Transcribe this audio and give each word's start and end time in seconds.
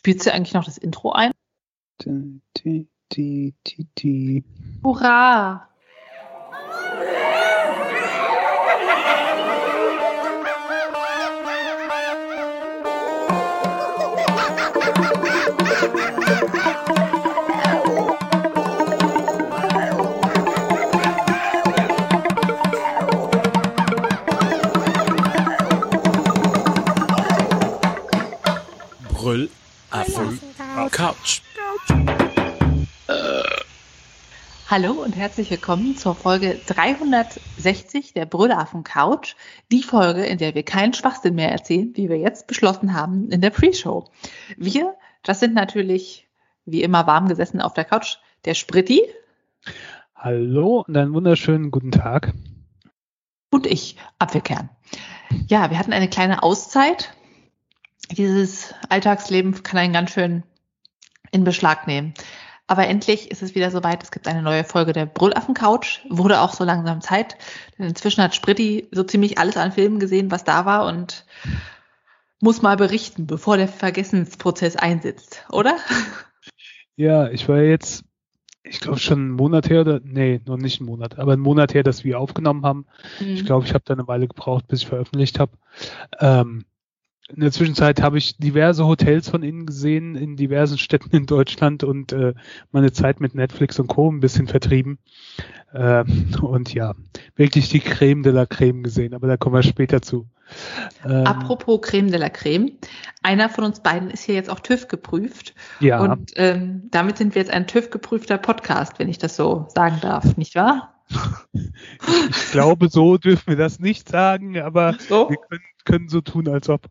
Spielst 0.00 0.24
du 0.24 0.32
eigentlich 0.32 0.54
noch 0.54 0.64
das 0.64 0.78
Intro 0.78 1.12
ein? 1.12 1.30
Die, 2.00 2.40
die, 2.56 2.88
die, 3.12 3.54
die, 3.66 3.86
die. 3.98 4.44
Hurra! 4.82 5.69
Affen 30.16 30.90
Couch. 30.90 31.40
Hallo 34.68 34.92
und 34.92 35.14
herzlich 35.14 35.52
willkommen 35.52 35.96
zur 35.96 36.16
Folge 36.16 36.58
360 36.66 38.12
der 38.14 38.26
Brüllaffen 38.26 38.82
Couch. 38.82 39.36
Die 39.70 39.84
Folge, 39.84 40.24
in 40.24 40.38
der 40.38 40.56
wir 40.56 40.64
keinen 40.64 40.94
Schwachsinn 40.94 41.36
mehr 41.36 41.52
erzählen, 41.52 41.92
wie 41.94 42.08
wir 42.08 42.18
jetzt 42.18 42.48
beschlossen 42.48 42.92
haben 42.92 43.30
in 43.30 43.40
der 43.40 43.50
Pre-Show. 43.50 44.06
Wir, 44.56 44.96
das 45.22 45.38
sind 45.38 45.54
natürlich 45.54 46.28
wie 46.64 46.82
immer 46.82 47.06
warm 47.06 47.28
gesessen 47.28 47.60
auf 47.60 47.74
der 47.74 47.84
Couch, 47.84 48.16
der 48.44 48.54
Spritti 48.54 49.02
Hallo 50.16 50.84
und 50.88 50.96
einen 50.96 51.14
wunderschönen 51.14 51.70
guten 51.70 51.92
Tag. 51.92 52.32
und 53.52 53.64
ich, 53.64 53.96
Apfelkern. 54.18 54.70
Ja, 55.46 55.70
wir 55.70 55.78
hatten 55.78 55.92
eine 55.92 56.08
kleine 56.08 56.42
Auszeit. 56.42 57.14
Dieses 58.10 58.74
Alltagsleben 58.88 59.62
kann 59.62 59.78
einen 59.78 59.92
ganz 59.92 60.10
schön 60.10 60.42
in 61.30 61.44
Beschlag 61.44 61.86
nehmen. 61.86 62.14
Aber 62.66 62.86
endlich 62.86 63.30
ist 63.30 63.42
es 63.42 63.54
wieder 63.54 63.70
soweit. 63.70 64.02
Es 64.02 64.12
gibt 64.12 64.28
eine 64.28 64.42
neue 64.42 64.62
Folge 64.62 64.92
der 64.92 65.06
Brüllaffen 65.06 65.54
Couch. 65.54 66.00
Wurde 66.08 66.40
auch 66.40 66.52
so 66.52 66.62
langsam 66.62 67.00
Zeit. 67.00 67.36
Denn 67.76 67.86
inzwischen 67.86 68.22
hat 68.22 68.34
Spritti 68.34 68.88
so 68.92 69.02
ziemlich 69.02 69.38
alles 69.38 69.56
an 69.56 69.72
Filmen 69.72 69.98
gesehen, 69.98 70.30
was 70.30 70.44
da 70.44 70.66
war 70.66 70.86
und 70.86 71.24
muss 72.40 72.62
mal 72.62 72.76
berichten, 72.76 73.26
bevor 73.26 73.56
der 73.56 73.68
Vergessensprozess 73.68 74.76
einsetzt, 74.76 75.44
oder? 75.50 75.76
Ja, 76.96 77.30
ich 77.30 77.48
war 77.48 77.62
jetzt, 77.62 78.04
ich 78.62 78.78
glaube 78.78 78.98
schon 78.98 79.18
einen 79.20 79.30
Monat 79.30 79.70
her, 79.70 79.80
oder, 79.80 80.00
nee, 80.04 80.38
noch 80.44 80.58
nicht 80.58 80.80
einen 80.80 80.86
Monat, 80.90 81.18
aber 81.18 81.32
einen 81.32 81.40
Monat 81.40 81.72
her, 81.72 81.82
dass 81.82 82.04
wir 82.04 82.20
aufgenommen 82.20 82.66
haben. 82.66 82.84
Ich 83.20 83.46
glaube, 83.46 83.64
ich 83.64 83.72
habe 83.72 83.84
da 83.86 83.94
eine 83.94 84.06
Weile 84.06 84.28
gebraucht, 84.28 84.68
bis 84.68 84.82
ich 84.82 84.86
veröffentlicht 84.86 85.38
habe. 85.38 85.52
Ähm, 86.18 86.66
in 87.34 87.40
der 87.40 87.52
Zwischenzeit 87.52 88.02
habe 88.02 88.18
ich 88.18 88.36
diverse 88.38 88.86
Hotels 88.86 89.28
von 89.28 89.42
innen 89.42 89.66
gesehen 89.66 90.14
in 90.16 90.36
diversen 90.36 90.78
Städten 90.78 91.14
in 91.14 91.26
Deutschland 91.26 91.84
und 91.84 92.12
äh, 92.12 92.34
meine 92.72 92.92
Zeit 92.92 93.20
mit 93.20 93.34
Netflix 93.34 93.78
und 93.78 93.86
Co. 93.86 94.10
ein 94.10 94.20
bisschen 94.20 94.46
vertrieben. 94.46 94.98
Ähm, 95.72 96.34
und 96.42 96.74
ja, 96.74 96.94
wirklich 97.36 97.68
die 97.68 97.80
Creme 97.80 98.22
de 98.22 98.32
la 98.32 98.46
Creme 98.46 98.82
gesehen, 98.82 99.14
aber 99.14 99.28
da 99.28 99.36
kommen 99.36 99.54
wir 99.54 99.62
später 99.62 100.02
zu. 100.02 100.26
Ähm, 101.04 101.26
Apropos 101.26 101.80
Creme 101.82 102.10
de 102.10 102.18
la 102.18 102.28
Creme. 102.28 102.72
Einer 103.22 103.48
von 103.48 103.64
uns 103.64 103.80
beiden 103.80 104.10
ist 104.10 104.24
hier 104.24 104.34
jetzt 104.34 104.50
auch 104.50 104.60
TÜV 104.60 104.88
geprüft. 104.88 105.54
ja, 105.78 106.00
Und 106.00 106.32
ähm, 106.36 106.88
damit 106.90 107.18
sind 107.18 107.34
wir 107.34 107.42
jetzt 107.42 107.52
ein 107.52 107.66
TÜV 107.66 107.90
geprüfter 107.90 108.38
Podcast, 108.38 108.98
wenn 108.98 109.08
ich 109.08 109.18
das 109.18 109.36
so 109.36 109.66
sagen 109.74 109.98
darf, 110.00 110.36
nicht 110.36 110.54
wahr? 110.56 110.94
ich 112.30 112.50
glaube, 112.52 112.88
so 112.88 113.16
dürfen 113.18 113.48
wir 113.48 113.56
das 113.56 113.78
nicht 113.80 114.08
sagen, 114.08 114.58
aber 114.60 114.94
So? 115.08 115.28
wir 115.28 115.36
können, 115.36 115.62
können 115.84 116.08
so 116.08 116.20
tun, 116.20 116.48
als 116.48 116.68
ob. 116.68 116.86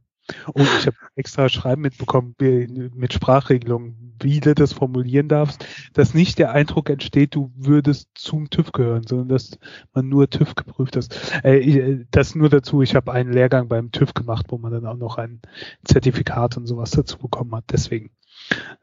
Oh, 0.54 0.62
ich 0.62 0.88
habe 0.88 0.98
extra 1.16 1.50
Schreiben 1.50 1.82
mitbekommen 1.82 2.36
mit 2.40 3.14
Sprachregelung, 3.14 3.96
wie 4.22 4.40
du 4.40 4.54
das 4.54 4.74
formulieren 4.74 5.28
darfst, 5.30 5.66
dass 5.94 6.14
nicht 6.14 6.40
der 6.40 6.52
Eindruck 6.52 6.90
entsteht, 6.90 7.36
du 7.36 7.52
würdest 7.56 8.10
zum 8.16 8.50
TÜV 8.50 8.72
gehören, 8.72 9.04
sondern 9.08 9.30
dass 9.30 9.58
man 9.94 10.10
nur 10.10 10.30
TÜV 10.30 10.56
geprüft 10.56 10.96
ist. 10.98 11.16
Äh, 11.44 11.58
ich- 11.58 12.06
das 12.12 12.36
nur 12.36 12.50
dazu, 12.50 12.82
ich 12.82 12.96
habe 12.96 13.12
einen 13.14 13.32
Lehrgang 13.32 13.68
beim 13.68 13.92
TÜV 13.92 14.14
gemacht, 14.14 14.48
wo 14.50 14.58
man 14.58 14.72
dann 14.72 14.86
auch 14.86 14.98
noch 14.98 15.18
ein 15.18 15.42
Zertifikat 15.86 16.58
und 16.58 16.66
sowas 16.68 16.92
dazu 16.92 17.18
bekommen 17.18 17.56
hat. 17.56 17.66
Deswegen, 17.72 18.12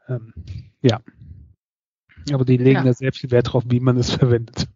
ähm, 0.07 0.33
ja. 0.81 1.01
Aber 2.33 2.43
die 2.45 2.57
legen 2.57 2.79
Ja. 2.79 2.83
da 2.83 2.93
sehr 2.93 3.13
viel 3.13 3.31
Wert 3.31 3.53
drauf, 3.53 3.63
wie 3.67 3.79
man 3.79 3.95
es 3.97 4.09
verwendet. 4.31 4.67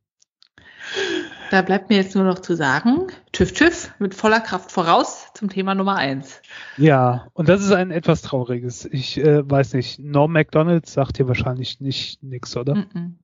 Da 1.51 1.61
bleibt 1.61 1.89
mir 1.89 1.97
jetzt 1.97 2.15
nur 2.15 2.23
noch 2.23 2.39
zu 2.39 2.55
sagen, 2.55 3.07
TÜV 3.33 3.51
TÜV 3.51 3.93
mit 3.99 4.15
voller 4.15 4.39
Kraft 4.39 4.71
voraus 4.71 5.27
zum 5.33 5.49
Thema 5.49 5.75
Nummer 5.75 5.97
eins. 5.97 6.41
Ja, 6.77 7.27
und 7.33 7.49
das 7.49 7.61
ist 7.61 7.73
ein 7.73 7.91
etwas 7.91 8.21
trauriges. 8.21 8.85
Ich 8.85 9.17
äh, 9.17 9.41
weiß 9.49 9.73
nicht, 9.73 9.99
Norm 9.99 10.31
MacDonald 10.31 10.85
sagt 10.87 11.17
dir 11.17 11.27
wahrscheinlich 11.27 11.81
nicht 11.81 12.23
nix, 12.23 12.55
oder? 12.55 12.75
Mhm. 12.75 13.19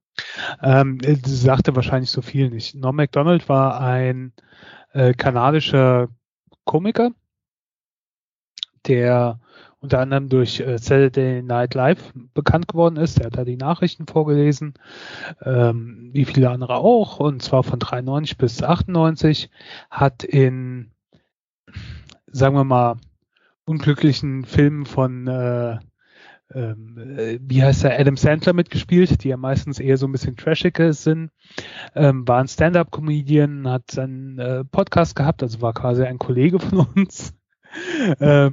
Ähm, 0.61 0.97
äh, 1.03 1.15
das 1.15 1.41
sagt 1.41 1.69
er 1.69 1.77
wahrscheinlich 1.77 2.11
so 2.11 2.21
viel 2.21 2.49
nicht. 2.49 2.75
Norm 2.75 2.97
MacDonald 2.97 3.47
war 3.47 3.79
ein 3.79 4.33
äh, 4.91 5.13
kanadischer 5.13 6.09
Komiker, 6.65 7.11
der 8.88 9.39
unter 9.88 10.00
anderem 10.00 10.28
durch 10.28 10.59
äh, 10.59 10.78
Saturday 10.78 11.42
Night 11.42 11.74
Live 11.74 12.12
bekannt 12.34 12.68
geworden 12.68 12.98
ist. 12.98 13.22
Er 13.22 13.28
hat 13.28 13.38
da 13.38 13.46
die 13.46 13.56
Nachrichten 13.56 14.06
vorgelesen, 14.06 14.74
ähm, 15.46 16.09
wie 16.12 16.25
viele 16.25 16.50
andere 16.50 16.75
auch, 16.75 17.22
und 17.22 17.42
zwar 17.42 17.64
von 17.64 17.80
93 17.80 18.38
bis 18.38 18.62
98, 18.62 19.50
hat 19.90 20.25
in, 20.25 20.92
sagen 22.30 22.56
wir 22.56 22.66
mal, 22.66 22.98
unglücklichen 23.64 24.44
Filmen 24.44 24.86
von 24.86 25.25
äh, 25.28 25.78
ähm, 26.54 26.98
äh, 27.18 27.40
wie 27.42 27.64
heißt 27.64 27.86
er, 27.86 27.98
Adam 27.98 28.18
Sandler 28.18 28.52
mitgespielt, 28.52 29.24
die 29.24 29.30
ja 29.30 29.38
meistens 29.38 29.80
eher 29.80 29.96
so 29.96 30.06
ein 30.06 30.12
bisschen 30.12 30.36
trashiger 30.36 30.92
sind, 30.92 31.31
ähm, 31.96 32.28
war 32.28 32.40
ein 32.42 32.50
Stand-up-Comedian, 32.50 33.69
hat 33.69 33.98
einen 33.98 34.38
äh, 34.40 34.66
Podcast 34.66 35.16
gehabt, 35.16 35.44
also 35.44 35.62
war 35.62 35.74
quasi 35.74 36.04
ein 36.04 36.19
Kollege 36.19 36.59
von 36.59 36.88
uns, 36.94 37.34
ähm, 38.19 38.52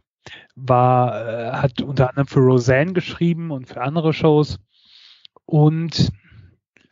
war, 0.55 1.29
äh, 1.29 1.53
hat 1.53 1.83
unter 1.83 2.11
anderem 2.11 2.27
für 2.27 2.41
Roseanne 2.41 2.93
geschrieben 2.93 3.51
und 3.51 3.67
für 3.67 3.81
andere 3.81 4.13
Shows 4.13 4.59
und 5.47 6.13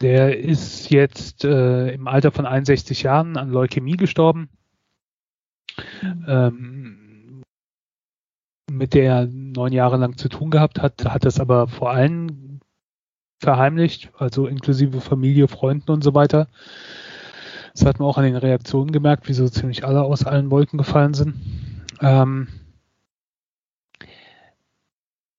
der 0.00 0.38
ist 0.38 0.90
jetzt 0.90 1.44
äh, 1.44 1.92
im 1.92 2.08
Alter 2.08 2.32
von 2.32 2.44
61 2.44 3.04
Jahren 3.04 3.36
an 3.36 3.50
Leukämie 3.50 3.96
gestorben. 3.96 4.48
Ähm, 6.26 7.42
mit 8.70 8.94
der 8.94 9.04
er 9.04 9.26
neun 9.26 9.72
Jahre 9.72 9.96
lang 9.96 10.16
zu 10.16 10.28
tun 10.28 10.50
gehabt 10.50 10.80
hat, 10.82 11.04
hat 11.04 11.24
das 11.24 11.38
aber 11.38 11.68
vor 11.68 11.90
allem 11.90 12.60
verheimlicht, 13.38 14.10
also 14.18 14.46
inklusive 14.46 15.00
Familie, 15.00 15.46
Freunden 15.46 15.90
und 15.92 16.02
so 16.02 16.14
weiter. 16.14 16.48
Das 17.74 17.84
hat 17.86 17.98
man 17.98 18.08
auch 18.08 18.18
an 18.18 18.24
den 18.24 18.36
Reaktionen 18.36 18.92
gemerkt, 18.92 19.28
wie 19.28 19.34
so 19.34 19.48
ziemlich 19.48 19.84
alle 19.84 20.02
aus 20.02 20.24
allen 20.24 20.50
Wolken 20.50 20.78
gefallen 20.78 21.14
sind. 21.14 21.34
Ähm, 22.00 22.48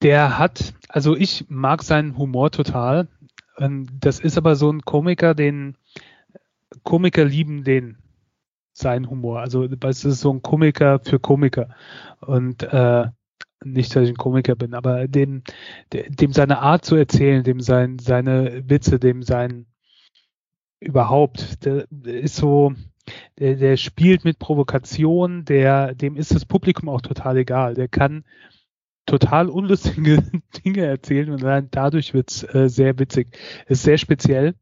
der 0.04 0.38
hat, 0.38 0.74
also 0.90 1.16
ich 1.16 1.46
mag 1.50 1.84
seinen 1.84 2.18
Humor 2.18 2.52
total. 2.52 3.08
Ähm, 3.58 3.88
Das 4.00 4.20
ist 4.20 4.38
aber 4.38 4.56
so 4.56 4.72
ein 4.72 4.82
Komiker, 4.82 5.34
den 5.36 5.78
Komiker 6.84 7.26
lieben 7.26 7.64
den 7.64 7.98
seinen 8.74 9.10
Humor. 9.10 9.40
Also 9.40 9.66
es 9.66 10.06
ist 10.06 10.20
so 10.22 10.32
ein 10.34 10.42
Komiker 10.42 11.00
für 11.00 11.20
Komiker. 11.20 11.70
Und 12.22 12.64
äh, 12.64 13.08
nicht, 13.64 13.96
dass 13.96 14.04
ich 14.04 14.10
ein 14.10 14.18
Komiker 14.18 14.56
bin, 14.56 14.74
aber 14.74 15.08
dem, 15.08 15.44
de- 15.94 16.10
dem 16.10 16.34
seine 16.34 16.60
Art 16.60 16.84
zu 16.86 16.96
erzählen, 16.96 17.44
dem 17.44 17.62
sein, 17.62 18.00
seine 18.00 18.64
Witze, 18.70 19.00
dem 19.00 19.24
sein 19.24 19.68
überhaupt, 20.80 21.66
der, 21.66 21.86
der 21.90 22.20
ist 22.22 22.36
so, 22.36 22.74
der, 23.40 23.56
der 23.56 23.78
spielt 23.78 24.26
mit 24.26 24.40
Provokation, 24.40 25.46
der, 25.46 25.96
dem 25.96 26.16
ist 26.18 26.34
das 26.34 26.46
Publikum 26.46 26.90
auch 26.90 27.02
total 27.02 27.38
egal. 27.38 27.74
Der 27.76 27.88
kann 27.88 28.26
total 29.06 29.50
unlustige 29.50 30.24
Dinge 30.66 30.86
erzählen 30.86 31.30
und 31.32 31.44
dann 31.44 31.70
dadurch 31.72 32.14
wird's 32.14 32.44
äh, 32.44 32.70
sehr 32.70 32.98
witzig. 33.00 33.38
Ist 33.68 33.84
sehr 33.84 33.98
speziell. 33.98 34.56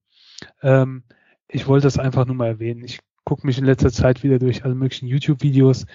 Ähm, 0.62 1.04
ich 1.48 1.68
wollte 1.68 1.84
das 1.84 2.00
einfach 2.00 2.26
nur 2.26 2.36
mal 2.36 2.48
erwähnen. 2.48 2.84
Ich 2.84 3.00
gucke 3.24 3.46
mich 3.46 3.58
in 3.58 3.66
letzter 3.66 3.92
Zeit 3.92 4.24
wieder 4.24 4.40
durch 4.40 4.64
alle 4.64 4.76
möglichen 4.76 5.08
YouTube-Videos. 5.08 5.86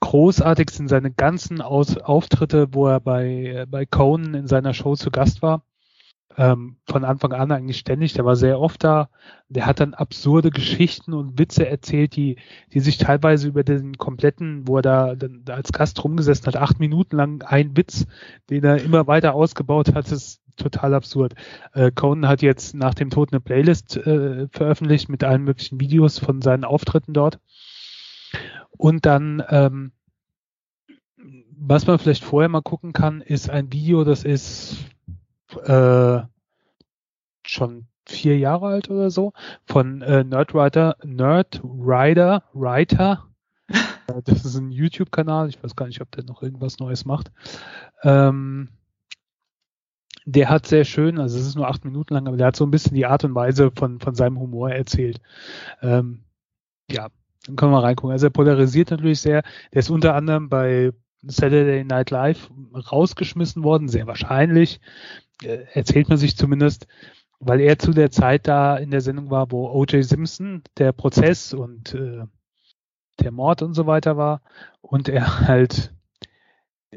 Großartig 0.00 0.70
sind 0.70 0.88
seine 0.88 1.10
ganzen 1.10 1.60
Aus 1.60 1.96
Auftritte, 1.96 2.68
wo 2.72 2.86
er 2.86 3.00
bei, 3.00 3.26
äh, 3.26 3.66
bei 3.68 3.86
Conan 3.86 4.34
in 4.34 4.46
seiner 4.46 4.74
Show 4.74 4.96
zu 4.96 5.10
Gast 5.10 5.42
war. 5.42 5.64
Ähm, 6.36 6.76
von 6.86 7.04
Anfang 7.04 7.32
an 7.32 7.50
eigentlich 7.50 7.78
ständig. 7.78 8.12
Der 8.12 8.24
war 8.24 8.36
sehr 8.36 8.60
oft 8.60 8.84
da. 8.84 9.08
Der 9.48 9.66
hat 9.66 9.80
dann 9.80 9.94
absurde 9.94 10.50
Geschichten 10.50 11.12
und 11.12 11.38
Witze 11.38 11.68
erzählt, 11.68 12.14
die, 12.14 12.36
die 12.72 12.80
sich 12.80 12.98
teilweise 12.98 13.48
über 13.48 13.64
den 13.64 13.98
kompletten, 13.98 14.66
wo 14.68 14.76
er 14.76 14.82
da, 14.82 15.14
da 15.16 15.54
als 15.54 15.72
Gast 15.72 16.02
rumgesessen 16.04 16.46
hat, 16.46 16.56
acht 16.56 16.78
Minuten 16.78 17.16
lang 17.16 17.42
ein 17.42 17.76
Witz, 17.76 18.06
den 18.48 18.62
er 18.62 18.80
immer 18.80 19.06
weiter 19.08 19.34
ausgebaut 19.34 19.94
hat, 19.94 20.10
ist 20.12 20.40
total 20.56 20.94
absurd. 20.94 21.34
Äh, 21.72 21.90
Conan 21.90 22.28
hat 22.28 22.42
jetzt 22.42 22.74
nach 22.74 22.94
dem 22.94 23.10
Tod 23.10 23.32
eine 23.32 23.40
Playlist 23.40 23.96
äh, 23.96 24.46
veröffentlicht 24.50 25.08
mit 25.08 25.24
allen 25.24 25.42
möglichen 25.42 25.80
Videos 25.80 26.18
von 26.18 26.42
seinen 26.42 26.64
Auftritten 26.64 27.12
dort. 27.12 27.40
Und 28.76 29.04
dann 29.04 29.42
ähm, 29.48 29.92
was 31.60 31.86
man 31.86 31.98
vielleicht 31.98 32.24
vorher 32.24 32.48
mal 32.48 32.62
gucken 32.62 32.92
kann, 32.92 33.20
ist 33.20 33.50
ein 33.50 33.72
Video, 33.72 34.02
das 34.02 34.24
ist 34.24 34.78
äh, 35.56 36.22
schon 37.46 37.86
vier 38.06 38.38
Jahre 38.38 38.66
alt 38.66 38.90
oder 38.90 39.10
so, 39.10 39.32
von 39.66 40.02
äh, 40.02 40.24
Nerdwriter, 40.24 40.96
Nerdwriter, 41.04 42.44
Writer. 42.52 43.26
Äh, 44.08 44.22
das 44.24 44.44
ist 44.44 44.56
ein 44.56 44.72
YouTube-Kanal. 44.72 45.48
Ich 45.48 45.62
weiß 45.62 45.76
gar 45.76 45.86
nicht, 45.86 46.00
ob 46.00 46.10
der 46.10 46.24
noch 46.24 46.42
irgendwas 46.42 46.80
Neues 46.80 47.04
macht. 47.04 47.30
Ähm, 48.02 48.68
der 50.24 50.48
hat 50.50 50.66
sehr 50.66 50.84
schön, 50.84 51.18
also 51.18 51.38
es 51.38 51.46
ist 51.46 51.54
nur 51.54 51.68
acht 51.68 51.84
Minuten 51.84 52.14
lang, 52.14 52.26
aber 52.26 52.36
der 52.36 52.48
hat 52.48 52.56
so 52.56 52.64
ein 52.66 52.70
bisschen 52.70 52.94
die 52.94 53.06
Art 53.06 53.24
und 53.24 53.34
Weise 53.36 53.70
von, 53.70 54.00
von 54.00 54.14
seinem 54.16 54.38
Humor 54.40 54.70
erzählt. 54.70 55.20
Ähm, 55.80 56.24
ja, 56.90 57.08
dann 57.46 57.56
können 57.56 57.72
wir 57.72 57.82
reingucken. 57.82 58.12
Also 58.12 58.26
er 58.26 58.30
polarisiert 58.30 58.90
natürlich 58.90 59.20
sehr. 59.20 59.42
Der 59.72 59.78
ist 59.80 59.90
unter 59.90 60.14
anderem 60.14 60.48
bei 60.48 60.92
Saturday 61.22 61.84
Night 61.84 62.10
Live 62.10 62.50
rausgeschmissen 62.74 63.62
worden, 63.62 63.88
sehr 63.88 64.06
wahrscheinlich, 64.06 64.80
erzählt 65.42 66.08
man 66.08 66.18
sich 66.18 66.36
zumindest, 66.36 66.86
weil 67.38 67.60
er 67.60 67.78
zu 67.78 67.92
der 67.92 68.10
Zeit 68.10 68.46
da 68.46 68.76
in 68.76 68.90
der 68.90 69.00
Sendung 69.00 69.30
war, 69.30 69.50
wo 69.50 69.68
O.J. 69.68 70.04
Simpson 70.04 70.62
der 70.76 70.92
Prozess 70.92 71.54
und 71.54 71.94
äh, 71.94 72.24
der 73.20 73.32
Mord 73.32 73.62
und 73.62 73.74
so 73.74 73.86
weiter 73.86 74.16
war 74.16 74.42
und 74.80 75.08
er 75.08 75.40
halt 75.48 75.94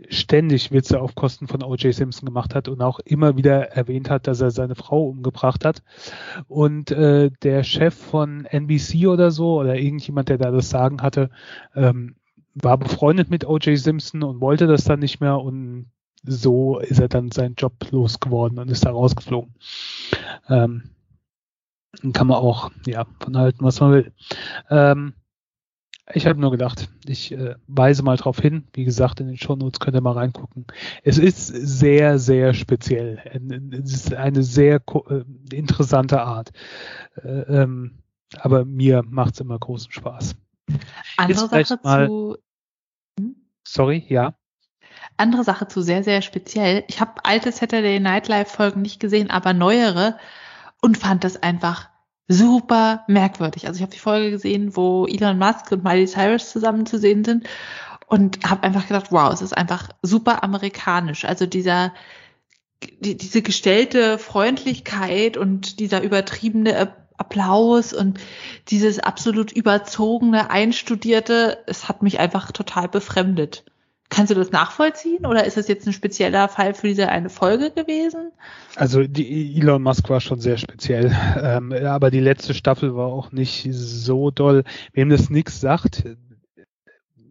ständig 0.09 0.71
Witze 0.71 0.99
auf 0.99 1.15
Kosten 1.15 1.47
von 1.47 1.63
O.J. 1.63 1.93
Simpson 1.93 2.25
gemacht 2.25 2.55
hat 2.55 2.67
und 2.67 2.81
auch 2.81 2.99
immer 2.99 3.37
wieder 3.37 3.69
erwähnt 3.71 4.09
hat, 4.09 4.27
dass 4.27 4.41
er 4.41 4.51
seine 4.51 4.75
Frau 4.75 5.07
umgebracht 5.07 5.65
hat. 5.65 5.83
Und 6.47 6.91
äh, 6.91 7.29
der 7.43 7.63
Chef 7.63 7.93
von 7.93 8.45
NBC 8.45 9.07
oder 9.07 9.29
so 9.31 9.59
oder 9.59 9.75
irgendjemand, 9.75 10.29
der 10.29 10.39
da 10.39 10.51
das 10.51 10.69
Sagen 10.69 11.01
hatte, 11.01 11.29
ähm, 11.75 12.15
war 12.55 12.77
befreundet 12.77 13.29
mit 13.29 13.45
O.J. 13.45 13.77
Simpson 13.77 14.23
und 14.23 14.41
wollte 14.41 14.67
das 14.67 14.83
dann 14.83 14.99
nicht 14.99 15.21
mehr 15.21 15.39
und 15.39 15.91
so 16.23 16.79
ist 16.79 16.99
er 16.99 17.09
dann 17.09 17.31
seinen 17.31 17.55
Job 17.55 17.73
losgeworden 17.91 18.59
und 18.59 18.69
ist 18.69 18.85
da 18.85 18.91
rausgeflogen. 18.91 19.53
Ähm, 20.49 20.89
kann 22.13 22.27
man 22.27 22.37
auch 22.37 22.71
ja 22.85 23.05
von 23.19 23.37
halten, 23.37 23.63
was 23.63 23.79
man 23.79 23.91
will. 23.91 24.13
Ähm, 24.69 25.13
ich 26.13 26.27
habe 26.27 26.39
nur 26.39 26.51
gedacht, 26.51 26.89
ich 27.05 27.31
äh, 27.31 27.55
weise 27.67 28.03
mal 28.03 28.17
drauf 28.17 28.39
hin. 28.39 28.67
Wie 28.73 28.83
gesagt, 28.83 29.21
in 29.21 29.27
den 29.27 29.37
Shownotes 29.37 29.79
könnt 29.79 29.95
ihr 29.95 30.01
mal 30.01 30.11
reingucken. 30.11 30.65
Es 31.03 31.17
ist 31.17 31.47
sehr, 31.47 32.19
sehr 32.19 32.53
speziell. 32.53 33.19
Es 33.71 33.93
ist 33.93 34.13
eine 34.13 34.43
sehr 34.43 34.81
äh, 35.09 35.55
interessante 35.55 36.21
Art. 36.21 36.51
Äh, 37.15 37.29
ähm, 37.29 37.99
aber 38.39 38.65
mir 38.65 39.03
macht 39.07 39.35
es 39.35 39.39
immer 39.39 39.57
großen 39.57 39.91
Spaß. 39.91 40.35
Andere 41.17 41.47
Sache 41.47 41.79
mal, 41.83 42.07
zu. 42.07 42.37
Hm? 43.19 43.35
Sorry, 43.63 44.05
ja. 44.09 44.35
Andere 45.17 45.43
Sache 45.43 45.67
zu 45.67 45.81
sehr, 45.81 46.03
sehr 46.03 46.21
speziell. 46.21 46.83
Ich 46.87 46.99
habe 46.99 47.23
alte 47.23 47.51
Saturday 47.51 47.99
Night 47.99 48.27
Live 48.27 48.51
Folgen 48.51 48.81
nicht 48.81 48.99
gesehen, 48.99 49.29
aber 49.29 49.53
neuere 49.53 50.17
und 50.81 50.97
fand 50.97 51.23
das 51.23 51.41
einfach 51.41 51.89
super 52.27 53.03
merkwürdig. 53.07 53.67
Also 53.67 53.77
ich 53.77 53.81
habe 53.81 53.93
die 53.93 53.99
Folge 53.99 54.31
gesehen, 54.31 54.75
wo 54.75 55.05
Elon 55.05 55.37
Musk 55.37 55.71
und 55.71 55.83
Miley 55.83 56.07
Cyrus 56.07 56.51
zusammen 56.51 56.85
zu 56.85 56.97
sehen 56.97 57.23
sind 57.23 57.47
und 58.07 58.49
habe 58.49 58.63
einfach 58.63 58.87
gedacht, 58.87 59.11
wow, 59.11 59.31
es 59.31 59.41
ist 59.41 59.57
einfach 59.57 59.89
super 60.01 60.43
amerikanisch. 60.43 61.25
Also 61.25 61.45
dieser 61.45 61.93
die, 62.99 63.17
diese 63.17 63.41
gestellte 63.41 64.17
Freundlichkeit 64.17 65.37
und 65.37 65.79
dieser 65.79 66.01
übertriebene 66.01 66.95
Applaus 67.17 67.93
und 67.93 68.19
dieses 68.69 68.99
absolut 68.99 69.51
überzogene, 69.51 70.49
einstudierte, 70.49 71.63
es 71.67 71.87
hat 71.87 72.01
mich 72.01 72.19
einfach 72.19 72.51
total 72.51 72.87
befremdet. 72.87 73.63
Kannst 74.13 74.29
du 74.29 74.35
das 74.35 74.51
nachvollziehen 74.51 75.25
oder 75.25 75.43
ist 75.43 75.57
das 75.57 75.67
jetzt 75.67 75.87
ein 75.87 75.93
spezieller 75.93 76.47
Fall 76.47 76.75
für 76.75 76.87
diese 76.87 77.09
eine 77.09 77.29
Folge 77.29 77.71
gewesen? 77.71 78.31
Also 78.75 79.03
die 79.03 79.59
Elon 79.59 79.81
Musk 79.81 80.07
war 80.09 80.21
schon 80.21 80.39
sehr 80.39 80.57
speziell, 80.57 81.15
ähm, 81.41 81.73
aber 81.73 82.11
die 82.11 82.19
letzte 82.19 82.53
Staffel 82.53 82.95
war 82.95 83.07
auch 83.07 83.31
nicht 83.31 83.67
so 83.71 84.29
doll. 84.29 84.65
Wem 84.91 85.09
das 85.09 85.31
nichts 85.31 85.59
sagt, 85.59 86.03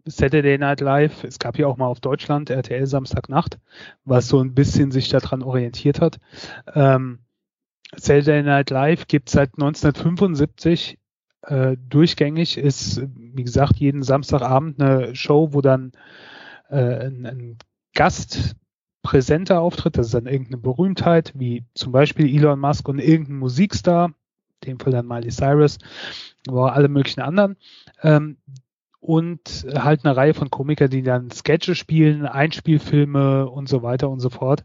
Saturday 0.05 0.57
Night 0.57 0.81
Live, 0.81 1.23
es 1.23 1.39
gab 1.39 1.57
ja 1.57 1.67
auch 1.67 1.77
mal 1.77 1.87
auf 1.87 2.01
Deutschland 2.01 2.49
RTL 2.49 2.85
Samstagnacht, 2.85 3.59
was 4.03 4.27
so 4.27 4.41
ein 4.41 4.53
bisschen 4.53 4.91
sich 4.91 5.07
daran 5.07 5.41
orientiert 5.41 6.01
hat. 6.01 6.19
Ähm, 6.75 7.19
Saturday 7.95 8.43
Night 8.43 8.69
Live 8.71 9.07
gibt 9.07 9.29
seit 9.29 9.53
1975 9.53 10.97
äh, 11.43 11.77
durchgängig, 11.89 12.57
ist 12.57 13.01
wie 13.15 13.43
gesagt 13.43 13.77
jeden 13.77 14.03
Samstagabend 14.03 14.81
eine 14.81 15.15
Show, 15.15 15.53
wo 15.53 15.61
dann 15.61 15.93
äh, 16.73 17.07
ein, 17.07 17.25
ein 17.25 17.57
Gast 17.93 18.55
präsenter 19.01 19.59
auftritt, 19.59 19.97
das 19.97 20.07
ist 20.07 20.15
dann 20.15 20.27
irgendeine 20.27 20.57
Berühmtheit, 20.57 21.33
wie 21.35 21.65
zum 21.73 21.91
Beispiel 21.91 22.33
Elon 22.33 22.59
Musk 22.59 22.87
und 22.87 22.99
irgendein 22.99 23.37
Musikstar, 23.37 24.13
in 24.61 24.71
dem 24.71 24.79
Fall 24.79 24.93
dann 24.93 25.07
Miley 25.07 25.29
Cyrus, 25.29 25.77
aber 26.47 26.73
alle 26.73 26.87
möglichen 26.87 27.21
anderen. 27.21 27.57
Ähm, 28.01 28.37
und 28.99 29.65
halt 29.75 30.05
eine 30.05 30.15
Reihe 30.15 30.33
von 30.33 30.49
Komikern, 30.49 30.89
die 30.89 31.03
dann 31.03 31.29
Sketche 31.29 31.75
spielen, 31.75 32.25
Einspielfilme 32.25 33.49
und 33.49 33.67
so 33.67 33.83
weiter 33.83 34.09
und 34.09 34.21
so 34.21 34.29
fort 34.29 34.63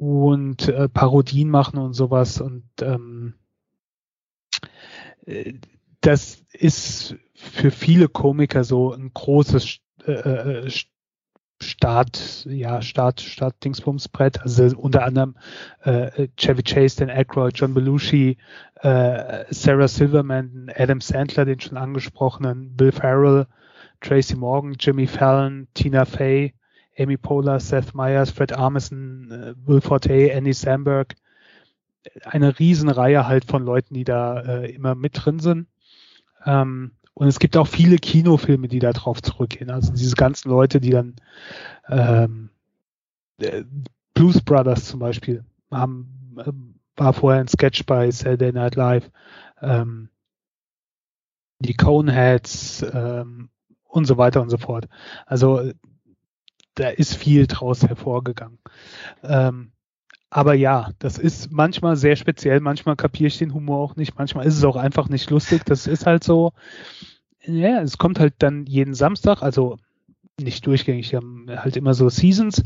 und 0.00 0.66
äh, 0.68 0.88
Parodien 0.88 1.50
machen 1.50 1.78
und 1.78 1.92
sowas 1.92 2.40
und 2.40 2.64
ähm, 2.80 3.34
äh, 5.26 5.52
das 6.00 6.42
ist 6.54 7.16
für 7.34 7.70
viele 7.70 8.08
Komiker 8.08 8.64
so 8.64 8.94
ein 8.94 9.10
großes 9.12 9.80
äh, 10.06 10.12
äh 10.12 10.70
Start, 11.62 12.46
ja, 12.48 12.80
Start, 12.80 13.20
Start 13.20 13.62
Dingsbumsbrett, 13.62 14.40
also 14.40 14.64
unter 14.76 15.04
anderem 15.04 15.36
äh, 15.82 16.28
Chevy 16.36 16.62
Chase, 16.62 16.96
Dan 16.98 17.10
Aykroyd, 17.10 17.52
John 17.58 17.74
Belushi, 17.74 18.38
äh, 18.76 19.44
Sarah 19.50 19.88
Silverman, 19.88 20.70
Adam 20.74 21.00
Sandler, 21.00 21.44
den 21.44 21.60
schon 21.60 21.76
angesprochenen, 21.76 22.76
Bill 22.76 22.92
Farrell, 22.92 23.46
Tracy 24.00 24.36
Morgan, 24.36 24.76
Jimmy 24.78 25.06
Fallon, 25.06 25.68
Tina 25.74 26.04
Fey, 26.04 26.54
Amy 26.98 27.16
Poehler, 27.16 27.60
Seth 27.60 27.94
Meyers, 27.94 28.30
Fred 28.30 28.52
Armisen, 28.52 29.30
äh, 29.30 29.54
Will 29.66 29.80
Forte, 29.80 30.32
Andy 30.32 30.52
Samberg, 30.52 31.14
eine 32.24 32.58
Riesenreihe 32.58 33.26
halt 33.26 33.44
von 33.44 33.64
Leuten, 33.64 33.94
die 33.94 34.04
da 34.04 34.40
äh, 34.40 34.72
immer 34.72 34.94
mit 34.94 35.12
drin 35.14 35.38
sind. 35.38 35.68
Ähm, 36.46 36.92
und 37.20 37.28
es 37.28 37.38
gibt 37.38 37.54
auch 37.58 37.66
viele 37.66 37.98
Kinofilme, 37.98 38.66
die 38.66 38.78
da 38.78 38.94
drauf 38.94 39.20
zurückgehen. 39.20 39.68
Also 39.68 39.92
diese 39.92 40.16
ganzen 40.16 40.48
Leute, 40.48 40.80
die 40.80 40.88
dann 40.88 41.16
ähm, 41.86 42.48
äh, 43.36 43.62
Blues 44.14 44.40
Brothers 44.40 44.86
zum 44.86 45.00
Beispiel 45.00 45.44
haben, 45.70 46.34
äh, 46.38 46.50
war 46.96 47.12
vorher 47.12 47.42
ein 47.42 47.48
Sketch 47.48 47.84
bei 47.84 48.10
Saturday 48.10 48.52
Night 48.52 48.74
Live. 48.74 49.10
Ähm, 49.60 50.08
die 51.58 51.74
Coneheads 51.74 52.86
ähm, 52.90 53.50
und 53.84 54.06
so 54.06 54.16
weiter 54.16 54.40
und 54.40 54.48
so 54.48 54.56
fort. 54.56 54.88
Also 55.26 55.72
da 56.76 56.88
ist 56.88 57.16
viel 57.16 57.46
draus 57.46 57.82
hervorgegangen. 57.82 58.60
Ähm, 59.24 59.72
aber 60.30 60.54
ja, 60.54 60.92
das 61.00 61.18
ist 61.18 61.50
manchmal 61.50 61.96
sehr 61.96 62.14
speziell, 62.14 62.60
manchmal 62.60 62.94
kapiere 62.94 63.26
ich 63.26 63.38
den 63.38 63.52
Humor 63.52 63.78
auch 63.78 63.96
nicht, 63.96 64.16
manchmal 64.16 64.46
ist 64.46 64.56
es 64.56 64.64
auch 64.64 64.76
einfach 64.76 65.08
nicht 65.08 65.28
lustig. 65.28 65.64
Das 65.64 65.88
ist 65.88 66.06
halt 66.06 66.22
so, 66.22 66.52
ja, 67.44 67.80
es 67.80 67.98
kommt 67.98 68.20
halt 68.20 68.34
dann 68.38 68.66
jeden 68.66 68.94
Samstag, 68.94 69.42
also 69.42 69.78
nicht 70.40 70.66
durchgängig, 70.66 71.12
wir 71.12 71.18
haben 71.18 71.46
halt 71.48 71.76
immer 71.76 71.94
so 71.94 72.08
Seasons. 72.08 72.62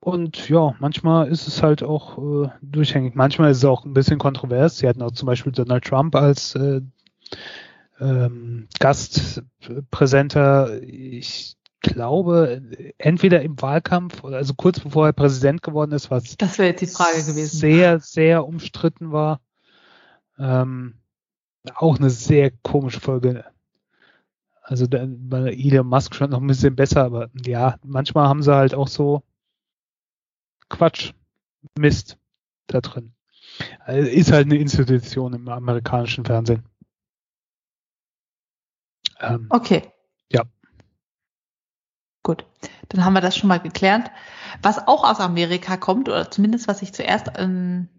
Und 0.00 0.50
ja, 0.50 0.74
manchmal 0.80 1.28
ist 1.28 1.48
es 1.48 1.62
halt 1.62 1.82
auch 1.82 2.18
äh, 2.18 2.48
durchgängig. 2.60 3.14
Manchmal 3.14 3.50
ist 3.50 3.58
es 3.58 3.64
auch 3.64 3.86
ein 3.86 3.94
bisschen 3.94 4.18
kontrovers. 4.18 4.76
Sie 4.76 4.86
hatten 4.86 5.00
auch 5.00 5.12
zum 5.12 5.26
Beispiel 5.26 5.52
Donald 5.52 5.84
Trump 5.84 6.14
als 6.14 6.54
äh, 6.56 6.82
ähm, 8.00 8.68
Gastpräsenter. 8.80 10.82
Ich 10.82 11.56
glaube, 11.80 12.60
entweder 12.98 13.40
im 13.42 13.60
Wahlkampf 13.62 14.24
oder 14.24 14.36
also 14.36 14.52
kurz 14.54 14.80
bevor 14.80 15.06
er 15.06 15.14
Präsident 15.14 15.62
geworden 15.62 15.92
ist, 15.92 16.10
was 16.10 16.36
das 16.36 16.58
wäre 16.58 16.68
jetzt 16.68 16.80
die 16.80 16.86
Frage 16.86 17.24
gewesen. 17.24 17.58
Sehr, 17.58 18.00
sehr 18.00 18.46
umstritten 18.46 19.12
war. 19.12 19.40
Ähm, 20.38 20.96
auch 21.74 21.98
eine 21.98 22.10
sehr 22.10 22.50
komische 22.50 23.00
Folge. 23.00 23.44
Also 24.66 24.86
da, 24.86 25.04
bei 25.06 25.52
Elon 25.52 25.86
Musk 25.86 26.14
schon 26.14 26.30
noch 26.30 26.40
ein 26.40 26.46
bisschen 26.46 26.74
besser, 26.74 27.04
aber 27.04 27.28
ja, 27.44 27.76
manchmal 27.84 28.28
haben 28.28 28.42
sie 28.42 28.54
halt 28.54 28.74
auch 28.74 28.88
so 28.88 29.22
Quatsch, 30.70 31.12
Mist 31.78 32.16
da 32.66 32.80
drin. 32.80 33.12
Also 33.80 34.08
ist 34.08 34.32
halt 34.32 34.46
eine 34.46 34.56
Institution 34.56 35.34
im 35.34 35.48
amerikanischen 35.48 36.24
Fernsehen. 36.24 36.64
Ähm, 39.20 39.46
okay. 39.50 39.82
Ja. 40.32 40.44
Gut, 42.22 42.46
dann 42.88 43.04
haben 43.04 43.12
wir 43.12 43.20
das 43.20 43.36
schon 43.36 43.48
mal 43.48 43.60
geklärt. 43.60 44.10
Was 44.62 44.88
auch 44.88 45.04
aus 45.04 45.20
Amerika 45.20 45.76
kommt, 45.76 46.08
oder 46.08 46.30
zumindest 46.30 46.68
was 46.68 46.80
ich 46.80 46.94
zuerst 46.94 47.28
in 47.36 47.90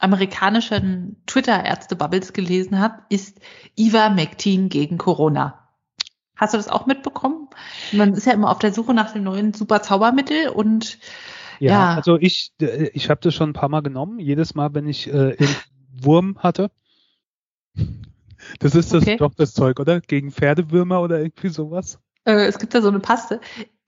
amerikanischen 0.00 1.22
Twitter-Ärzte-Bubbles 1.26 2.32
gelesen 2.32 2.80
habe, 2.80 3.02
ist 3.10 3.40
Eva 3.76 4.08
McTeen 4.10 4.70
gegen 4.70 4.98
Corona. 4.98 5.59
Hast 6.40 6.54
du 6.54 6.58
das 6.58 6.68
auch 6.68 6.86
mitbekommen? 6.86 7.48
Man 7.92 8.14
ist 8.14 8.24
ja 8.26 8.32
immer 8.32 8.50
auf 8.50 8.58
der 8.58 8.72
Suche 8.72 8.94
nach 8.94 9.12
dem 9.12 9.24
neuen 9.24 9.52
super 9.52 9.82
Zaubermittel 9.82 10.48
und 10.48 10.98
Ja, 11.58 11.70
Ja. 11.72 11.94
also 11.96 12.16
ich, 12.16 12.52
ich 12.58 13.10
habe 13.10 13.20
das 13.22 13.34
schon 13.34 13.50
ein 13.50 13.54
paar 13.54 13.68
Mal 13.68 13.82
genommen. 13.82 14.18
Jedes 14.18 14.54
Mal, 14.54 14.72
wenn 14.72 14.88
ich 14.88 15.12
äh, 15.12 15.36
Wurm 16.00 16.38
hatte. 16.38 16.70
Das 18.58 18.74
ist 18.74 18.94
das 18.94 19.02
Okay. 19.02 19.16
doch 19.18 19.34
das 19.34 19.52
Zeug, 19.52 19.78
oder? 19.80 20.00
Gegen 20.00 20.32
Pferdewürmer 20.32 21.02
oder 21.02 21.20
irgendwie 21.20 21.50
sowas. 21.50 21.98
Äh, 22.24 22.46
es 22.46 22.58
gibt 22.58 22.74
da 22.74 22.80
so 22.80 22.88
eine 22.88 23.00
Paste. 23.00 23.40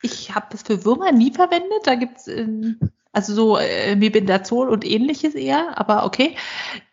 Ich 0.03 0.35
habe 0.35 0.47
das 0.51 0.63
für 0.63 0.85
Würmer 0.85 1.11
nie 1.13 1.33
verwendet. 1.33 1.81
Da 1.85 1.95
gibt's 1.95 2.29
ähm, 2.29 2.79
also 3.13 3.35
so 3.35 3.59
äh, 3.59 3.95
Mebendazol 3.95 4.69
und 4.69 4.85
ähnliches 4.85 5.35
eher, 5.35 5.79
aber 5.79 6.05
okay. 6.05 6.35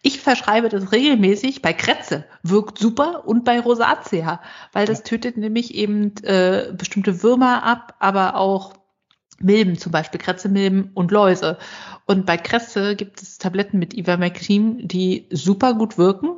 Ich 0.01 0.19
verschreibe 0.19 0.69
das 0.69 0.91
regelmäßig 0.91 1.61
bei 1.61 1.73
Krätze. 1.73 2.25
Wirkt 2.43 2.77
super 2.77 3.23
und 3.25 3.45
bei 3.45 3.59
Rosatia, 3.59 4.41
weil 4.73 4.85
das 4.85 5.03
tötet 5.03 5.37
nämlich 5.37 5.73
eben 5.75 6.13
äh, 6.23 6.73
bestimmte 6.73 7.23
Würmer 7.23 7.63
ab, 7.63 7.95
aber 7.99 8.35
auch 8.35 8.73
Milben, 9.41 9.77
zum 9.77 9.93
Beispiel 9.93 10.19
Krätzemilben 10.19 10.91
und 10.93 11.11
Läuse. 11.11 11.57
Und 12.05 12.25
bei 12.25 12.35
Krätze 12.35 12.95
gibt 12.95 13.21
es 13.21 13.37
Tabletten 13.37 13.79
mit 13.79 13.93
Ivermectin, 13.93 14.87
die 14.87 15.27
super 15.29 15.73
gut 15.75 15.97
wirken. 15.97 16.31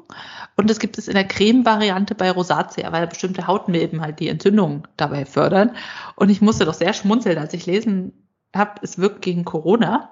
Und 0.55 0.69
das 0.69 0.79
gibt 0.79 0.97
es 0.99 1.07
in 1.07 1.15
der 1.15 1.27
Creme-Variante 1.27 2.13
bei 2.13 2.29
Rosatia, 2.29 2.91
weil 2.91 3.07
bestimmte 3.07 3.47
Hautmilben 3.47 4.01
halt 4.01 4.19
die 4.19 4.27
Entzündung 4.27 4.87
dabei 4.97 5.25
fördern. 5.25 5.75
Und 6.15 6.29
ich 6.29 6.41
musste 6.41 6.65
doch 6.65 6.75
sehr 6.75 6.93
schmunzeln, 6.93 7.39
als 7.39 7.53
ich 7.53 7.65
lesen 7.65 8.13
habe, 8.55 8.81
es 8.81 8.97
wirkt 8.97 9.21
gegen 9.21 9.45
Corona. 9.45 10.11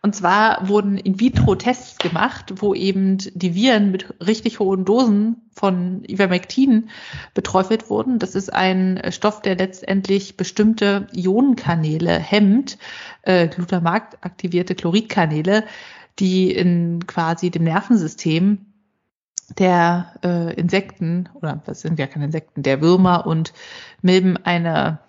Und 0.00 0.14
zwar 0.14 0.68
wurden 0.68 0.96
In-vitro-Tests 0.96 1.98
gemacht, 1.98 2.54
wo 2.56 2.72
eben 2.72 3.18
die 3.18 3.54
Viren 3.54 3.90
mit 3.90 4.14
richtig 4.24 4.60
hohen 4.60 4.84
Dosen 4.84 5.48
von 5.52 6.04
Ivermectin 6.04 6.90
beträufelt 7.34 7.90
wurden. 7.90 8.20
Das 8.20 8.36
ist 8.36 8.52
ein 8.52 9.00
Stoff, 9.10 9.42
der 9.42 9.56
letztendlich 9.56 10.36
bestimmte 10.36 11.08
Ionenkanäle 11.12 12.16
hemmt, 12.16 12.78
äh, 13.22 13.48
glutamat-aktivierte 13.48 14.76
Chloridkanäle, 14.76 15.64
die 16.20 16.52
in 16.52 17.06
quasi 17.06 17.50
dem 17.50 17.64
Nervensystem 17.64 18.66
der 19.58 20.14
äh, 20.22 20.54
Insekten, 20.54 21.28
oder 21.34 21.60
das 21.64 21.80
sind 21.80 21.98
ja 21.98 22.06
keine 22.06 22.26
Insekten, 22.26 22.62
der 22.62 22.80
Würmer 22.80 23.26
und 23.26 23.52
Milben 24.00 24.36
eine 24.36 25.00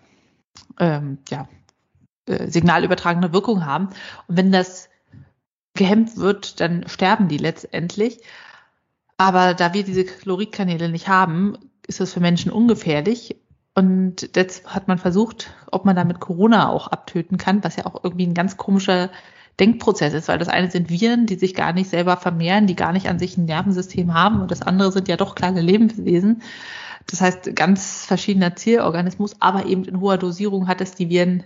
ähm, 0.79 1.19
ja, 1.29 1.47
äh, 2.29 2.49
signalübertragende 2.49 3.33
Wirkung 3.33 3.65
haben. 3.65 3.89
Und 4.27 4.37
wenn 4.37 4.51
das 4.51 4.89
gehemmt 5.73 6.17
wird, 6.17 6.59
dann 6.59 6.87
sterben 6.87 7.27
die 7.27 7.37
letztendlich. 7.37 8.21
Aber 9.17 9.53
da 9.53 9.73
wir 9.73 9.83
diese 9.83 10.05
Chloridkanäle 10.05 10.89
nicht 10.89 11.07
haben, 11.07 11.57
ist 11.87 11.99
das 11.99 12.13
für 12.13 12.19
Menschen 12.19 12.51
ungefährlich. 12.51 13.35
Und 13.75 14.35
jetzt 14.35 14.65
hat 14.73 14.87
man 14.87 14.97
versucht, 14.97 15.53
ob 15.71 15.85
man 15.85 15.95
damit 15.95 16.19
Corona 16.19 16.69
auch 16.69 16.87
abtöten 16.87 17.37
kann, 17.37 17.63
was 17.63 17.75
ja 17.75 17.85
auch 17.85 18.03
irgendwie 18.03 18.27
ein 18.27 18.33
ganz 18.33 18.57
komischer 18.57 19.09
Denkprozess 19.59 20.13
ist, 20.13 20.27
weil 20.27 20.39
das 20.39 20.47
eine 20.47 20.71
sind 20.71 20.89
Viren, 20.89 21.25
die 21.25 21.35
sich 21.35 21.53
gar 21.53 21.73
nicht 21.73 21.89
selber 21.89 22.17
vermehren, 22.17 22.67
die 22.67 22.75
gar 22.75 22.93
nicht 22.93 23.09
an 23.09 23.19
sich 23.19 23.37
ein 23.37 23.45
Nervensystem 23.45 24.13
haben 24.13 24.41
und 24.41 24.51
das 24.51 24.61
andere 24.61 24.91
sind 24.91 25.07
ja 25.07 25.17
doch 25.17 25.35
kleine 25.35 25.61
Lebenswesen. 25.61 26.41
Das 27.07 27.21
heißt, 27.21 27.55
ganz 27.55 28.05
verschiedener 28.05 28.55
Zielorganismus, 28.55 29.35
aber 29.39 29.65
eben 29.65 29.83
in 29.83 29.99
hoher 29.99 30.17
Dosierung 30.17 30.67
hat 30.67 30.81
es 30.81 30.93
die 30.93 31.09
Viren 31.09 31.43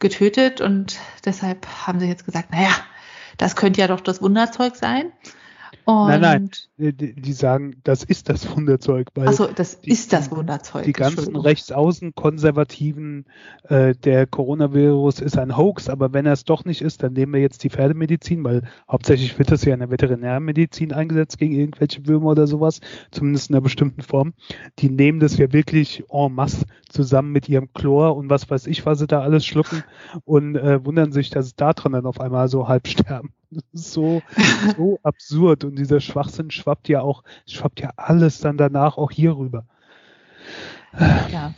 getötet 0.00 0.60
und 0.60 0.98
deshalb 1.24 1.66
haben 1.86 2.00
sie 2.00 2.08
jetzt 2.08 2.24
gesagt, 2.24 2.50
naja, 2.50 2.74
das 3.38 3.56
könnte 3.56 3.80
ja 3.80 3.86
doch 3.88 4.00
das 4.00 4.20
Wunderzeug 4.20 4.76
sein. 4.76 5.12
Und 5.84 6.08
Nein, 6.08 6.20
nein. 6.20 6.50
Die, 6.78 7.14
die 7.14 7.32
sagen, 7.32 7.76
das 7.84 8.04
ist 8.04 8.28
das 8.28 8.54
Wunderzeug, 8.56 9.08
Achso, 9.18 9.46
das 9.46 9.80
die- 9.80 9.90
ist 9.90 10.12
das 10.12 10.30
Wunderzeug. 10.30 10.84
die 10.84 10.92
ganzen. 10.92 11.36
Rechtsaußen-Konservativen, 11.36 13.26
äh, 13.64 13.94
der 13.94 14.26
Coronavirus 14.26 15.20
ist 15.20 15.38
ein 15.38 15.56
Hoax, 15.56 15.88
aber 15.88 16.12
wenn 16.12 16.26
er 16.26 16.32
es 16.32 16.44
doch 16.44 16.64
nicht 16.64 16.80
ist, 16.82 17.02
dann 17.02 17.12
nehmen 17.12 17.32
wir 17.34 17.40
jetzt 17.40 17.62
die 17.64 17.70
Pferdemedizin, 17.70 18.44
weil 18.44 18.62
hauptsächlich 18.90 19.38
wird 19.38 19.50
das 19.50 19.64
ja 19.64 19.74
in 19.74 19.80
der 19.80 19.90
Veterinärmedizin 19.90 20.92
eingesetzt 20.92 21.38
gegen 21.38 21.54
irgendwelche 21.54 22.06
Würmer 22.06 22.30
oder 22.30 22.46
sowas, 22.46 22.80
zumindest 23.10 23.50
in 23.50 23.56
einer 23.56 23.62
bestimmten 23.62 24.02
Form. 24.02 24.34
Die 24.78 24.90
nehmen 24.90 25.20
das 25.20 25.36
ja 25.38 25.52
wirklich 25.52 26.04
en 26.10 26.32
masse 26.32 26.64
zusammen 26.88 27.32
mit 27.32 27.48
ihrem 27.48 27.72
Chlor 27.72 28.16
und 28.16 28.30
was 28.30 28.48
weiß 28.50 28.66
ich, 28.66 28.86
was 28.86 28.98
sie 28.98 29.06
da 29.06 29.20
alles 29.20 29.44
schlucken 29.46 29.82
und 30.24 30.56
äh, 30.56 30.84
wundern 30.84 31.12
sich, 31.12 31.30
dass 31.30 31.46
es 31.46 31.54
da 31.56 31.72
dran 31.72 31.92
dann 31.92 32.06
auf 32.06 32.20
einmal 32.20 32.48
so 32.48 32.68
halb 32.68 32.86
sterben. 32.88 33.32
So, 33.72 34.22
so 34.76 35.00
absurd 35.02 35.64
und 35.64 35.76
dieser 35.76 36.00
Schwachsinn 36.00 36.50
schwappt 36.50 36.88
ja 36.88 37.00
auch, 37.00 37.24
schwappt 37.46 37.80
ja 37.80 37.92
alles 37.96 38.38
dann 38.40 38.56
danach 38.56 38.96
auch 38.96 39.10
hier 39.10 39.36
rüber. 39.36 39.64
Ja. 41.32 41.54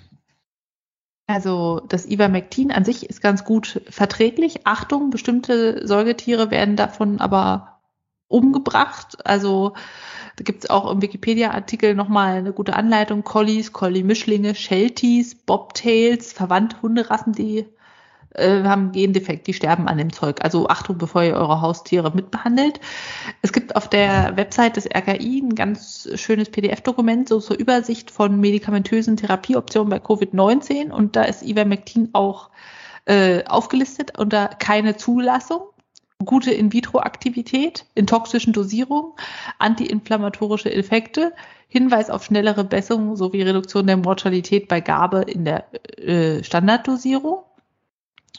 Also 1.26 1.80
das 1.88 2.06
Ivermectin 2.06 2.72
an 2.72 2.84
sich 2.84 3.08
ist 3.08 3.22
ganz 3.22 3.44
gut 3.44 3.82
verträglich. 3.88 4.66
Achtung, 4.66 5.10
bestimmte 5.10 5.86
Säugetiere 5.86 6.50
werden 6.50 6.76
davon 6.76 7.20
aber 7.20 7.80
umgebracht. 8.28 9.24
Also 9.24 9.74
da 10.36 10.44
gibt 10.44 10.64
es 10.64 10.70
auch 10.70 10.90
im 10.90 11.02
Wikipedia-Artikel 11.02 11.94
nochmal 11.94 12.36
eine 12.36 12.52
gute 12.52 12.74
Anleitung. 12.74 13.22
Collies, 13.22 13.72
Collie-Mischlinge, 13.72 14.54
Shelties, 14.54 15.34
Bobtails, 15.34 16.32
verwandte 16.32 16.82
Hunderassen, 16.82 17.32
die 17.32 17.66
äh, 18.34 18.62
haben 18.62 18.92
Gendefekt, 18.92 19.46
die 19.46 19.54
sterben 19.54 19.88
an 19.88 19.98
dem 19.98 20.12
Zeug. 20.12 20.42
Also 20.42 20.68
Achtung, 20.68 20.98
bevor 20.98 21.22
ihr 21.22 21.34
eure 21.34 21.60
Haustiere 21.60 22.12
mitbehandelt. 22.14 22.80
Es 23.42 23.52
gibt 23.52 23.76
auf 23.76 23.88
der 23.88 24.36
Website 24.36 24.76
des 24.76 24.86
RKI 24.86 25.42
ein 25.42 25.54
ganz 25.54 26.08
schönes 26.14 26.50
PDF-Dokument, 26.50 27.28
so 27.28 27.40
zur 27.40 27.58
Übersicht 27.58 28.10
von 28.10 28.40
medikamentösen 28.40 29.16
Therapieoptionen 29.16 29.90
bei 29.90 29.98
Covid-19 29.98 30.90
und 30.90 31.16
da 31.16 31.24
ist 31.24 31.42
Ivermectin 31.42 32.10
auch 32.12 32.50
äh, 33.04 33.44
aufgelistet 33.44 34.18
unter 34.18 34.48
keine 34.48 34.96
Zulassung, 34.96 35.62
gute 36.24 36.52
In-vitro-Aktivität 36.52 37.86
in 37.94 38.06
toxischen 38.06 38.52
Dosierungen, 38.52 39.12
antiinflammatorische 39.58 40.72
Effekte, 40.72 41.32
Hinweis 41.68 42.10
auf 42.10 42.24
schnellere 42.24 42.64
Besserung 42.64 43.16
sowie 43.16 43.42
Reduktion 43.42 43.86
der 43.86 43.96
Mortalität 43.96 44.68
bei 44.68 44.80
Gabe 44.80 45.22
in 45.22 45.46
der 45.46 45.64
äh, 45.98 46.44
Standarddosierung. 46.44 47.44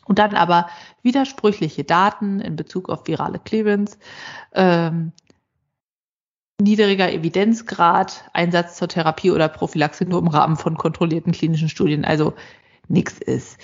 Und 0.06 0.20
dann 0.20 0.36
aber 0.36 0.68
widersprüchliche 1.02 1.84
Daten 1.84 2.42
in 2.42 2.56
Bezug 2.56 2.90
auf 2.90 3.08
virale 3.08 3.40
Clearance, 3.40 3.98
ähm, 4.54 5.14
niedriger 6.62 7.12
Evidenzgrad, 7.12 8.26
Einsatz 8.34 8.76
zur 8.78 8.88
Therapie 8.88 9.32
oder 9.32 9.48
Prophylaxe 9.50 10.06
nur 10.06 10.20
im 10.20 10.28
Rahmen 10.28 10.56
von 10.56 10.78
kontrollierten 10.78 11.34
klinischen 11.34 11.70
Studien, 11.70 12.06
also 12.06 12.34
nichts 12.88 13.20
ist. 13.20 13.58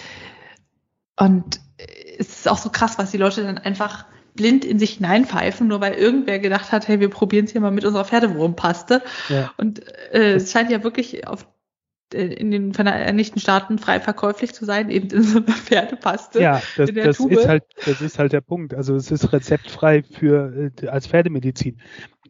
Und 1.18 1.60
es 2.18 2.30
ist 2.40 2.48
auch 2.48 2.58
so 2.58 2.70
krass, 2.70 2.98
was 2.98 3.12
die 3.12 3.18
Leute 3.18 3.44
dann 3.44 3.58
einfach 3.58 4.06
blind 4.36 4.64
in 4.64 4.80
sich 4.80 4.96
hineinpfeifen, 4.96 5.68
nur 5.68 5.82
weil 5.82 5.94
irgendwer 5.94 6.40
gedacht 6.40 6.72
hat, 6.72 6.88
hey, 6.88 7.00
wir 7.00 7.10
probieren 7.10 7.46
es 7.46 7.52
hier 7.52 7.62
mal 7.62 7.72
mit 7.72 7.86
unserer 7.86 8.06
Pferdewurmpaste. 8.06 9.02
Ja. 9.28 9.52
Und 9.58 9.86
äh, 10.14 10.36
es 10.36 10.52
scheint 10.52 10.72
ja 10.72 10.84
wirklich 10.84 11.28
auf 11.28 11.46
in 12.14 12.52
den 12.52 12.74
Vereinigten 12.74 13.40
Staaten 13.40 13.78
frei 13.78 14.00
verkäuflich 14.00 14.54
zu 14.54 14.66
sein, 14.66 14.90
eben 14.90 15.10
in 15.10 15.24
so 15.24 15.38
einer 15.40 15.48
Pferdepaste. 15.48 16.42
Ja, 16.42 16.62
das, 16.78 16.92
das 16.94 17.20
ist 17.20 17.48
halt, 17.48 17.64
das 17.86 18.02
ist 18.02 18.20
halt 18.20 18.34
der 18.34 18.42
Punkt. 18.42 18.74
Also 18.74 18.96
es 18.96 19.12
ist 19.12 19.32
rezeptfrei 19.32 20.04
für 20.04 20.72
äh, 20.82 20.88
als 20.88 21.08
Pferdemedizin. 21.08 21.80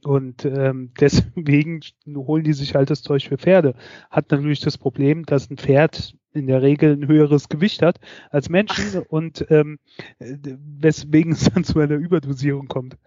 Und 0.03 0.45
ähm, 0.45 0.91
deswegen 0.99 1.81
holen 2.07 2.43
die 2.43 2.53
sich 2.53 2.75
halt 2.75 2.89
das 2.89 3.01
Zeug 3.01 3.27
für 3.27 3.37
Pferde. 3.37 3.75
Hat 4.09 4.31
natürlich 4.31 4.59
das 4.59 4.77
Problem, 4.77 5.25
dass 5.25 5.49
ein 5.49 5.57
Pferd 5.57 6.15
in 6.31 6.47
der 6.47 6.61
Regel 6.61 6.95
ein 6.95 7.07
höheres 7.07 7.49
Gewicht 7.49 7.81
hat 7.81 7.99
als 8.29 8.49
Menschen 8.49 9.01
und 9.09 9.45
ähm, 9.49 9.79
äh, 10.19 10.35
weswegen 10.79 11.31
es 11.31 11.45
dann 11.45 11.63
zu 11.63 11.79
einer 11.79 11.95
Überdosierung 11.95 12.67
kommt. 12.67 12.97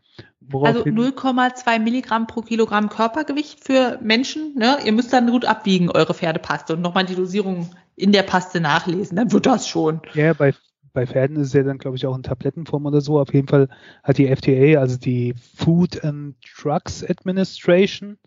Also 0.41 0.81
Woraufhin- 0.85 0.99
0,2 0.99 1.79
Milligramm 1.79 2.27
pro 2.27 2.43
Kilogramm 2.43 2.89
Körpergewicht 2.89 3.65
für 3.65 3.99
Menschen. 4.03 4.55
Ne? 4.57 4.79
Ihr 4.85 4.93
müsst 4.93 5.13
dann 5.13 5.31
gut 5.31 5.45
abwiegen, 5.45 5.89
eure 5.89 6.15
Pferdepaste 6.15 6.75
und 6.75 6.83
nochmal 6.83 7.07
die 7.07 7.15
Dosierung 7.15 7.71
in 7.95 8.13
der 8.13 8.23
Paste 8.23 8.61
nachlesen. 8.61 9.17
Dann 9.17 9.33
wird 9.33 9.47
das 9.47 9.69
schon. 9.69 10.01
Ja, 10.15 10.33
bei, 10.33 10.53
bei 10.93 11.07
Pferden 11.07 11.37
ist 11.37 11.49
es 11.49 11.53
ja 11.53 11.63
dann, 11.63 11.79
glaube 11.79 11.97
ich, 11.97 12.07
auch 12.07 12.17
in 12.17 12.23
Tablettenform 12.23 12.87
oder 12.87 13.01
so. 13.01 13.21
Auf 13.21 13.33
jeden 13.33 13.49
Fall 13.49 13.69
hat 14.03 14.19
die 14.19 14.29
FDA, 14.29 14.79
also 14.81 14.99
die 14.99 15.35
Food 15.57 16.03
and 16.05 16.37
Drugs 16.57 17.05
Administration, 17.05 18.19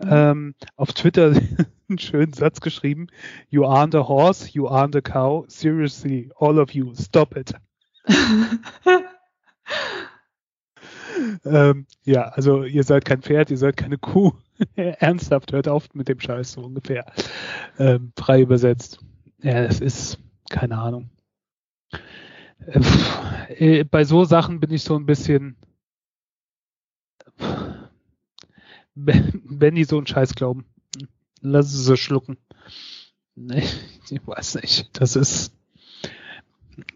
ähm, 0.00 0.54
auf 0.76 0.92
Twitter 0.92 1.32
einen 1.88 1.98
schönen 1.98 2.32
Satz 2.32 2.60
geschrieben. 2.60 3.08
You 3.48 3.64
aren't 3.64 3.96
a 3.96 4.06
horse, 4.06 4.50
you 4.52 4.68
aren't 4.68 4.96
a 4.96 5.00
cow. 5.00 5.44
Seriously, 5.48 6.30
all 6.38 6.58
of 6.58 6.72
you, 6.72 6.94
stop 6.94 7.36
it. 7.36 7.52
Ähm, 11.44 11.86
ja, 12.04 12.22
also 12.28 12.64
ihr 12.64 12.84
seid 12.84 13.04
kein 13.04 13.22
Pferd, 13.22 13.50
ihr 13.50 13.58
seid 13.58 13.76
keine 13.76 13.98
Kuh. 13.98 14.32
Ernsthaft, 14.76 15.52
hört 15.52 15.68
auf 15.68 15.92
mit 15.94 16.08
dem 16.08 16.20
Scheiß 16.20 16.52
so 16.52 16.62
ungefähr. 16.62 17.04
Ähm, 17.78 18.12
frei 18.16 18.40
übersetzt. 18.40 19.00
Ja, 19.42 19.64
es 19.64 19.80
ist, 19.80 20.18
keine 20.50 20.78
Ahnung. 20.78 21.10
Äh, 22.66 23.80
äh, 23.80 23.84
bei 23.84 24.04
so 24.04 24.24
Sachen 24.24 24.60
bin 24.60 24.70
ich 24.70 24.82
so 24.82 24.96
ein 24.96 25.06
bisschen, 25.06 25.56
wenn 28.94 29.74
die 29.74 29.84
so 29.84 29.96
einen 29.96 30.06
Scheiß 30.06 30.34
glauben, 30.34 30.66
lass 31.40 31.72
so 31.72 31.96
schlucken. 31.96 32.36
Ich 34.12 34.26
weiß 34.26 34.56
nicht. 34.56 34.90
Das 35.00 35.14
ist, 35.14 35.54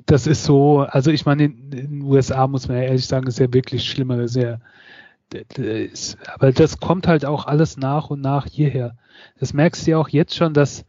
das 0.05 0.27
ist 0.27 0.43
so, 0.43 0.81
also 0.81 1.13
ich 1.13 1.25
meine, 1.25 1.45
in, 1.45 1.71
den 1.71 2.03
USA 2.03 2.49
muss 2.49 2.67
man 2.67 2.79
ja 2.79 2.83
ehrlich 2.85 3.07
sagen, 3.07 3.29
ist 3.29 3.39
ja 3.39 3.53
wirklich 3.53 3.89
schlimmer, 3.89 4.19
ist, 4.19 4.37
aber 6.27 6.53
das 6.53 6.81
kommt 6.81 7.07
halt 7.07 7.25
auch 7.25 7.47
alles 7.47 7.77
nach 7.77 8.11
und 8.11 8.21
nach 8.21 8.47
hierher. 8.47 8.97
Das 9.39 9.53
merkst 9.53 9.87
du 9.87 9.93
ja 9.93 9.99
auch 9.99 10.09
jetzt 10.09 10.35
schon, 10.35 10.55
dass, 10.55 10.85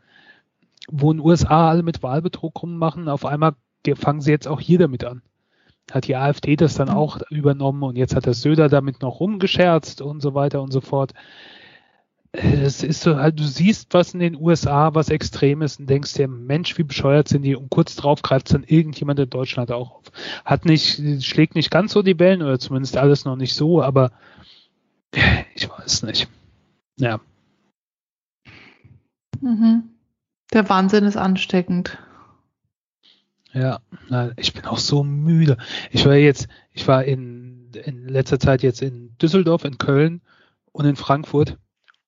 wo 0.88 1.12
in 1.12 1.18
den 1.18 1.26
USA 1.26 1.70
alle 1.70 1.84
mit 1.84 2.02
Wahlbetrug 2.02 2.64
rummachen, 2.64 3.08
auf 3.08 3.26
einmal 3.26 3.56
fangen 3.94 4.22
sie 4.22 4.32
jetzt 4.32 4.48
auch 4.48 4.60
hier 4.60 4.80
damit 4.80 5.04
an. 5.04 5.22
Hat 5.92 6.08
die 6.08 6.16
AfD 6.16 6.56
das 6.56 6.74
dann 6.74 6.90
auch 6.90 7.20
übernommen 7.30 7.84
und 7.84 7.96
jetzt 7.96 8.16
hat 8.16 8.26
der 8.26 8.34
Söder 8.34 8.70
damit 8.70 9.02
noch 9.02 9.20
rumgescherzt 9.20 10.02
und 10.02 10.22
so 10.22 10.34
weiter 10.34 10.62
und 10.62 10.72
so 10.72 10.82
fort 10.82 11.14
es 12.38 12.84
ist 12.84 13.02
so 13.02 13.18
halt, 13.18 13.40
du 13.40 13.44
siehst 13.44 13.94
was 13.94 14.14
in 14.14 14.20
den 14.20 14.36
USA, 14.36 14.94
was 14.94 15.10
extrem 15.10 15.62
ist 15.62 15.80
und 15.80 15.90
denkst 15.90 16.14
dir, 16.14 16.28
Mensch, 16.28 16.78
wie 16.78 16.84
bescheuert 16.84 17.28
sind 17.28 17.44
die 17.44 17.56
und 17.56 17.70
kurz 17.70 17.96
drauf 17.96 18.22
greift 18.22 18.54
dann 18.54 18.64
irgendjemand 18.64 19.20
in 19.20 19.30
Deutschland 19.30 19.72
auch 19.72 19.92
auf. 19.92 20.04
Hat 20.44 20.66
nicht, 20.66 21.24
schlägt 21.24 21.56
nicht 21.56 21.72
ganz 21.72 21.94
so 21.94 22.02
die 22.02 22.20
Wellen 22.20 22.42
oder 22.42 22.60
zumindest 22.60 22.98
alles 22.98 23.26
noch 23.26 23.36
nicht 23.36 23.54
so, 23.54 23.82
aber 23.82 24.12
ich 25.56 25.70
weiß 25.70 26.04
nicht. 26.04 26.28
Ja. 26.98 27.20
Mhm. 29.42 29.84
Der 30.54 30.70
Wahnsinn 30.70 31.06
ist 31.06 31.18
ansteckend. 31.18 31.98
Ja, 33.56 33.80
ich 34.36 34.54
bin 34.54 34.66
auch 34.66 34.80
so 34.80 35.04
müde. 35.04 35.58
Ich 35.90 36.06
war 36.06 36.16
jetzt, 36.16 36.50
ich 36.74 36.86
war 36.90 37.06
in, 37.06 37.72
in 37.86 38.08
letzter 38.10 38.38
Zeit 38.38 38.64
jetzt 38.64 38.82
in 38.82 39.18
Düsseldorf, 39.18 39.64
in 39.64 39.78
Köln 39.78 40.22
und 40.74 40.86
in 40.86 40.98
Frankfurt 40.98 41.58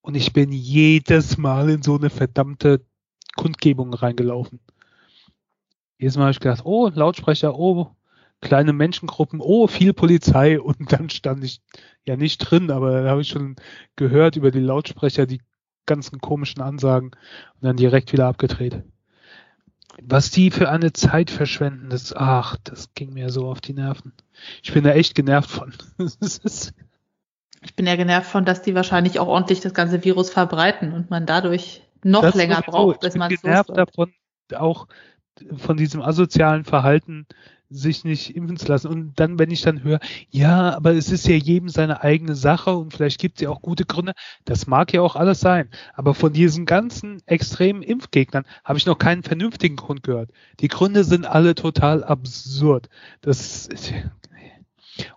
und 0.01 0.15
ich 0.15 0.33
bin 0.33 0.51
jedes 0.51 1.37
Mal 1.37 1.69
in 1.69 1.83
so 1.83 1.97
eine 1.97 2.09
verdammte 2.09 2.81
Kundgebung 3.37 3.93
reingelaufen. 3.93 4.59
Jedes 5.97 6.15
Mal 6.15 6.23
habe 6.23 6.31
ich 6.31 6.39
gedacht, 6.39 6.61
oh, 6.65 6.89
Lautsprecher, 6.93 7.57
oh, 7.57 7.91
kleine 8.41 8.73
Menschengruppen, 8.73 9.41
oh, 9.41 9.67
viel 9.67 9.93
Polizei. 9.93 10.59
Und 10.61 10.91
dann 10.91 11.09
stand 11.09 11.43
ich 11.43 11.61
ja 12.05 12.15
nicht 12.15 12.37
drin, 12.39 12.71
aber 12.71 13.03
da 13.03 13.09
habe 13.09 13.21
ich 13.21 13.29
schon 13.29 13.55
gehört 13.95 14.35
über 14.35 14.51
die 14.51 14.59
Lautsprecher 14.59 15.25
die 15.25 15.41
ganzen 15.85 16.19
komischen 16.19 16.61
Ansagen 16.61 17.11
und 17.55 17.61
dann 17.61 17.77
direkt 17.77 18.11
wieder 18.11 18.27
abgedreht. 18.27 18.83
Was 20.03 20.31
die 20.31 20.51
für 20.51 20.69
eine 20.69 20.93
Zeit 20.93 21.31
verschwenden, 21.31 21.89
das, 21.89 22.13
ach, 22.15 22.57
das 22.63 22.93
ging 22.93 23.13
mir 23.13 23.29
so 23.29 23.47
auf 23.47 23.61
die 23.61 23.73
Nerven. 23.73 24.13
Ich 24.61 24.73
bin 24.73 24.83
da 24.83 24.91
echt 24.91 25.15
genervt 25.15 25.49
von. 25.49 25.73
Ich 27.63 27.75
bin 27.75 27.87
ja 27.87 27.95
genervt 27.95 28.29
von, 28.29 28.45
dass 28.45 28.61
die 28.61 28.75
wahrscheinlich 28.75 29.19
auch 29.19 29.27
ordentlich 29.27 29.59
das 29.61 29.73
ganze 29.73 30.03
Virus 30.03 30.29
verbreiten 30.29 30.93
und 30.93 31.09
man 31.09 31.25
dadurch 31.25 31.81
noch 32.03 32.21
das 32.21 32.35
länger 32.35 32.61
braucht, 32.61 32.99
bis 32.99 33.15
man 33.15 33.33
es 33.33 33.41
genervt 33.41 33.75
davon, 33.75 34.13
auch 34.55 34.87
von 35.57 35.75
diesem 35.75 36.01
asozialen 36.01 36.65
Verhalten 36.65 37.25
sich 37.69 38.03
nicht 38.03 38.35
impfen 38.35 38.57
zu 38.57 38.67
lassen. 38.67 38.87
Und 38.87 39.19
dann, 39.19 39.39
wenn 39.39 39.51
ich 39.51 39.61
dann 39.61 39.83
höre, 39.83 39.99
ja, 40.29 40.75
aber 40.75 40.93
es 40.93 41.11
ist 41.11 41.27
ja 41.27 41.35
jedem 41.35 41.69
seine 41.69 42.01
eigene 42.03 42.35
Sache 42.35 42.75
und 42.75 42.93
vielleicht 42.93 43.19
gibt 43.19 43.37
es 43.37 43.41
ja 43.41 43.49
auch 43.49 43.61
gute 43.61 43.85
Gründe, 43.85 44.13
das 44.45 44.67
mag 44.67 44.93
ja 44.93 45.01
auch 45.01 45.15
alles 45.15 45.39
sein. 45.39 45.69
Aber 45.93 46.13
von 46.13 46.33
diesen 46.33 46.65
ganzen 46.65 47.21
extremen 47.25 47.81
Impfgegnern 47.81 48.45
habe 48.63 48.79
ich 48.79 48.85
noch 48.85 48.97
keinen 48.97 49.23
vernünftigen 49.23 49.75
Grund 49.75 50.03
gehört. 50.03 50.31
Die 50.59 50.67
Gründe 50.67 51.03
sind 51.03 51.25
alle 51.25 51.55
total 51.55 52.03
absurd. 52.03 52.89
Das 53.21 53.69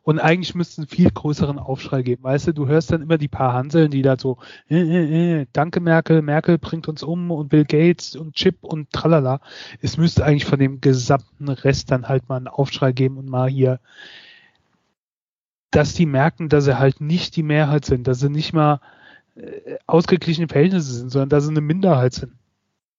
und 0.03 0.19
eigentlich 0.19 0.55
müsste 0.55 0.73
es 0.73 0.79
einen 0.79 0.89
viel 0.89 1.11
größeren 1.11 1.59
Aufschrei 1.59 2.03
geben. 2.03 2.25
Weißt 2.25 2.49
du, 2.49 2.55
du 2.55 2.67
hörst 2.67 2.93
dann 2.93 3.03
immer 3.03 3.19
die 3.19 3.29
paar 3.29 3.53
Hanseln, 3.53 3.91
die 3.91 4.03
da 4.03 4.17
so, 4.19 4.39
äh, 4.69 4.81
äh, 4.81 5.41
äh, 5.41 5.47
danke 5.53 5.81
Merkel, 5.81 6.23
Merkel 6.23 6.59
bringt 6.59 6.89
uns 6.89 7.03
um 7.03 7.31
und 7.31 7.49
Bill 7.49 7.65
Gates 7.65 8.17
und 8.17 8.35
Chip 8.35 8.63
und 8.63 8.91
tralala. 8.93 9.41
Es 9.81 9.97
müsste 9.97 10.25
eigentlich 10.25 10.47
von 10.47 10.59
dem 10.59 10.81
gesamten 10.81 11.49
Rest 11.49 11.91
dann 11.91 12.09
halt 12.09 12.29
mal 12.29 12.37
einen 12.37 12.49
Aufschrei 12.49 12.93
geben 12.93 13.19
und 13.19 13.29
mal 13.29 13.49
hier, 13.49 13.81
dass 15.71 15.95
die 15.95 16.07
merken, 16.07 16.49
dass 16.49 16.65
sie 16.65 16.79
halt 16.79 17.01
nicht 17.01 17.37
die 17.37 17.43
Mehrheit 17.43 17.85
sind, 17.85 18.07
dass 18.07 18.21
sie 18.21 18.31
nicht 18.31 18.53
mal 18.53 18.81
äh, 19.37 19.77
ausgeglichene 19.87 20.49
Verhältnisse 20.49 20.93
sind, 20.93 21.11
sondern 21.11 21.29
dass 21.29 21.45
sie 21.45 21.51
eine 21.51 21.61
Minderheit 21.61 22.15
sind. 22.15 22.33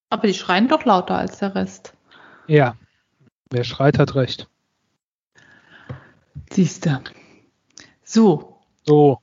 Aber 0.10 0.28
die 0.28 0.34
schreien 0.34 0.68
doch 0.68 0.86
lauter 0.86 1.18
als 1.18 1.40
der 1.40 1.56
Rest. 1.56 1.94
Ja, 2.48 2.76
wer 3.50 3.64
schreit, 3.64 3.98
hat 3.98 4.16
recht. 4.16 4.48
Siehst 6.52 6.86
du. 6.86 7.02
So. 8.04 8.60
So. 8.84 9.20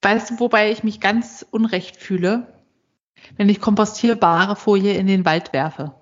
Weißt 0.00 0.30
du, 0.30 0.40
wobei 0.40 0.72
ich 0.72 0.82
mich 0.82 1.00
ganz 1.00 1.46
unrecht 1.50 1.96
fühle? 1.96 2.46
Wenn 3.36 3.48
ich 3.48 3.60
kompostierbare 3.60 4.56
Folie 4.56 4.94
in 4.94 5.06
den 5.06 5.24
Wald 5.24 5.52
werfe. 5.52 5.94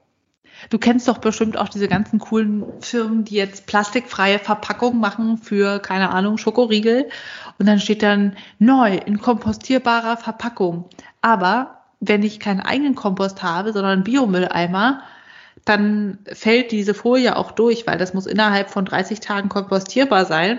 Du 0.68 0.78
kennst 0.78 1.08
doch 1.08 1.18
bestimmt 1.18 1.56
auch 1.56 1.68
diese 1.68 1.88
ganzen 1.88 2.18
coolen 2.18 2.64
Firmen, 2.80 3.24
die 3.24 3.34
jetzt 3.34 3.66
plastikfreie 3.66 4.38
Verpackungen 4.38 5.00
machen 5.00 5.38
für, 5.38 5.80
keine 5.80 6.10
Ahnung, 6.10 6.38
Schokoriegel. 6.38 7.08
Und 7.58 7.66
dann 7.66 7.80
steht 7.80 8.02
dann 8.02 8.36
neu 8.58 8.94
in 8.94 9.20
kompostierbarer 9.20 10.18
Verpackung. 10.18 10.88
Aber 11.22 11.80
wenn 12.00 12.22
ich 12.22 12.40
keinen 12.40 12.60
eigenen 12.60 12.94
Kompost 12.94 13.42
habe, 13.42 13.72
sondern 13.72 14.04
Biomülleimer, 14.04 15.02
dann 15.70 16.18
fällt 16.32 16.72
diese 16.72 16.94
Folie 16.94 17.36
auch 17.36 17.52
durch, 17.52 17.86
weil 17.86 17.96
das 17.96 18.12
muss 18.12 18.26
innerhalb 18.26 18.70
von 18.70 18.84
30 18.84 19.20
Tagen 19.20 19.48
kompostierbar 19.48 20.26
sein. 20.26 20.58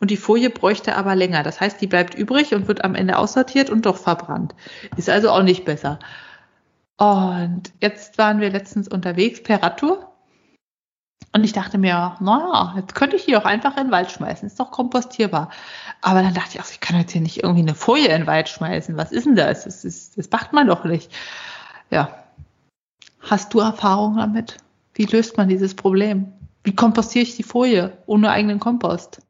Und 0.00 0.10
die 0.10 0.16
Folie 0.16 0.50
bräuchte 0.50 0.96
aber 0.96 1.14
länger. 1.14 1.42
Das 1.42 1.60
heißt, 1.60 1.80
die 1.80 1.86
bleibt 1.86 2.14
übrig 2.14 2.54
und 2.54 2.68
wird 2.68 2.84
am 2.84 2.94
Ende 2.94 3.18
aussortiert 3.18 3.70
und 3.70 3.86
doch 3.86 3.96
verbrannt. 3.96 4.54
Ist 4.96 5.10
also 5.10 5.30
auch 5.30 5.42
nicht 5.42 5.64
besser. 5.64 5.98
Und 6.96 7.72
jetzt 7.80 8.18
waren 8.18 8.40
wir 8.40 8.50
letztens 8.50 8.88
unterwegs 8.88 9.42
per 9.42 9.62
Radtour. 9.62 10.12
Und 11.32 11.44
ich 11.44 11.52
dachte 11.52 11.78
mir, 11.78 12.16
naja, 12.20 12.74
jetzt 12.76 12.94
könnte 12.94 13.16
ich 13.16 13.26
die 13.26 13.36
auch 13.36 13.44
einfach 13.44 13.76
in 13.76 13.84
den 13.84 13.92
Wald 13.92 14.10
schmeißen. 14.10 14.46
Ist 14.46 14.58
doch 14.58 14.70
kompostierbar. 14.70 15.50
Aber 16.00 16.22
dann 16.22 16.34
dachte 16.34 16.50
ich, 16.54 16.60
ach, 16.60 16.70
ich 16.70 16.80
kann 16.80 16.98
jetzt 16.98 17.12
hier 17.12 17.20
nicht 17.20 17.42
irgendwie 17.42 17.62
eine 17.62 17.74
Folie 17.74 18.06
in 18.06 18.22
den 18.22 18.26
Wald 18.26 18.48
schmeißen. 18.48 18.96
Was 18.96 19.12
ist 19.12 19.26
denn 19.26 19.36
das? 19.36 19.64
Das, 19.64 19.84
ist, 19.84 20.18
das 20.18 20.30
macht 20.30 20.52
man 20.52 20.66
doch 20.66 20.84
nicht. 20.84 21.12
Ja, 21.90 22.24
Hast 23.28 23.52
du 23.52 23.60
Erfahrung 23.60 24.16
damit? 24.16 24.56
Wie 24.94 25.04
löst 25.04 25.36
man 25.36 25.50
dieses 25.50 25.74
Problem? 25.74 26.32
Wie 26.64 26.74
kompostiere 26.74 27.24
ich 27.24 27.36
die 27.36 27.42
Folie 27.42 27.98
ohne 28.06 28.30
eigenen 28.30 28.58
Kompost? 28.58 29.20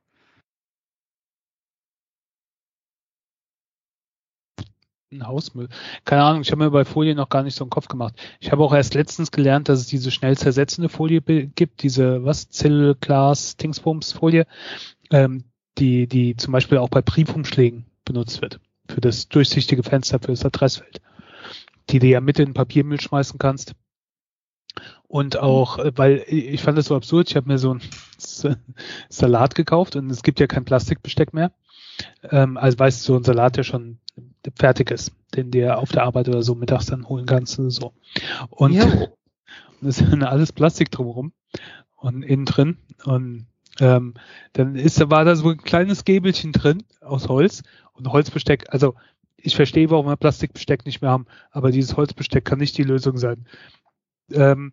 Ein 5.11 5.27
Hausmüll. 5.27 5.69
Keine 6.05 6.23
Ahnung, 6.23 6.43
ich 6.43 6.53
habe 6.53 6.63
mir 6.63 6.71
bei 6.71 6.85
Folie 6.85 7.17
noch 7.17 7.29
gar 7.29 7.43
nicht 7.43 7.57
so 7.57 7.65
einen 7.65 7.71
Kopf 7.71 7.89
gemacht. 7.89 8.15
Ich 8.39 8.53
habe 8.53 8.63
auch 8.63 8.73
erst 8.73 8.95
letztens 8.95 9.33
gelernt, 9.33 9.69
dass 9.69 9.81
es 9.81 9.87
diese 9.87 10.13
schnell 10.13 10.37
zersetzende 10.39 10.89
Folie 10.89 11.21
gibt, 11.21 11.83
diese 11.83 12.25
was, 12.25 12.51
Zellglas, 12.51 13.57
Dingsbums 13.57 14.13
Folie, 14.13 14.47
ähm, 15.11 15.45
die, 15.79 16.07
die 16.07 16.37
zum 16.37 16.53
Beispiel 16.53 16.79
auch 16.79 16.91
bei 16.91 17.03
Briefumschlägen 17.03 17.87
benutzt 18.05 18.43
wird. 18.43 18.61
Für 18.89 19.01
das 19.01 19.29
durchsichtige 19.29 19.83
Fenster, 19.83 20.21
für 20.21 20.29
das 20.29 20.45
Adressfeld 20.45 21.01
die 21.91 21.99
du 21.99 22.07
ja 22.07 22.21
mit 22.21 22.39
in 22.39 22.47
den 22.47 22.55
Papiermüll 22.55 23.01
schmeißen 23.01 23.39
kannst. 23.39 23.75
Und 25.09 25.39
auch, 25.39 25.79
äh, 25.79 25.93
weil 25.97 26.25
ich 26.27 26.63
fand 26.63 26.77
das 26.77 26.87
so 26.87 26.95
absurd, 26.95 27.31
ich 27.31 27.37
habe 27.37 27.49
mir 27.49 27.59
so 27.59 27.75
ein 27.75 27.81
Salat 29.09 29.55
gekauft 29.55 29.97
und 29.97 30.11
es 30.11 30.23
gibt 30.23 30.39
ja 30.39 30.47
kein 30.47 30.67
Plastikbesteck 30.67 31.33
mehr. 31.33 31.51
Ähm, 32.31 32.57
also 32.59 32.79
weißt 32.79 33.01
du, 33.01 33.13
so 33.13 33.19
ein 33.19 33.25
Salat, 33.25 33.57
der 33.57 33.65
schon 33.65 33.99
fertig 34.57 34.91
ist, 34.91 35.13
den 35.35 35.51
dir 35.51 35.79
auf 35.79 35.91
der 35.91 36.05
Arbeit 36.05 36.29
oder 36.29 36.43
so 36.43 36.55
mittags 36.55 36.87
dann 36.87 37.09
holen 37.09 37.27
kannst 37.27 37.59
und 37.59 37.71
so. 37.71 37.93
Und, 38.51 38.73
ja. 38.73 38.85
und 38.85 39.09
es 39.89 40.01
ist 40.01 40.23
alles 40.23 40.53
Plastik 40.53 40.91
drumherum 40.91 41.33
und 41.97 42.23
innen 42.23 42.45
drin. 42.45 42.77
Und 43.05 43.47
ähm, 43.81 44.15
dann 44.53 44.75
ist, 44.75 45.01
war 45.11 45.25
da 45.25 45.37
so 45.37 45.49
ein 45.49 45.59
kleines 45.59 46.05
Gäbelchen 46.05 46.53
drin 46.53 46.83
aus 47.01 47.29
Holz 47.29 47.63
und 47.95 48.13
Holzbesteck, 48.13 48.67
also 48.71 48.95
ich 49.37 49.57
verstehe, 49.57 49.89
warum 49.89 50.07
wir 50.07 50.17
Plastikbesteck 50.17 50.85
nicht 50.85 51.01
mehr 51.01 51.13
haben, 51.13 51.27
aber 51.51 51.71
dieses 51.71 51.97
Holzbesteck 51.97 52.45
kann 52.45 52.59
nicht 52.59 52.77
die 52.77 52.83
Lösung 52.83 53.17
sein. 53.17 53.47
Ähm, 54.33 54.73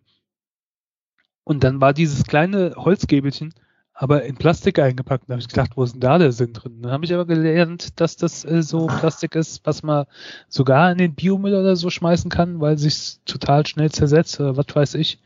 und 1.46 1.64
dann 1.64 1.80
war 1.80 1.94
dieses 1.94 2.24
kleine 2.24 2.74
Holzgäbelchen 2.76 3.54
aber 3.98 4.24
in 4.24 4.36
Plastik 4.36 4.78
eingepackt. 4.78 5.24
Da 5.26 5.32
habe 5.32 5.40
ich 5.40 5.48
gedacht, 5.48 5.70
wo 5.74 5.82
ist 5.82 5.94
denn 5.94 6.00
da 6.00 6.18
der 6.18 6.30
Sinn 6.30 6.52
drin? 6.52 6.82
Dann 6.82 6.92
habe 6.92 7.06
ich 7.06 7.14
aber 7.14 7.24
gelernt, 7.24 7.98
dass 7.98 8.16
das 8.16 8.44
äh, 8.44 8.62
so 8.62 8.86
Plastik 8.86 9.34
ist, 9.34 9.64
was 9.64 9.82
man 9.82 10.04
sogar 10.48 10.92
in 10.92 10.98
den 10.98 11.14
Biomüll 11.14 11.54
oder 11.54 11.76
so 11.76 11.88
schmeißen 11.88 12.30
kann, 12.30 12.60
weil 12.60 12.76
sich 12.76 13.20
total 13.24 13.66
schnell 13.66 13.90
zersetzt 13.90 14.38
oder 14.38 14.58
was 14.58 14.66
weiß 14.70 14.94
ich. 14.94 15.18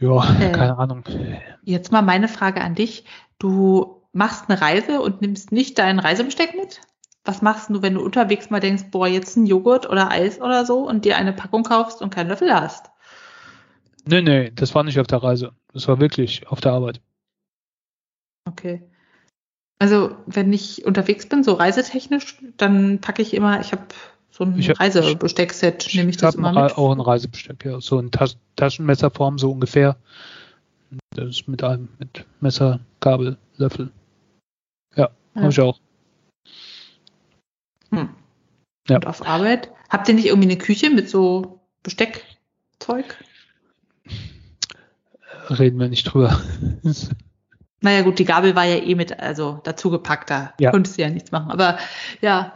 Ja, 0.00 0.24
äh, 0.40 0.52
keine 0.52 0.78
Ahnung. 0.78 1.04
Jetzt 1.64 1.92
mal 1.92 2.00
meine 2.00 2.28
Frage 2.28 2.62
an 2.62 2.74
dich. 2.74 3.04
Du 3.38 4.02
machst 4.14 4.48
eine 4.48 4.62
Reise 4.62 5.02
und 5.02 5.20
nimmst 5.20 5.52
nicht 5.52 5.78
dein 5.78 5.98
Reisebesteck 5.98 6.54
mit? 6.56 6.80
was 7.26 7.40
machst 7.40 7.70
du, 7.70 7.80
wenn 7.80 7.94
du 7.94 8.02
unterwegs 8.02 8.50
mal 8.50 8.60
denkst, 8.60 8.90
boah, 8.90 9.06
jetzt 9.06 9.36
ein 9.36 9.46
Joghurt 9.46 9.88
oder 9.88 10.10
Eis 10.10 10.40
oder 10.40 10.66
so 10.66 10.86
und 10.86 11.06
dir 11.06 11.16
eine 11.16 11.32
Packung 11.32 11.62
kaufst 11.62 12.02
und 12.02 12.14
keinen 12.14 12.28
Löffel 12.28 12.52
hast? 12.52 12.90
Nee, 14.06 14.22
nee, 14.22 14.50
das 14.50 14.74
war 14.74 14.82
nicht 14.84 14.98
auf 15.00 15.06
der 15.06 15.22
Reise. 15.22 15.52
Das 15.72 15.88
war 15.88 16.00
wirklich 16.00 16.46
auf 16.48 16.60
der 16.60 16.72
Arbeit. 16.72 17.00
Okay. 18.48 18.82
Also, 19.78 20.16
wenn 20.26 20.52
ich 20.52 20.84
unterwegs 20.84 21.28
bin, 21.28 21.42
so 21.42 21.54
reisetechnisch, 21.54 22.36
dann 22.56 23.00
packe 23.00 23.22
ich 23.22 23.34
immer, 23.34 23.60
ich 23.60 23.72
habe 23.72 23.86
so 24.30 24.44
ein 24.44 24.58
Ich 24.58 24.68
hab- 24.70 24.80
Reisebesteckset, 24.80 25.90
nehme 25.94 26.10
ich 26.10 26.16
das 26.16 26.34
immer 26.34 26.48
ein 26.48 26.56
Re- 26.56 26.64
mit. 26.64 26.76
auch 26.78 26.92
ein 26.92 27.00
Reisebesteck, 27.00 27.64
ja. 27.64 27.80
So 27.80 27.98
in 27.98 28.10
Tas 28.10 28.36
Taschenmesserform, 28.56 29.38
so 29.38 29.50
ungefähr. 29.50 29.96
Das 31.10 31.28
ist 31.28 31.48
mit 31.48 31.62
einem, 31.64 31.88
mit 31.98 32.24
Messer, 32.40 32.80
Gabel, 33.00 33.36
Löffel. 33.56 33.90
Ja, 34.96 35.10
Ja. 35.34 35.40
habe 35.40 35.50
ich 35.50 35.60
auch. 35.60 35.80
Hm. 37.90 38.10
Ja. 38.88 38.96
Und 38.96 39.06
auf 39.06 39.26
Arbeit? 39.26 39.70
Habt 39.88 40.08
ihr 40.08 40.14
nicht 40.14 40.26
irgendwie 40.26 40.50
eine 40.50 40.58
Küche 40.58 40.90
mit 40.90 41.08
so 41.08 41.60
Besteckzeug? 41.82 43.16
Reden 45.50 45.78
wir 45.78 45.88
nicht 45.88 46.04
drüber. 46.04 46.40
Naja 47.80 48.00
gut, 48.00 48.18
die 48.18 48.24
Gabel 48.24 48.56
war 48.56 48.64
ja 48.64 48.76
eh 48.76 48.94
mit, 48.94 49.20
also 49.20 49.60
dazugepackt, 49.62 50.30
da 50.30 50.54
Ja. 50.58 50.70
konntest 50.70 50.96
du 50.96 51.02
ja 51.02 51.10
nichts 51.10 51.32
machen. 51.32 51.50
Aber 51.50 51.76
ja, 52.22 52.54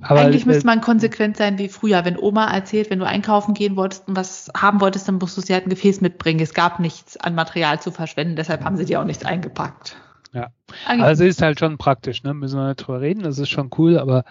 Aber 0.00 0.20
eigentlich 0.20 0.46
müsste 0.46 0.66
man 0.66 0.80
konsequent 0.80 1.36
sein 1.36 1.58
wie 1.58 1.68
früher. 1.68 2.04
Wenn 2.04 2.18
Oma 2.18 2.52
erzählt, 2.52 2.90
wenn 2.90 2.98
du 2.98 3.06
einkaufen 3.06 3.54
gehen 3.54 3.76
wolltest 3.76 4.08
und 4.08 4.16
was 4.16 4.50
haben 4.56 4.80
wolltest, 4.80 5.06
dann 5.06 5.18
musst 5.18 5.36
du 5.36 5.40
sie 5.42 5.52
halt 5.54 5.66
ein 5.66 5.70
Gefäß 5.70 6.00
mitbringen. 6.00 6.40
Es 6.40 6.54
gab 6.54 6.80
nichts 6.80 7.16
an 7.18 7.36
Material 7.36 7.80
zu 7.80 7.92
verschwenden, 7.92 8.34
deshalb 8.34 8.64
haben 8.64 8.76
sie 8.76 8.84
dir 8.84 9.00
auch 9.00 9.04
nichts 9.04 9.24
eingepackt. 9.24 9.96
Ja. 10.32 10.48
Eigentlich 10.86 11.04
Also 11.04 11.24
ist 11.24 11.40
halt 11.40 11.60
schon 11.60 11.78
praktisch, 11.78 12.24
ne? 12.24 12.34
Müssen 12.34 12.58
wir 12.58 12.66
nicht 12.66 12.76
drüber 12.78 13.00
reden, 13.00 13.22
das 13.22 13.38
ist 13.38 13.48
schon 13.50 13.70
cool, 13.78 13.96
aber 13.98 14.24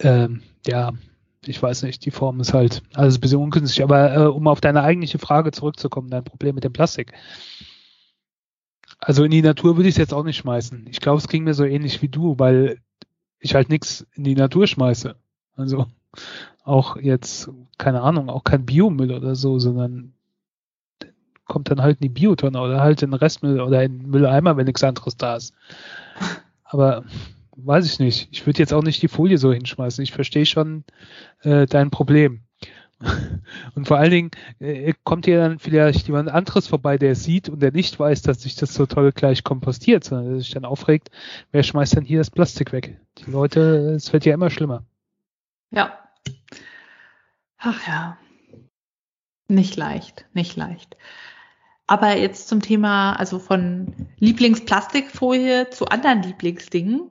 ähm, 0.00 0.42
ja, 0.66 0.90
ich 1.46 1.62
weiß 1.62 1.82
nicht, 1.84 2.04
die 2.04 2.10
Form 2.10 2.40
ist 2.40 2.52
halt 2.52 2.82
alles 2.94 3.16
ein 3.16 3.20
bisschen 3.20 3.38
ungünstig. 3.38 3.82
Aber 3.82 4.14
äh, 4.14 4.26
um 4.26 4.46
auf 4.46 4.60
deine 4.60 4.82
eigentliche 4.82 5.18
Frage 5.18 5.52
zurückzukommen, 5.52 6.10
dein 6.10 6.24
Problem 6.24 6.54
mit 6.54 6.64
dem 6.64 6.72
Plastik. 6.72 7.12
Also 8.98 9.24
in 9.24 9.30
die 9.30 9.42
Natur 9.42 9.76
würde 9.76 9.88
ich 9.88 9.94
es 9.94 9.98
jetzt 9.98 10.12
auch 10.12 10.24
nicht 10.24 10.36
schmeißen. 10.36 10.86
Ich 10.90 11.00
glaube, 11.00 11.18
es 11.18 11.28
ging 11.28 11.44
mir 11.44 11.54
so 11.54 11.64
ähnlich 11.64 12.02
wie 12.02 12.08
du, 12.08 12.38
weil 12.38 12.78
ich 13.38 13.54
halt 13.54 13.70
nichts 13.70 14.06
in 14.12 14.24
die 14.24 14.34
Natur 14.34 14.66
schmeiße. 14.66 15.16
Also 15.56 15.86
auch 16.62 16.96
jetzt, 16.96 17.50
keine 17.78 18.02
Ahnung, 18.02 18.28
auch 18.28 18.44
kein 18.44 18.66
Biomüll 18.66 19.12
oder 19.12 19.34
so, 19.34 19.58
sondern 19.58 20.12
kommt 21.46 21.70
dann 21.70 21.82
halt 21.82 22.00
in 22.00 22.08
die 22.08 22.20
Biotonne 22.20 22.60
oder 22.60 22.80
halt 22.80 23.02
in 23.02 23.10
den 23.10 23.18
Restmüll 23.18 23.60
oder 23.60 23.82
in 23.82 23.98
den 23.98 24.10
Mülleimer, 24.10 24.56
wenn 24.56 24.66
nichts 24.66 24.84
anderes 24.84 25.16
da 25.16 25.36
ist. 25.36 25.54
Aber 26.62 27.04
weiß 27.56 27.86
ich 27.86 27.98
nicht. 27.98 28.28
Ich 28.32 28.46
würde 28.46 28.58
jetzt 28.58 28.72
auch 28.72 28.82
nicht 28.82 29.02
die 29.02 29.08
Folie 29.08 29.38
so 29.38 29.52
hinschmeißen. 29.52 30.02
Ich 30.02 30.12
verstehe 30.12 30.46
schon 30.46 30.84
äh, 31.42 31.66
dein 31.66 31.90
Problem. 31.90 32.42
Und 33.74 33.88
vor 33.88 33.98
allen 33.98 34.10
Dingen 34.10 34.30
äh, 34.58 34.92
kommt 35.04 35.24
hier 35.24 35.38
dann 35.38 35.58
vielleicht 35.58 36.06
jemand 36.06 36.28
anderes 36.28 36.66
vorbei, 36.66 36.98
der 36.98 37.12
es 37.12 37.24
sieht 37.24 37.48
und 37.48 37.60
der 37.60 37.72
nicht 37.72 37.98
weiß, 37.98 38.22
dass 38.22 38.42
sich 38.42 38.56
das 38.56 38.74
so 38.74 38.84
toll 38.84 39.12
gleich 39.12 39.42
kompostiert, 39.42 40.04
sondern 40.04 40.28
der 40.28 40.38
sich 40.40 40.50
dann 40.50 40.66
aufregt, 40.66 41.10
wer 41.50 41.62
schmeißt 41.62 41.96
denn 41.96 42.04
hier 42.04 42.18
das 42.18 42.30
Plastik 42.30 42.72
weg? 42.72 43.00
Die 43.18 43.30
Leute, 43.30 43.94
es 43.96 44.12
wird 44.12 44.26
ja 44.26 44.34
immer 44.34 44.50
schlimmer. 44.50 44.84
Ja. 45.70 45.98
Ach 47.56 47.86
ja. 47.86 48.18
Nicht 49.48 49.76
leicht, 49.76 50.26
nicht 50.32 50.56
leicht. 50.56 50.96
Aber 51.86 52.16
jetzt 52.16 52.48
zum 52.48 52.62
Thema, 52.62 53.14
also 53.14 53.40
von 53.40 54.08
Lieblingsplastikfolie 54.18 55.70
zu 55.70 55.86
anderen 55.86 56.22
Lieblingsdingen. 56.22 57.10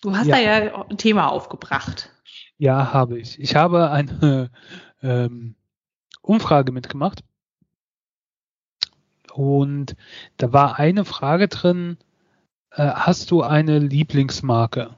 Du 0.00 0.16
hast 0.16 0.26
Ja. 0.26 0.36
da 0.36 0.42
ja 0.42 0.84
ein 0.88 0.98
Thema 0.98 1.28
aufgebracht. 1.30 2.10
Ja, 2.58 2.92
habe 2.92 3.18
ich. 3.18 3.38
Ich 3.38 3.54
habe 3.56 3.90
eine 3.90 4.50
ähm, 5.02 5.54
Umfrage 6.22 6.72
mitgemacht. 6.72 7.22
Und 9.32 9.94
da 10.36 10.52
war 10.52 10.78
eine 10.78 11.04
Frage 11.04 11.48
drin, 11.48 11.96
äh, 12.72 12.88
hast 12.88 13.30
du 13.30 13.42
eine 13.42 13.78
Lieblingsmarke? 13.78 14.96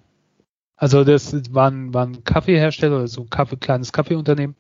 Also 0.77 1.05
das 1.05 1.35
war 1.53 1.71
ein, 1.71 1.93
war 1.93 2.07
ein 2.07 2.25
Kaffeehersteller 2.25 2.97
oder 2.97 3.09
so 3.09 3.21
ein 3.23 3.29
Kaffee, 3.31 3.57
kleines 3.59 3.93
Kaffeeunternehmen. 3.93 4.57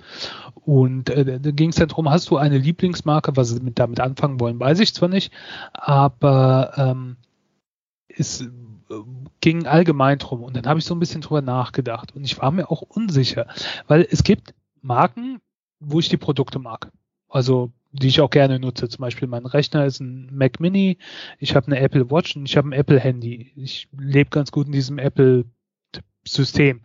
Und 0.66 1.08
äh, 1.08 1.40
da 1.40 1.50
ging 1.50 1.70
es 1.70 1.76
dann 1.76 1.88
darum, 1.88 2.10
hast 2.10 2.28
du 2.28 2.36
eine 2.36 2.58
Lieblingsmarke? 2.58 3.36
Was 3.36 3.48
sie 3.48 3.60
mit, 3.60 3.78
damit 3.78 4.00
anfangen 4.00 4.38
wollen, 4.38 4.60
weiß 4.60 4.80
ich 4.80 4.94
zwar 4.94 5.08
nicht, 5.08 5.32
aber 5.72 6.72
ähm, 6.76 7.16
es 8.08 8.42
äh, 8.42 8.50
ging 9.40 9.66
allgemein 9.66 10.18
drum. 10.18 10.42
Und 10.42 10.56
dann 10.56 10.66
habe 10.66 10.78
ich 10.78 10.84
so 10.84 10.94
ein 10.94 11.00
bisschen 11.00 11.20
drüber 11.20 11.42
nachgedacht. 11.42 12.14
Und 12.14 12.24
ich 12.24 12.38
war 12.40 12.50
mir 12.50 12.70
auch 12.70 12.82
unsicher, 12.82 13.46
weil 13.86 14.06
es 14.10 14.24
gibt 14.24 14.54
Marken, 14.82 15.40
wo 15.78 16.00
ich 16.00 16.08
die 16.08 16.16
Produkte 16.16 16.58
mag. 16.58 16.90
Also 17.28 17.72
die 17.92 18.08
ich 18.08 18.20
auch 18.20 18.30
gerne 18.30 18.58
nutze. 18.58 18.88
Zum 18.88 19.02
Beispiel 19.02 19.28
mein 19.28 19.46
Rechner 19.46 19.84
ist 19.84 20.00
ein 20.00 20.28
Mac 20.32 20.60
Mini, 20.60 20.98
ich 21.38 21.56
habe 21.56 21.66
eine 21.66 21.80
Apple 21.80 22.10
Watch 22.10 22.36
und 22.36 22.48
ich 22.48 22.56
habe 22.56 22.68
ein 22.68 22.72
Apple 22.72 23.00
Handy. 23.00 23.52
Ich 23.56 23.88
lebe 23.96 24.30
ganz 24.30 24.52
gut 24.52 24.66
in 24.66 24.72
diesem 24.72 24.98
Apple 24.98 25.44
System. 26.24 26.82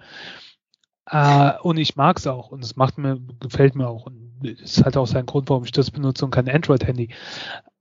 Äh, 1.07 1.53
und 1.61 1.77
ich 1.77 1.95
mag 1.95 2.17
es 2.17 2.27
auch 2.27 2.49
und 2.49 2.63
es 2.63 2.75
macht 2.75 2.97
mir, 2.97 3.19
gefällt 3.39 3.75
mir 3.75 3.87
auch. 3.87 4.07
Und 4.07 4.41
es 4.63 4.83
hat 4.83 4.97
auch 4.97 5.07
seinen 5.07 5.27
Grund, 5.27 5.49
warum 5.49 5.63
ich 5.63 5.71
das 5.71 5.91
benutze 5.91 6.25
und 6.25 6.31
kein 6.31 6.49
Android-Handy. 6.49 7.09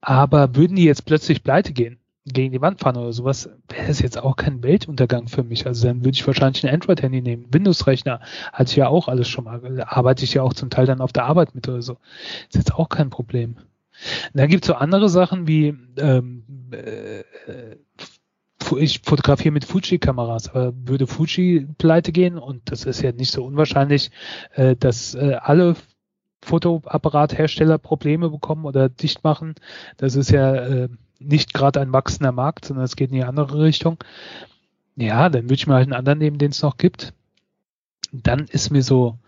Aber 0.01 0.55
würden 0.55 0.77
die 0.77 0.85
jetzt 0.85 1.07
plötzlich 1.07 1.43
pleite 1.43 1.73
gehen, 1.73 1.99
gegen 2.27 2.53
die 2.53 2.61
Wand 2.61 2.81
fahren 2.81 2.97
oder 2.97 3.13
sowas, 3.13 3.51
wäre 3.69 3.87
das 3.87 4.01
jetzt 4.01 4.19
auch 4.19 4.37
kein 4.37 4.63
Weltuntergang 4.63 5.29
für 5.29 5.43
mich. 5.43 5.67
Also 5.67 5.87
dann 5.87 6.01
würde 6.01 6.17
ich 6.17 6.27
wahrscheinlich 6.27 6.65
ein 6.65 6.73
Android-Handy 6.73 7.21
nehmen. 7.21 7.47
Windows-Rechner 7.51 8.21
hatte 8.53 8.71
ich 8.71 8.77
ja 8.77 8.89
auch 8.89 9.09
alles 9.09 9.29
schon 9.29 9.45
mal. 9.45 9.83
Arbeite 9.87 10.25
ich 10.25 10.35
ja 10.35 10.43
auch 10.43 10.55
zum 10.55 10.71
Teil 10.71 10.87
dann 10.87 11.01
auf 11.01 11.13
der 11.13 11.27
Arbeit 11.27 11.55
mit 11.55 11.69
oder 11.69 11.83
so. 11.83 11.99
Ist 12.49 12.57
jetzt 12.57 12.75
auch 12.75 12.89
kein 12.89 13.11
Problem. 13.11 13.57
Und 13.57 14.41
dann 14.41 14.49
gibt 14.49 14.65
es 14.65 14.69
so 14.69 14.75
andere 14.75 15.09
Sachen 15.09 15.47
wie 15.47 15.77
ähm, 15.99 16.45
äh, 16.73 17.25
ich 18.79 19.01
fotografiere 19.05 19.53
mit 19.53 19.67
Fuji-Kameras, 19.67 20.49
aber 20.49 20.73
würde 20.75 21.07
Fuji 21.07 21.69
pleite 21.77 22.13
gehen, 22.13 22.39
und 22.39 22.71
das 22.71 22.87
ist 22.87 23.03
ja 23.03 23.13
nicht 23.13 23.31
so 23.31 23.45
unwahrscheinlich, 23.45 24.11
äh, 24.55 24.75
dass 24.75 25.15
äh, 25.15 25.37
alle 25.41 25.77
Fotoapparathersteller 26.43 27.79
Probleme 27.79 28.31
bekommen 28.31 28.65
oder 28.65 28.89
dicht 28.89 29.23
machen. 29.23 29.55
Das 29.97 30.17
ist 30.17 30.31
ja 30.31 30.55
äh, 30.55 30.89
nicht 31.27 31.55
gerade 31.55 31.81
ein 31.81 31.93
wachsender 31.93 32.33
Markt, 32.33 32.65
sondern 32.65 32.85
es 32.85 32.97
geht 32.97 33.11
in 33.11 33.17
die 33.17 33.25
andere 33.25 33.63
Richtung. 33.63 33.99
Ja, 34.97 35.29
dann 35.29 35.45
würde 35.45 35.55
ich 35.55 35.67
mir 35.67 35.75
halt 35.75 35.85
einen 35.85 35.93
anderen 35.93 36.19
nehmen, 36.19 36.39
den 36.39 36.51
es 36.51 36.63
noch 36.63 36.77
gibt. 36.77 37.13
Dann 38.13 38.47
ist 38.47 38.71
mir 38.71 38.83
so 38.83 39.19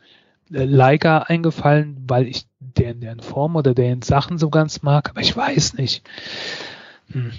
äh, 0.53 0.65
Leica 0.65 1.19
eingefallen, 1.19 2.05
weil 2.07 2.29
ich 2.29 2.47
deren, 2.61 3.01
deren 3.01 3.21
Form 3.21 3.57
oder 3.57 3.75
deren 3.75 4.03
Sachen 4.03 4.39
so 4.39 4.51
ganz 4.51 4.83
mag, 4.83 5.11
aber 5.11 5.21
ich 5.21 5.37
weiß 5.37 5.75
nicht. 5.75 6.05
Hm 7.11 7.33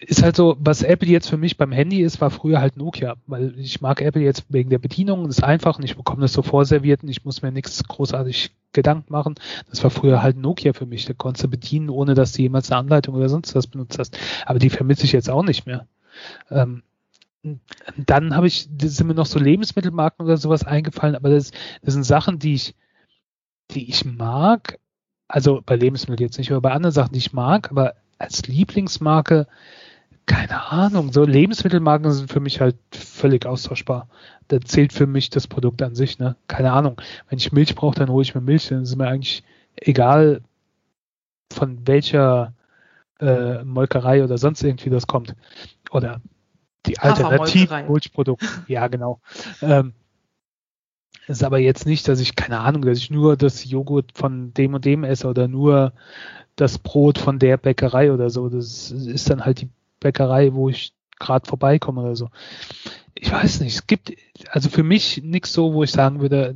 ist 0.00 0.22
halt 0.22 0.36
so, 0.36 0.56
was 0.58 0.82
Apple 0.82 1.08
jetzt 1.08 1.28
für 1.28 1.36
mich 1.36 1.56
beim 1.56 1.72
Handy 1.72 2.02
ist, 2.02 2.20
war 2.20 2.30
früher 2.30 2.60
halt 2.60 2.76
Nokia, 2.76 3.16
weil 3.26 3.58
ich 3.58 3.80
mag 3.80 4.00
Apple 4.00 4.22
jetzt 4.22 4.44
wegen 4.48 4.70
der 4.70 4.78
Bedienung, 4.78 5.28
ist 5.28 5.42
einfach 5.42 5.78
und 5.78 5.84
ich 5.84 5.96
bekomme 5.96 6.22
das 6.22 6.32
so 6.32 6.42
vorserviert 6.42 7.02
und 7.02 7.08
ich 7.08 7.24
muss 7.24 7.42
mir 7.42 7.52
nichts 7.52 7.82
großartig 7.84 8.52
Gedanken 8.72 9.12
machen. 9.12 9.34
Das 9.70 9.82
war 9.82 9.90
früher 9.90 10.22
halt 10.22 10.36
Nokia 10.36 10.72
für 10.72 10.86
mich, 10.86 11.04
da 11.06 11.14
konntest 11.14 11.44
du 11.44 11.48
bedienen, 11.48 11.90
ohne 11.90 12.14
dass 12.14 12.32
du 12.32 12.42
jemals 12.42 12.70
eine 12.70 12.80
Anleitung 12.80 13.14
oder 13.14 13.28
sonst 13.28 13.54
was 13.54 13.66
benutzt 13.66 13.98
hast. 13.98 14.18
Aber 14.46 14.58
die 14.58 14.70
vermisse 14.70 15.04
ich 15.04 15.12
jetzt 15.12 15.30
auch 15.30 15.44
nicht 15.44 15.66
mehr. 15.66 15.86
Ähm, 16.50 16.82
dann 17.96 18.34
habe 18.34 18.46
ich, 18.46 18.68
sind 18.80 19.06
mir 19.06 19.14
noch 19.14 19.26
so 19.26 19.38
Lebensmittelmarken 19.38 20.24
oder 20.24 20.36
sowas 20.38 20.64
eingefallen, 20.64 21.14
aber 21.14 21.30
das, 21.30 21.52
das 21.82 21.94
sind 21.94 22.04
Sachen, 22.04 22.38
die 22.38 22.54
ich, 22.54 22.74
die 23.70 23.88
ich 23.88 24.04
mag, 24.04 24.78
also 25.28 25.62
bei 25.64 25.76
Lebensmitteln 25.76 26.26
jetzt 26.26 26.38
nicht, 26.38 26.50
aber 26.50 26.62
bei 26.62 26.72
anderen 26.72 26.92
Sachen, 26.92 27.12
die 27.12 27.18
ich 27.18 27.32
mag, 27.32 27.70
aber 27.70 27.94
als 28.18 28.46
Lieblingsmarke, 28.46 29.46
keine 30.26 30.62
Ahnung, 30.70 31.12
so 31.12 31.24
Lebensmittelmarken 31.24 32.12
sind 32.12 32.32
für 32.32 32.40
mich 32.40 32.60
halt 32.60 32.76
völlig 32.92 33.46
austauschbar. 33.46 34.08
Da 34.48 34.60
zählt 34.60 34.92
für 34.92 35.06
mich 35.06 35.30
das 35.30 35.46
Produkt 35.46 35.82
an 35.82 35.94
sich, 35.94 36.18
ne? 36.18 36.36
Keine 36.48 36.72
Ahnung. 36.72 37.00
Wenn 37.28 37.38
ich 37.38 37.52
Milch 37.52 37.74
brauche, 37.74 37.96
dann 37.96 38.10
hole 38.10 38.22
ich 38.22 38.34
mir 38.34 38.40
Milch, 38.40 38.68
dann 38.68 38.82
ist 38.82 38.96
mir 38.96 39.08
eigentlich 39.08 39.42
egal, 39.76 40.42
von 41.52 41.86
welcher 41.86 42.52
äh, 43.20 43.62
Molkerei 43.64 44.24
oder 44.24 44.38
sonst 44.38 44.62
irgendwie 44.62 44.90
das 44.90 45.06
kommt. 45.06 45.34
Oder 45.90 46.20
die 46.86 46.98
alternativen 46.98 47.86
Milchprodukte. 47.88 48.46
Ja, 48.66 48.88
genau. 48.88 49.20
Ähm, 49.62 49.92
ist 51.26 51.42
aber 51.42 51.58
jetzt 51.58 51.86
nicht, 51.86 52.06
dass 52.08 52.20
ich, 52.20 52.36
keine 52.36 52.60
Ahnung, 52.60 52.82
dass 52.82 52.98
ich 52.98 53.10
nur 53.10 53.36
das 53.36 53.64
Joghurt 53.64 54.12
von 54.14 54.52
dem 54.52 54.74
und 54.74 54.84
dem 54.84 55.04
esse 55.04 55.26
oder 55.26 55.48
nur 55.48 55.92
das 56.56 56.78
Brot 56.78 57.18
von 57.18 57.38
der 57.38 57.56
Bäckerei 57.56 58.12
oder 58.12 58.28
so. 58.28 58.48
Das 58.48 58.90
ist 58.90 59.30
dann 59.30 59.44
halt 59.44 59.62
die 59.62 59.70
Bäckerei, 60.04 60.52
wo 60.52 60.68
ich 60.68 60.92
gerade 61.18 61.48
vorbeikomme 61.48 62.02
oder 62.02 62.14
so. 62.14 62.28
Ich 63.14 63.32
weiß 63.32 63.60
nicht, 63.60 63.74
es 63.74 63.86
gibt 63.86 64.12
also 64.50 64.68
für 64.68 64.82
mich 64.82 65.22
nichts 65.22 65.52
so, 65.52 65.72
wo 65.72 65.82
ich 65.82 65.90
sagen 65.90 66.20
würde, 66.20 66.54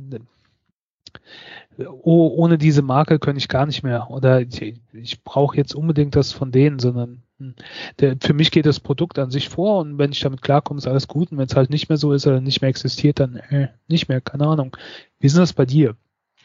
oh, 2.03 2.33
ohne 2.35 2.57
diese 2.57 2.81
Marke 2.81 3.19
könnte 3.19 3.39
ich 3.39 3.47
gar 3.47 3.65
nicht 3.65 3.83
mehr. 3.83 4.09
Oder 4.09 4.41
ich, 4.41 4.79
ich 4.93 5.23
brauche 5.23 5.57
jetzt 5.57 5.73
unbedingt 5.73 6.15
das 6.15 6.31
von 6.31 6.51
denen, 6.51 6.79
sondern 6.79 7.23
hm, 7.37 7.55
der, 7.99 8.17
für 8.21 8.33
mich 8.33 8.51
geht 8.51 8.65
das 8.65 8.79
Produkt 8.79 9.17
an 9.17 9.31
sich 9.31 9.49
vor 9.49 9.79
und 9.79 9.97
wenn 9.97 10.11
ich 10.11 10.19
damit 10.19 10.41
klarkomme, 10.41 10.77
ist 10.77 10.87
alles 10.87 11.07
gut. 11.07 11.31
Und 11.31 11.37
wenn 11.37 11.47
es 11.47 11.55
halt 11.55 11.69
nicht 11.69 11.89
mehr 11.89 11.97
so 11.97 12.13
ist 12.13 12.27
oder 12.27 12.41
nicht 12.41 12.61
mehr 12.61 12.69
existiert, 12.69 13.19
dann 13.19 13.37
äh, 13.37 13.69
nicht 13.87 14.09
mehr, 14.09 14.21
keine 14.21 14.47
Ahnung. 14.47 14.75
Wie 15.19 15.27
ist 15.27 15.37
das 15.37 15.53
bei 15.53 15.65
dir? 15.65 15.95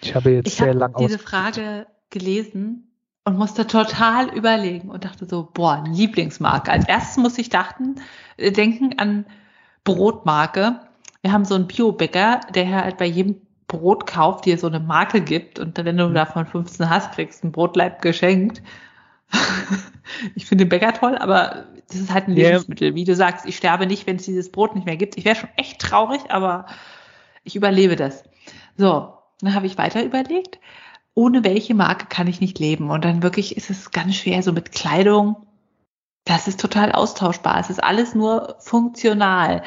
Ich 0.00 0.14
habe 0.14 0.30
jetzt 0.30 0.48
ich 0.48 0.54
sehr 0.54 0.68
hab 0.68 0.76
lang 0.76 0.94
diese 0.98 1.18
Frage 1.18 1.86
gelesen 2.10 2.93
und 3.24 3.38
musste 3.38 3.66
total 3.66 4.28
überlegen 4.34 4.90
und 4.90 5.04
dachte 5.04 5.26
so, 5.26 5.48
boah, 5.52 5.82
Lieblingsmarke. 5.88 6.70
Als 6.70 6.86
erstes 6.86 7.16
muss 7.16 7.38
ich 7.38 7.48
dachten, 7.48 7.96
denken 8.38 8.98
an 8.98 9.26
Brotmarke, 9.84 10.80
Wir 11.22 11.32
haben 11.32 11.46
so 11.46 11.54
einen 11.54 11.66
Bio-Bäcker, 11.66 12.40
der 12.54 12.70
halt 12.70 12.98
bei 12.98 13.06
jedem 13.06 13.40
Brot 13.66 14.06
kauft, 14.06 14.44
dir 14.44 14.58
so 14.58 14.66
eine 14.66 14.80
Marke 14.80 15.22
gibt 15.22 15.58
und 15.58 15.82
wenn 15.82 15.96
du 15.96 16.12
davon 16.12 16.46
15 16.46 16.90
hast, 16.90 17.12
kriegst 17.12 17.42
du 17.42 17.48
ein 17.48 17.52
Brotleib 17.52 18.02
geschenkt. 18.02 18.62
ich 20.34 20.44
finde 20.46 20.64
den 20.64 20.68
Bäcker 20.68 20.92
toll, 20.92 21.16
aber 21.16 21.64
das 21.88 21.96
ist 21.96 22.12
halt 22.12 22.28
ein 22.28 22.34
Lebensmittel. 22.34 22.88
Yeah. 22.88 22.94
Wie 22.94 23.04
du 23.04 23.14
sagst, 23.14 23.46
ich 23.46 23.56
sterbe 23.56 23.86
nicht, 23.86 24.06
wenn 24.06 24.16
es 24.16 24.24
dieses 24.24 24.52
Brot 24.52 24.74
nicht 24.74 24.84
mehr 24.84 24.96
gibt. 24.96 25.16
Ich 25.16 25.24
wäre 25.24 25.36
schon 25.36 25.48
echt 25.56 25.80
traurig, 25.80 26.20
aber 26.28 26.66
ich 27.42 27.56
überlebe 27.56 27.96
das. 27.96 28.24
So, 28.76 29.14
dann 29.40 29.54
habe 29.54 29.66
ich 29.66 29.78
weiter 29.78 30.04
überlegt, 30.04 30.58
ohne 31.14 31.44
welche 31.44 31.74
Marke 31.74 32.06
kann 32.06 32.26
ich 32.26 32.40
nicht 32.40 32.58
leben? 32.58 32.90
Und 32.90 33.04
dann 33.04 33.22
wirklich 33.22 33.56
ist 33.56 33.70
es 33.70 33.90
ganz 33.90 34.16
schwer, 34.16 34.42
so 34.42 34.52
mit 34.52 34.72
Kleidung. 34.72 35.36
Das 36.24 36.48
ist 36.48 36.60
total 36.60 36.92
austauschbar. 36.92 37.58
Es 37.60 37.70
ist 37.70 37.82
alles 37.82 38.14
nur 38.14 38.56
funktional. 38.58 39.62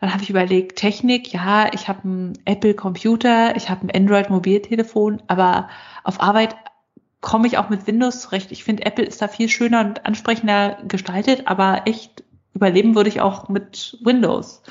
Dann 0.00 0.12
habe 0.12 0.22
ich 0.22 0.30
überlegt, 0.30 0.78
Technik, 0.78 1.32
ja, 1.32 1.72
ich 1.72 1.88
habe 1.88 2.04
einen 2.04 2.38
Apple 2.44 2.74
Computer, 2.74 3.56
ich 3.56 3.68
habe 3.68 3.86
ein 3.86 3.90
Android 3.94 4.30
Mobiltelefon, 4.30 5.22
aber 5.26 5.68
auf 6.04 6.20
Arbeit 6.22 6.56
komme 7.20 7.48
ich 7.48 7.58
auch 7.58 7.68
mit 7.68 7.86
Windows 7.86 8.20
zurecht. 8.20 8.52
Ich 8.52 8.62
finde, 8.62 8.86
Apple 8.86 9.04
ist 9.04 9.20
da 9.20 9.28
viel 9.28 9.48
schöner 9.48 9.80
und 9.80 10.06
ansprechender 10.06 10.78
gestaltet, 10.86 11.46
aber 11.46 11.82
echt 11.86 12.22
überleben 12.54 12.94
würde 12.94 13.08
ich 13.08 13.20
auch 13.20 13.48
mit 13.48 13.98
Windows. 14.02 14.62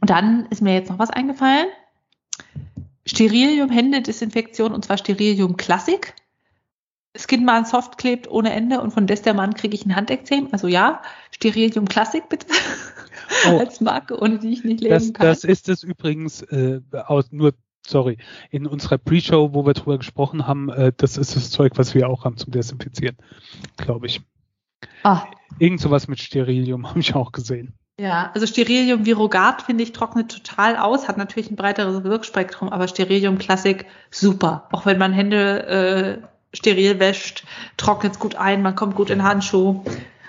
Und 0.00 0.08
dann 0.08 0.46
ist 0.46 0.62
mir 0.62 0.72
jetzt 0.72 0.90
noch 0.90 0.98
was 0.98 1.10
eingefallen. 1.10 1.66
Sterilium-Händedesinfektion 3.10 4.72
und 4.72 4.84
zwar 4.84 4.96
Sterilium 4.96 5.56
Classic. 5.56 6.14
Skinman 7.16 7.64
Soft 7.64 7.98
klebt 7.98 8.30
ohne 8.30 8.52
Ende 8.52 8.80
und 8.80 8.92
von 8.92 9.08
Destermann 9.08 9.54
kriege 9.54 9.74
ich 9.74 9.84
ein 9.84 9.96
Handekzem. 9.96 10.48
Also 10.52 10.68
ja, 10.68 11.02
Sterilium 11.32 11.88
Classic 11.88 12.22
bitte. 12.28 12.46
Oh, 13.48 13.58
Als 13.58 13.80
Marke, 13.80 14.16
ohne 14.20 14.38
die 14.38 14.52
ich 14.52 14.62
nicht 14.62 14.80
leben 14.80 14.94
das, 14.94 15.12
kann. 15.12 15.26
Das 15.26 15.42
ist 15.42 15.68
es 15.68 15.82
übrigens 15.82 16.42
äh, 16.42 16.80
aus, 16.92 17.32
nur, 17.32 17.54
sorry, 17.84 18.16
in 18.50 18.68
unserer 18.68 18.98
Pre-Show, 18.98 19.54
wo 19.54 19.66
wir 19.66 19.74
drüber 19.74 19.98
gesprochen 19.98 20.46
haben, 20.46 20.68
äh, 20.68 20.92
das 20.96 21.16
ist 21.16 21.34
das 21.34 21.50
Zeug, 21.50 21.72
was 21.76 21.94
wir 21.94 22.08
auch 22.08 22.24
haben 22.24 22.36
zum 22.36 22.52
Desinfizieren, 22.52 23.16
glaube 23.76 24.06
ich. 24.06 24.22
Ah. 25.02 25.26
Irgend 25.58 25.80
sowas 25.80 26.06
mit 26.06 26.20
Sterilium 26.20 26.88
habe 26.90 27.00
ich 27.00 27.16
auch 27.16 27.32
gesehen. 27.32 27.74
Ja, 28.00 28.30
also 28.32 28.46
Sterilium 28.46 29.04
Virogat 29.04 29.60
finde 29.60 29.84
ich 29.84 29.92
trocknet 29.92 30.32
total 30.32 30.78
aus, 30.78 31.06
hat 31.06 31.18
natürlich 31.18 31.50
ein 31.50 31.56
breiteres 31.56 32.02
Wirkspektrum, 32.02 32.70
aber 32.70 32.88
Sterilium 32.88 33.36
Classic 33.36 33.84
super. 34.10 34.68
Auch 34.72 34.86
wenn 34.86 34.96
man 34.96 35.12
Hände 35.12 36.22
äh, 36.22 36.56
steril 36.56 36.98
wäscht, 36.98 37.44
trocknet 37.76 38.12
es 38.14 38.18
gut 38.18 38.36
ein, 38.36 38.62
man 38.62 38.74
kommt 38.74 38.94
gut 38.94 39.10
in 39.10 39.22
Handschuh. 39.22 39.84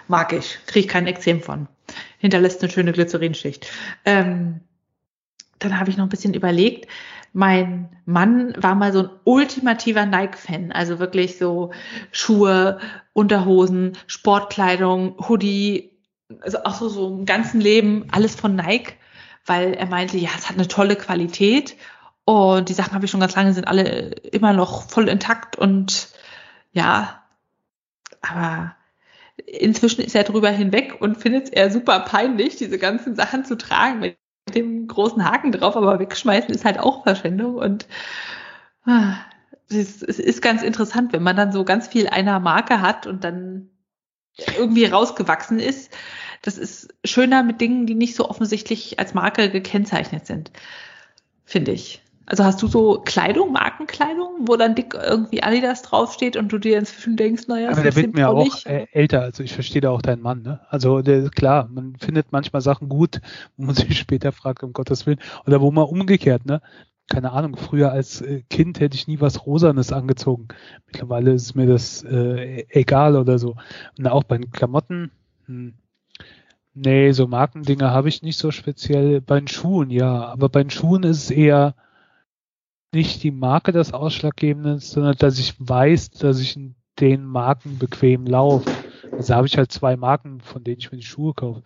Mag 0.09 0.33
ich, 0.33 0.57
kriege 0.65 0.85
ich 0.85 0.91
kein 0.91 1.07
Ekzem 1.07 1.39
von. 1.39 1.69
Hinterlässt 2.17 2.61
eine 2.61 2.69
schöne 2.69 2.91
Glycerinschicht. 2.91 3.71
Ähm, 4.03 4.59
dann 5.59 5.79
habe 5.79 5.89
ich 5.91 5.95
noch 5.95 6.07
ein 6.07 6.09
bisschen 6.09 6.33
überlegt. 6.33 6.89
Mein 7.31 7.87
Mann 8.03 8.53
war 8.57 8.75
mal 8.75 8.91
so 8.91 9.03
ein 9.03 9.09
ultimativer 9.23 10.05
Nike-Fan, 10.05 10.73
also 10.73 10.99
wirklich 10.99 11.37
so 11.37 11.71
Schuhe, 12.11 12.79
Unterhosen, 13.13 13.93
Sportkleidung, 14.07 15.15
Hoodie, 15.29 15.90
also 16.41 16.63
auch 16.63 16.75
so, 16.75 16.89
so 16.89 17.07
im 17.07 17.25
ganzen 17.25 17.61
Leben 17.61 18.05
alles 18.11 18.35
von 18.35 18.55
Nike, 18.55 18.93
weil 19.45 19.73
er 19.73 19.87
meinte, 19.87 20.17
ja, 20.17 20.29
es 20.37 20.49
hat 20.49 20.57
eine 20.57 20.67
tolle 20.67 20.95
Qualität 20.95 21.75
und 22.25 22.69
die 22.69 22.73
Sachen 22.73 22.93
habe 22.93 23.05
ich 23.05 23.11
schon 23.11 23.19
ganz 23.19 23.35
lange, 23.35 23.53
sind 23.53 23.67
alle 23.67 24.11
immer 24.31 24.53
noch 24.53 24.89
voll 24.89 25.09
intakt 25.09 25.57
und 25.57 26.09
ja, 26.71 27.23
aber 28.21 28.75
inzwischen 29.45 30.01
ist 30.01 30.15
er 30.15 30.23
drüber 30.23 30.49
hinweg 30.49 30.97
und 30.99 31.17
findet 31.17 31.45
es 31.45 31.49
eher 31.49 31.71
super 31.71 31.99
peinlich, 32.01 32.57
diese 32.57 32.77
ganzen 32.77 33.15
Sachen 33.15 33.45
zu 33.45 33.57
tragen 33.57 33.99
mit 33.99 34.17
dem 34.53 34.87
großen 34.87 35.23
Haken 35.25 35.51
drauf, 35.51 35.75
aber 35.75 35.99
wegschmeißen 35.99 36.53
ist 36.53 36.65
halt 36.65 36.79
auch 36.79 37.03
Verschwendung 37.03 37.55
und 37.55 37.87
ah, 38.85 39.15
es 39.69 40.01
ist 40.01 40.41
ganz 40.41 40.63
interessant, 40.63 41.13
wenn 41.13 41.23
man 41.23 41.35
dann 41.35 41.51
so 41.51 41.63
ganz 41.63 41.87
viel 41.87 42.07
einer 42.07 42.39
Marke 42.39 42.81
hat 42.81 43.07
und 43.07 43.23
dann 43.23 43.69
irgendwie 44.57 44.85
rausgewachsen 44.85 45.59
ist. 45.59 45.95
Das 46.41 46.57
ist 46.57 46.93
schöner 47.05 47.43
mit 47.43 47.61
Dingen, 47.61 47.85
die 47.85 47.95
nicht 47.95 48.15
so 48.15 48.29
offensichtlich 48.29 48.99
als 48.99 49.13
Marke 49.13 49.49
gekennzeichnet 49.49 50.25
sind, 50.25 50.51
finde 51.45 51.71
ich. 51.71 52.01
Also 52.25 52.45
hast 52.45 52.61
du 52.61 52.67
so 52.67 53.01
Kleidung, 53.03 53.51
Markenkleidung, 53.51 54.47
wo 54.47 54.55
dann 54.55 54.73
dick 54.73 54.93
irgendwie 54.93 55.43
Adidas 55.43 55.81
draufsteht 55.81 56.37
und 56.37 56.51
du 56.53 56.59
dir 56.59 56.79
inzwischen 56.79 57.17
denkst, 57.17 57.47
naja, 57.47 57.69
Aber 57.71 57.81
der 57.81 57.95
wird 57.95 58.13
mir 58.13 58.29
auch 58.29 58.43
nicht. 58.43 58.65
älter, 58.65 59.21
also 59.21 59.43
ich 59.43 59.53
verstehe 59.53 59.81
da 59.81 59.89
auch 59.89 60.01
deinen 60.01 60.21
Mann, 60.21 60.41
ne? 60.41 60.61
Also 60.69 61.01
der, 61.01 61.29
klar, 61.29 61.67
man 61.69 61.95
findet 61.97 62.31
manchmal 62.31 62.61
Sachen 62.61 62.87
gut, 62.87 63.19
wo 63.57 63.65
man 63.65 63.75
sich 63.75 63.99
später 63.99 64.31
fragt, 64.31 64.63
um 64.63 64.71
Gottes 64.71 65.05
Willen, 65.05 65.19
oder 65.45 65.61
wo 65.61 65.71
man 65.71 65.85
umgekehrt, 65.85 66.45
ne? 66.45 66.61
keine 67.11 67.33
Ahnung, 67.33 67.57
früher 67.57 67.91
als 67.91 68.21
äh, 68.21 68.41
Kind 68.49 68.79
hätte 68.79 68.95
ich 68.95 69.07
nie 69.07 69.19
was 69.19 69.45
Rosanes 69.45 69.91
angezogen. 69.91 70.47
Mittlerweile 70.87 71.33
ist 71.33 71.55
mir 71.55 71.67
das 71.67 72.03
äh, 72.03 72.65
egal 72.69 73.17
oder 73.17 73.37
so. 73.37 73.57
Und 73.97 74.07
auch 74.07 74.23
bei 74.23 74.37
den 74.37 74.51
Klamotten, 74.51 75.11
hm, 75.45 75.73
nee, 76.73 77.11
so 77.11 77.27
Markendinger 77.27 77.91
habe 77.91 78.09
ich 78.09 78.21
nicht 78.21 78.37
so 78.37 78.51
speziell. 78.51 79.21
Bei 79.21 79.39
den 79.39 79.47
Schuhen, 79.47 79.89
ja, 79.89 80.25
aber 80.25 80.49
bei 80.49 80.63
den 80.63 80.69
Schuhen 80.69 81.03
ist 81.03 81.23
es 81.23 81.31
eher 81.31 81.75
nicht 82.93 83.23
die 83.23 83.31
Marke 83.31 83.71
das 83.71 83.93
Ausschlaggebende, 83.93 84.79
sondern 84.79 85.15
dass 85.17 85.39
ich 85.39 85.55
weiß, 85.57 86.11
dass 86.11 86.39
ich 86.39 86.55
in 86.55 86.75
den 86.99 87.23
Marken 87.23 87.77
bequem 87.77 88.25
laufe. 88.25 88.69
Also 89.11 89.33
habe 89.33 89.47
ich 89.47 89.57
halt 89.57 89.71
zwei 89.71 89.97
Marken, 89.97 90.41
von 90.41 90.63
denen 90.63 90.79
ich 90.79 90.91
mir 90.91 90.97
die 90.97 91.05
Schuhe 91.05 91.33
kaufe. 91.33 91.63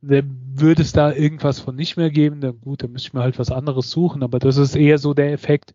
Würde 0.00 0.82
es 0.82 0.92
da 0.92 1.12
irgendwas 1.12 1.60
von 1.60 1.76
nicht 1.76 1.96
mehr 1.96 2.10
geben, 2.10 2.40
dann 2.40 2.60
gut, 2.60 2.82
dann 2.82 2.92
müsste 2.92 3.08
ich 3.08 3.14
mir 3.14 3.22
halt 3.22 3.38
was 3.38 3.50
anderes 3.50 3.90
suchen, 3.90 4.22
aber 4.22 4.38
das 4.38 4.56
ist 4.56 4.76
eher 4.76 4.98
so 4.98 5.14
der 5.14 5.32
Effekt, 5.32 5.74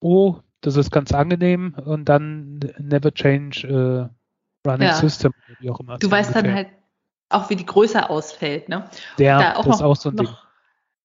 oh, 0.00 0.36
das 0.60 0.76
ist 0.76 0.90
ganz 0.90 1.12
angenehm 1.12 1.74
und 1.84 2.08
dann 2.08 2.60
never 2.78 3.12
change 3.12 3.66
uh, 3.66 4.68
running 4.68 4.88
ja. 4.88 4.94
system, 4.94 5.32
wie 5.60 5.70
auch 5.70 5.80
immer. 5.80 5.98
Du 5.98 6.10
weißt 6.10 6.34
dann 6.34 6.52
halt 6.52 6.68
auch, 7.30 7.50
wie 7.50 7.56
die 7.56 7.66
Größe 7.66 8.10
ausfällt, 8.10 8.68
ne? 8.68 8.84
Ja, 9.18 9.54
da 9.54 9.62
das 9.62 9.76
ist 9.76 9.82
auch 9.82 9.96
so 9.96 10.10
ein 10.10 10.16
noch, 10.16 10.24
Ding. 10.24 10.34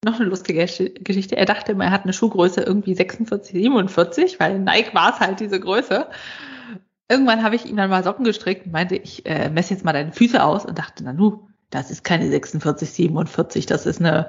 Noch 0.04 0.20
eine 0.20 0.28
lustige 0.28 0.64
Geschichte. 0.64 1.36
Er 1.36 1.46
dachte 1.46 1.72
immer, 1.72 1.84
er 1.84 1.90
hat 1.90 2.04
eine 2.04 2.12
Schuhgröße 2.12 2.60
irgendwie 2.60 2.94
46, 2.94 3.52
47, 3.52 4.38
weil 4.38 4.58
Nike 4.58 4.94
war 4.94 5.14
es 5.14 5.20
halt 5.20 5.40
diese 5.40 5.58
Größe 5.58 6.06
irgendwann 7.08 7.42
habe 7.42 7.56
ich 7.56 7.66
ihm 7.66 7.76
dann 7.76 7.90
mal 7.90 8.02
Socken 8.02 8.24
gestrickt 8.24 8.66
und 8.66 8.72
meinte, 8.72 8.96
ich 8.96 9.26
äh, 9.26 9.48
messe 9.48 9.74
jetzt 9.74 9.84
mal 9.84 9.92
deine 9.92 10.12
Füße 10.12 10.42
aus 10.42 10.64
und 10.64 10.78
dachte, 10.78 11.04
na 11.04 11.12
nu, 11.12 11.48
das 11.70 11.90
ist 11.90 12.04
keine 12.04 12.28
46, 12.28 12.90
47, 12.90 13.66
das 13.66 13.86
ist 13.86 14.00
eine 14.00 14.28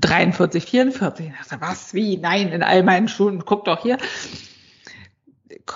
43, 0.00 0.64
44. 0.64 1.26
Ich 1.26 1.48
dachte, 1.48 1.60
was, 1.60 1.94
wie? 1.94 2.16
Nein, 2.16 2.48
in 2.48 2.62
all 2.62 2.82
meinen 2.82 3.08
Schuhen, 3.08 3.44
guck 3.44 3.64
doch 3.64 3.82
hier. 3.82 3.98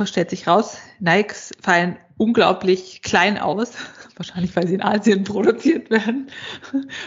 Stellt 0.05 0.31
sich 0.31 0.49
raus, 0.49 0.79
Nikes 0.99 1.53
fallen 1.61 1.97
unglaublich 2.17 3.03
klein 3.03 3.39
aus. 3.39 3.73
Wahrscheinlich, 4.17 4.57
weil 4.57 4.67
sie 4.67 4.75
in 4.75 4.83
Asien 4.83 5.25
produziert 5.25 5.91
werden. 5.91 6.31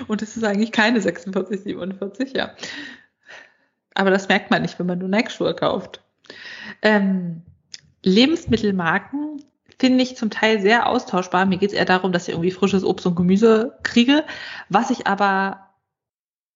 Und 0.07 0.21
es 0.21 0.37
ist 0.37 0.43
eigentlich 0.43 0.71
keine 0.71 1.01
46, 1.01 1.61
47, 1.61 2.33
ja. 2.33 2.51
Aber 3.95 4.11
das 4.11 4.27
merkt 4.29 4.51
man 4.51 4.61
nicht, 4.61 4.77
wenn 4.79 4.85
man 4.85 4.99
nur 4.99 5.09
Nike-Schuhe 5.09 5.55
kauft. 5.55 6.01
Ähm, 6.81 7.41
Lebensmittelmarken 8.03 9.43
finde 9.79 10.03
ich 10.03 10.17
zum 10.17 10.29
Teil 10.29 10.61
sehr 10.61 10.87
austauschbar. 10.87 11.45
Mir 11.45 11.57
geht 11.57 11.71
es 11.71 11.75
eher 11.75 11.85
darum, 11.85 12.11
dass 12.11 12.27
ich 12.27 12.33
irgendwie 12.33 12.51
frisches 12.51 12.83
Obst 12.83 13.05
und 13.05 13.15
Gemüse 13.15 13.77
kriege. 13.83 14.23
Was 14.69 14.91
ich 14.91 15.07
aber 15.07 15.68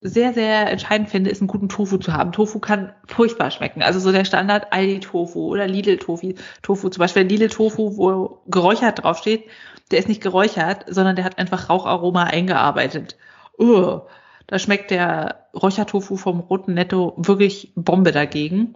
sehr, 0.03 0.33
sehr 0.33 0.69
entscheidend 0.69 1.09
finde, 1.09 1.29
ist 1.29 1.41
einen 1.41 1.47
guten 1.47 1.69
Tofu 1.69 1.97
zu 1.97 2.13
haben. 2.13 2.31
Tofu 2.31 2.59
kann 2.59 2.93
furchtbar 3.07 3.49
schmecken. 3.51 3.81
Also 3.81 3.99
so 3.99 4.11
der 4.11 4.25
Standard 4.25 4.71
Aldi-Tofu 4.71 5.47
oder 5.47 5.67
Lidl-Tofu. 5.67 6.33
Tofu, 6.61 6.89
zum 6.89 6.99
Beispiel 6.99 7.23
Lidl-Tofu, 7.23 7.97
wo 7.97 8.41
geräuchert 8.47 9.03
draufsteht, 9.03 9.45
der 9.91 9.99
ist 9.99 10.09
nicht 10.09 10.21
geräuchert, 10.21 10.85
sondern 10.87 11.15
der 11.15 11.25
hat 11.25 11.39
einfach 11.39 11.69
Raucharoma 11.69 12.23
eingearbeitet. 12.25 13.17
Uh, 13.57 14.01
da 14.47 14.59
schmeckt 14.59 14.91
der 14.91 15.47
Räuchertofu 15.53 16.17
vom 16.17 16.41
Roten 16.41 16.73
Netto 16.73 17.13
wirklich 17.17 17.71
Bombe 17.75 18.11
dagegen 18.11 18.75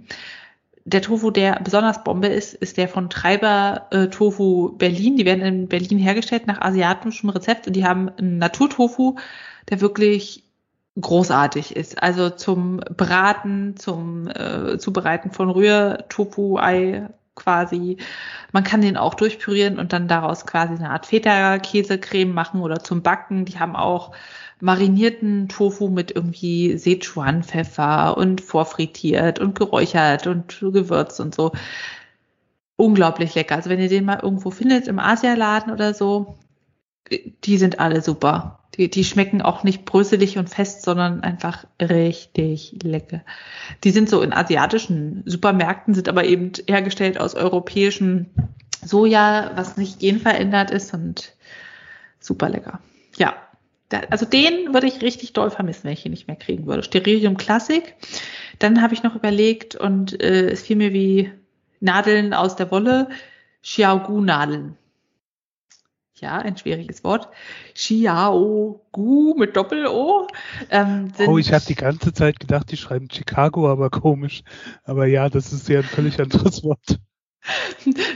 der 0.87 1.01
Tofu, 1.01 1.31
der 1.31 1.59
besonders 1.61 2.05
Bombe 2.05 2.27
ist, 2.27 2.53
ist 2.53 2.77
der 2.77 2.87
von 2.87 3.09
Treiber 3.09 3.87
äh, 3.91 4.07
Tofu 4.07 4.71
Berlin. 4.77 5.17
Die 5.17 5.25
werden 5.25 5.43
in 5.43 5.67
Berlin 5.67 5.99
hergestellt 5.99 6.47
nach 6.47 6.61
asiatischem 6.61 7.29
Rezept 7.29 7.67
und 7.67 7.75
die 7.75 7.85
haben 7.85 8.09
einen 8.17 8.37
Naturtofu, 8.37 9.17
der 9.69 9.81
wirklich 9.81 10.46
großartig 10.99 11.75
ist. 11.75 12.01
Also 12.01 12.29
zum 12.29 12.77
Braten, 12.77 13.77
zum 13.77 14.27
äh, 14.27 14.77
Zubereiten 14.77 15.31
von 15.31 15.49
Rührtofu-Ei 15.49 17.09
quasi. 17.35 17.97
Man 18.51 18.63
kann 18.63 18.81
den 18.81 18.97
auch 18.97 19.13
durchpürieren 19.13 19.79
und 19.79 19.93
dann 19.93 20.07
daraus 20.07 20.45
quasi 20.45 20.73
eine 20.73 20.89
Art 20.89 21.05
Feta-Käsecreme 21.05 22.33
machen 22.33 22.61
oder 22.61 22.83
zum 22.83 23.03
Backen. 23.03 23.45
Die 23.45 23.59
haben 23.59 23.75
auch 23.75 24.11
marinierten 24.59 25.47
Tofu 25.49 25.87
mit 25.89 26.11
irgendwie 26.11 26.77
Sichuan-Pfeffer 26.77 28.17
und 28.17 28.41
vorfrittiert 28.41 29.39
und 29.39 29.57
geräuchert 29.57 30.27
und 30.27 30.59
gewürzt 30.59 31.19
und 31.19 31.35
so. 31.35 31.51
Unglaublich 32.75 33.35
lecker. 33.35 33.55
Also 33.55 33.69
wenn 33.69 33.79
ihr 33.79 33.89
den 33.89 34.05
mal 34.05 34.19
irgendwo 34.21 34.51
findet 34.51 34.87
im 34.87 34.99
Asialaden 34.99 35.71
oder 35.71 35.93
so, 35.93 36.37
die 37.43 37.57
sind 37.57 37.79
alle 37.79 38.01
super. 38.01 38.56
Die, 38.77 38.89
die 38.89 39.03
schmecken 39.03 39.41
auch 39.41 39.63
nicht 39.63 39.85
bröselig 39.85 40.37
und 40.37 40.49
fest, 40.49 40.83
sondern 40.83 41.21
einfach 41.21 41.65
richtig 41.81 42.75
lecker. 42.83 43.21
Die 43.83 43.91
sind 43.91 44.09
so 44.09 44.21
in 44.21 44.33
asiatischen 44.33 45.23
Supermärkten, 45.25 45.95
sind 45.95 46.09
aber 46.09 46.25
eben 46.25 46.51
hergestellt 46.67 47.19
aus 47.19 47.35
europäischem 47.35 48.27
Soja, 48.83 49.51
was 49.55 49.77
nicht 49.77 49.99
genverändert 49.99 50.71
ist 50.71 50.93
und 50.93 51.33
super 52.19 52.49
lecker. 52.49 52.79
Ja, 53.17 53.35
also 54.09 54.25
den 54.25 54.73
würde 54.73 54.87
ich 54.87 55.01
richtig 55.01 55.33
doll 55.33 55.49
vermissen, 55.49 55.85
wenn 55.85 55.93
ich 55.93 56.05
ihn 56.05 56.11
nicht 56.11 56.27
mehr 56.27 56.35
kriegen 56.35 56.67
würde. 56.67 56.83
Sterilium 56.83 57.37
Classic. 57.37 57.95
Dann 58.59 58.81
habe 58.81 58.93
ich 58.93 59.03
noch 59.03 59.15
überlegt 59.15 59.75
und 59.75 60.21
äh, 60.21 60.49
es 60.49 60.63
fiel 60.63 60.75
mir 60.75 60.93
wie 60.93 61.31
Nadeln 61.79 62.33
aus 62.33 62.55
der 62.55 62.71
Wolle, 62.71 63.09
Xiaogu-Nadeln 63.63 64.77
ja, 66.21 66.37
ein 66.37 66.57
schwieriges 66.57 67.03
Wort. 67.03 67.29
Xiao-Gu 67.75 69.35
mit 69.37 69.55
Doppel-O. 69.55 70.27
Ähm, 70.69 71.11
oh, 71.27 71.37
ich 71.37 71.53
habe 71.53 71.65
die 71.65 71.75
ganze 71.75 72.13
Zeit 72.13 72.39
gedacht, 72.39 72.71
die 72.71 72.77
schreiben 72.77 73.09
Chicago, 73.11 73.69
aber 73.69 73.89
komisch. 73.89 74.43
Aber 74.83 75.05
ja, 75.05 75.29
das 75.29 75.53
ist 75.53 75.69
ja 75.69 75.79
ein 75.79 75.85
völlig 75.85 76.19
anderes 76.21 76.63
Wort. 76.63 76.99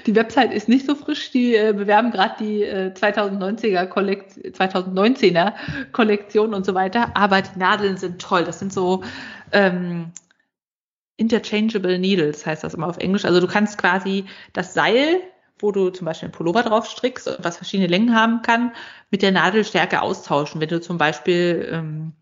Die 0.06 0.16
Website 0.16 0.54
ist 0.54 0.68
nicht 0.68 0.86
so 0.86 0.96
frisch, 0.96 1.32
die 1.32 1.56
äh, 1.56 1.74
bewerben 1.74 2.12
gerade 2.12 2.36
die 2.40 2.64
äh, 2.64 2.92
2090er 2.94 3.86
Kollekt 3.86 4.34
2019er 4.34 5.54
Kollektion 5.94 6.54
und 6.54 6.66
so 6.66 6.74
weiter, 6.74 7.16
aber 7.16 7.42
die 7.42 7.58
Nadeln 7.58 7.96
sind 7.96 8.22
toll. 8.22 8.44
Das 8.44 8.60
sind 8.60 8.74
so 8.74 9.04
ähm, 9.54 10.12
interchangeable 11.16 11.98
Needles, 12.00 12.46
heißt 12.46 12.64
das 12.64 12.74
immer 12.74 12.88
auf 12.88 12.98
Englisch. 12.98 13.24
Also 13.24 13.40
du 13.40 13.48
kannst 13.48 13.78
quasi 13.78 14.26
das 14.54 14.74
Seil 14.74 15.22
wo 15.62 15.72
du 15.72 15.90
zum 15.90 16.06
Beispiel 16.06 16.28
einen 16.28 16.34
Pullover 16.34 16.64
drauf 16.64 16.88
strickst, 16.88 17.38
was 17.40 17.58
verschiedene 17.58 17.88
Längen 17.88 18.16
haben 18.16 18.42
kann, 18.42 18.74
mit 19.10 19.22
der 19.22 19.32
Nadelstärke 19.32 20.02
austauschen. 20.02 20.62
Wenn 20.62 20.70
du 20.70 20.82
zum 20.82 20.98
Beispiel 20.98 21.70
ähm, 21.72 22.14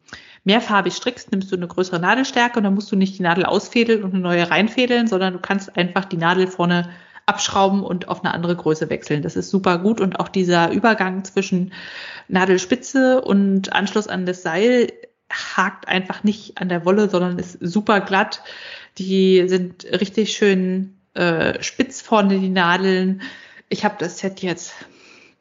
mehrfarbig 0.43 0.93
strickst, 0.93 1.32
nimmst 1.32 1.52
du 1.52 1.56
eine 1.56 1.67
größere 1.67 1.99
Nadelstärke 1.99 2.58
und 2.58 2.63
dann 2.63 2.75
musst 2.75 2.91
du 2.91 2.95
nicht 2.95 3.17
die 3.17 3.23
Nadel 3.23 3.45
ausfädeln 3.45 4.04
und 4.04 4.13
eine 4.13 4.21
neue 4.21 4.49
reinfädeln, 4.49 5.08
sondern 5.08 5.34
du 5.34 5.39
kannst 5.39 5.75
einfach 5.78 6.06
die 6.06 6.17
Nadel 6.17 6.47
vorne 6.47 6.89
abschrauben 7.25 7.84
und 7.84 8.08
auf 8.08 8.23
eine 8.23 8.34
andere 8.34 8.56
Größe 8.56 8.89
wechseln. 8.89 9.21
Das 9.21 9.36
ist 9.36 9.52
super 9.52 9.78
gut 9.78 10.02
und 10.02 10.19
auch 10.19 10.30
dieser 10.30 10.71
Übergang 10.71 11.23
zwischen 11.23 11.73
Nadelspitze 12.28 13.21
und 13.21 13.71
Anschluss 13.71 14.08
an 14.08 14.25
das 14.25 14.41
Seil 14.41 14.91
hakt 15.32 15.88
einfach 15.88 16.23
nicht 16.23 16.60
an 16.60 16.69
der 16.69 16.86
Wolle, 16.86 17.10
sondern 17.10 17.38
ist 17.38 17.58
super 17.62 18.02
glatt. 18.02 18.41
Die 18.97 19.47
sind 19.47 19.86
richtig 19.86 20.34
schön 20.34 20.98
äh, 21.19 21.62
spitz 21.62 22.01
vorne 22.01 22.39
die 22.39 22.49
Nadeln. 22.49 23.21
Ich 23.67 23.84
habe 23.84 23.95
das 23.99 24.19
Set 24.19 24.41
jetzt 24.41 24.73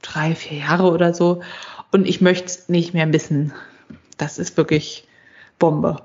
drei, 0.02 0.34
vier 0.34 0.58
Jahre 0.58 0.90
oder 0.90 1.14
so 1.14 1.42
und 1.92 2.06
ich 2.06 2.20
möchte 2.20 2.46
es 2.46 2.68
nicht 2.68 2.94
mehr 2.94 3.06
missen. 3.06 3.52
Das 4.16 4.38
ist 4.38 4.56
wirklich 4.56 5.06
Bombe. 5.58 6.04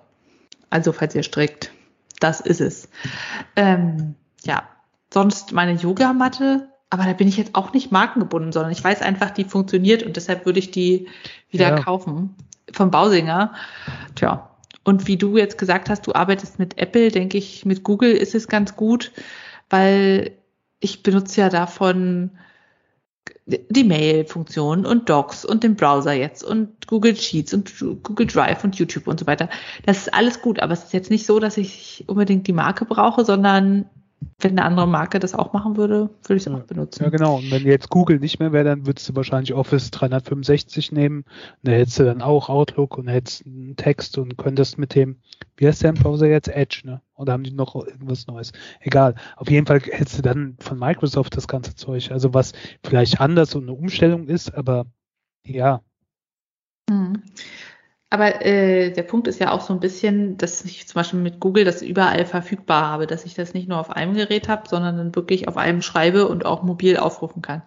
Also 0.70 0.92
falls 0.92 1.16
ihr 1.16 1.24
strickt, 1.24 1.72
das 2.20 2.40
ist 2.40 2.62
es. 2.62 2.88
Ähm, 3.56 4.16
ja, 4.44 4.64
sonst 5.12 5.52
meine 5.52 5.74
Yogamatte, 5.74 6.70
aber 6.90 7.06
da 7.06 7.14
bin 7.14 7.28
ich 7.28 7.38
jetzt 7.38 7.56
auch 7.56 7.74
nicht 7.74 7.92
markengebunden, 7.92 8.52
sondern 8.52 8.72
ich 8.72 8.84
weiß 8.84 9.02
einfach, 9.02 9.32
die 9.32 9.44
funktioniert 9.44 10.04
und 10.04 10.16
deshalb 10.16 10.46
würde 10.46 10.60
ich 10.60 10.70
die 10.70 11.08
wieder 11.50 11.70
ja. 11.70 11.80
kaufen 11.80 12.36
vom 12.72 12.92
Bausinger. 12.92 13.54
Tja, 14.16 14.52
und 14.84 15.08
wie 15.08 15.18
du 15.18 15.38
jetzt 15.38 15.58
gesagt 15.58 15.90
hast, 15.90 16.06
du 16.06 16.14
arbeitest 16.14 16.60
mit 16.60 16.78
Apple, 16.78 17.10
denke 17.10 17.38
ich, 17.40 17.66
mit 17.66 17.84
Google 17.84 18.12
ist 18.12 18.36
es 18.36 18.48
ganz 18.48 18.76
gut 18.76 19.12
weil 19.70 20.38
ich 20.80 21.04
benutze 21.04 21.42
ja 21.42 21.50
davon 21.50 22.32
die 23.46 23.84
Mail-Funktion 23.84 24.86
und 24.86 25.10
Docs 25.10 25.44
und 25.44 25.64
den 25.64 25.76
Browser 25.76 26.14
jetzt 26.14 26.44
und 26.44 26.88
Google 26.88 27.16
Sheets 27.16 27.54
und 27.54 27.74
Google 28.04 28.28
Drive 28.28 28.64
und 28.64 28.76
YouTube 28.76 29.08
und 29.08 29.20
so 29.20 29.28
weiter. 29.28 29.50
Das 29.86 29.98
ist 29.98 30.14
alles 30.14 30.42
gut, 30.42 30.60
aber 30.60 30.74
es 30.74 30.86
ist 30.86 30.94
jetzt 30.94 31.10
nicht 31.10 31.26
so, 31.26 31.40
dass 31.40 31.58
ich 31.58 32.06
unbedingt 32.08 32.48
die 32.48 32.54
Marke 32.54 32.86
brauche, 32.86 33.26
sondern 33.26 33.90
wenn 34.40 34.52
eine 34.52 34.66
andere 34.66 34.88
Marke 34.88 35.20
das 35.20 35.34
auch 35.34 35.54
machen 35.54 35.78
würde, 35.78 36.10
würde 36.24 36.38
ich 36.38 36.46
es 36.46 36.54
auch 36.54 36.64
benutzen. 36.64 37.04
Ja, 37.04 37.10
genau. 37.10 37.38
Und 37.38 37.52
wenn 37.52 37.64
jetzt 37.64 37.90
Google 37.90 38.20
nicht 38.20 38.40
mehr 38.40 38.52
wäre, 38.52 38.66
dann 38.66 38.86
würdest 38.86 39.10
du 39.10 39.16
wahrscheinlich 39.16 39.54
Office 39.54 39.92
365 39.92 40.92
nehmen. 40.92 41.20
Und 41.20 41.26
da 41.64 41.72
hättest 41.72 42.00
du 42.00 42.04
dann 42.04 42.22
auch 42.22 42.50
Outlook 42.50 42.98
und 42.98 43.08
hättest 43.08 43.46
einen 43.46 43.76
Text 43.76 44.18
und 44.18 44.38
könntest 44.38 44.78
mit 44.78 44.96
dem, 44.96 45.18
wie 45.58 45.68
heißt 45.68 45.84
der 45.84 45.92
im 45.92 45.96
Browser 45.96 46.28
jetzt? 46.28 46.48
Edge, 46.48 46.82
ne? 46.86 47.02
Oder 47.16 47.34
haben 47.34 47.44
die 47.44 47.52
noch 47.52 47.76
irgendwas 47.76 48.28
Neues? 48.28 48.52
Egal. 48.80 49.16
Auf 49.38 49.50
jeden 49.50 49.66
Fall 49.66 49.80
hättest 49.82 50.18
du 50.18 50.22
dann 50.22 50.56
von 50.60 50.80
Microsoft 50.80 51.38
das 51.38 51.48
ganze 51.48 51.76
Zeug. 51.76 52.12
Also 52.12 52.34
was 52.34 52.54
vielleicht 52.84 53.22
anders 53.22 53.56
und 53.56 53.64
eine 53.64 53.74
Umstellung 53.74 54.28
ist, 54.28 54.54
aber 54.54 54.86
ja. 55.46 55.82
Mhm. 56.90 57.24
Aber 58.14 58.46
äh, 58.46 58.92
der 58.92 59.02
Punkt 59.02 59.28
ist 59.28 59.40
ja 59.40 59.52
auch 59.52 59.62
so 59.62 59.74
ein 59.74 59.80
bisschen, 59.80 60.38
dass 60.38 60.64
ich 60.66 60.88
zum 60.88 61.00
Beispiel 61.00 61.20
mit 61.20 61.40
Google 61.40 61.66
das 61.66 61.82
überall 61.82 62.28
verfügbar 62.28 62.86
habe, 62.86 63.08
dass 63.08 63.26
ich 63.26 63.34
das 63.34 63.56
nicht 63.56 63.68
nur 63.68 63.80
auf 63.80 63.90
einem 63.90 64.14
Gerät 64.14 64.48
habe, 64.50 64.70
sondern 64.70 64.98
dann 64.98 65.16
wirklich 65.16 65.48
auf 65.48 65.58
einem 65.58 65.82
schreibe 65.82 66.28
und 66.28 66.46
auch 66.46 66.62
mobil 66.62 66.98
aufrufen 66.98 67.42
kann. 67.42 67.64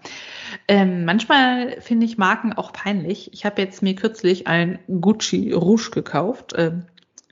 Ähm, 0.68 1.04
manchmal 1.04 1.80
finde 1.80 2.06
ich 2.06 2.16
Marken 2.16 2.52
auch 2.52 2.72
peinlich. 2.72 3.32
Ich 3.32 3.44
habe 3.44 3.60
jetzt 3.60 3.82
mir 3.82 3.96
kürzlich 3.96 4.46
ein 4.46 4.78
Gucci 4.86 5.50
Rouge 5.50 5.90
gekauft. 5.90 6.52
Ähm, 6.56 6.84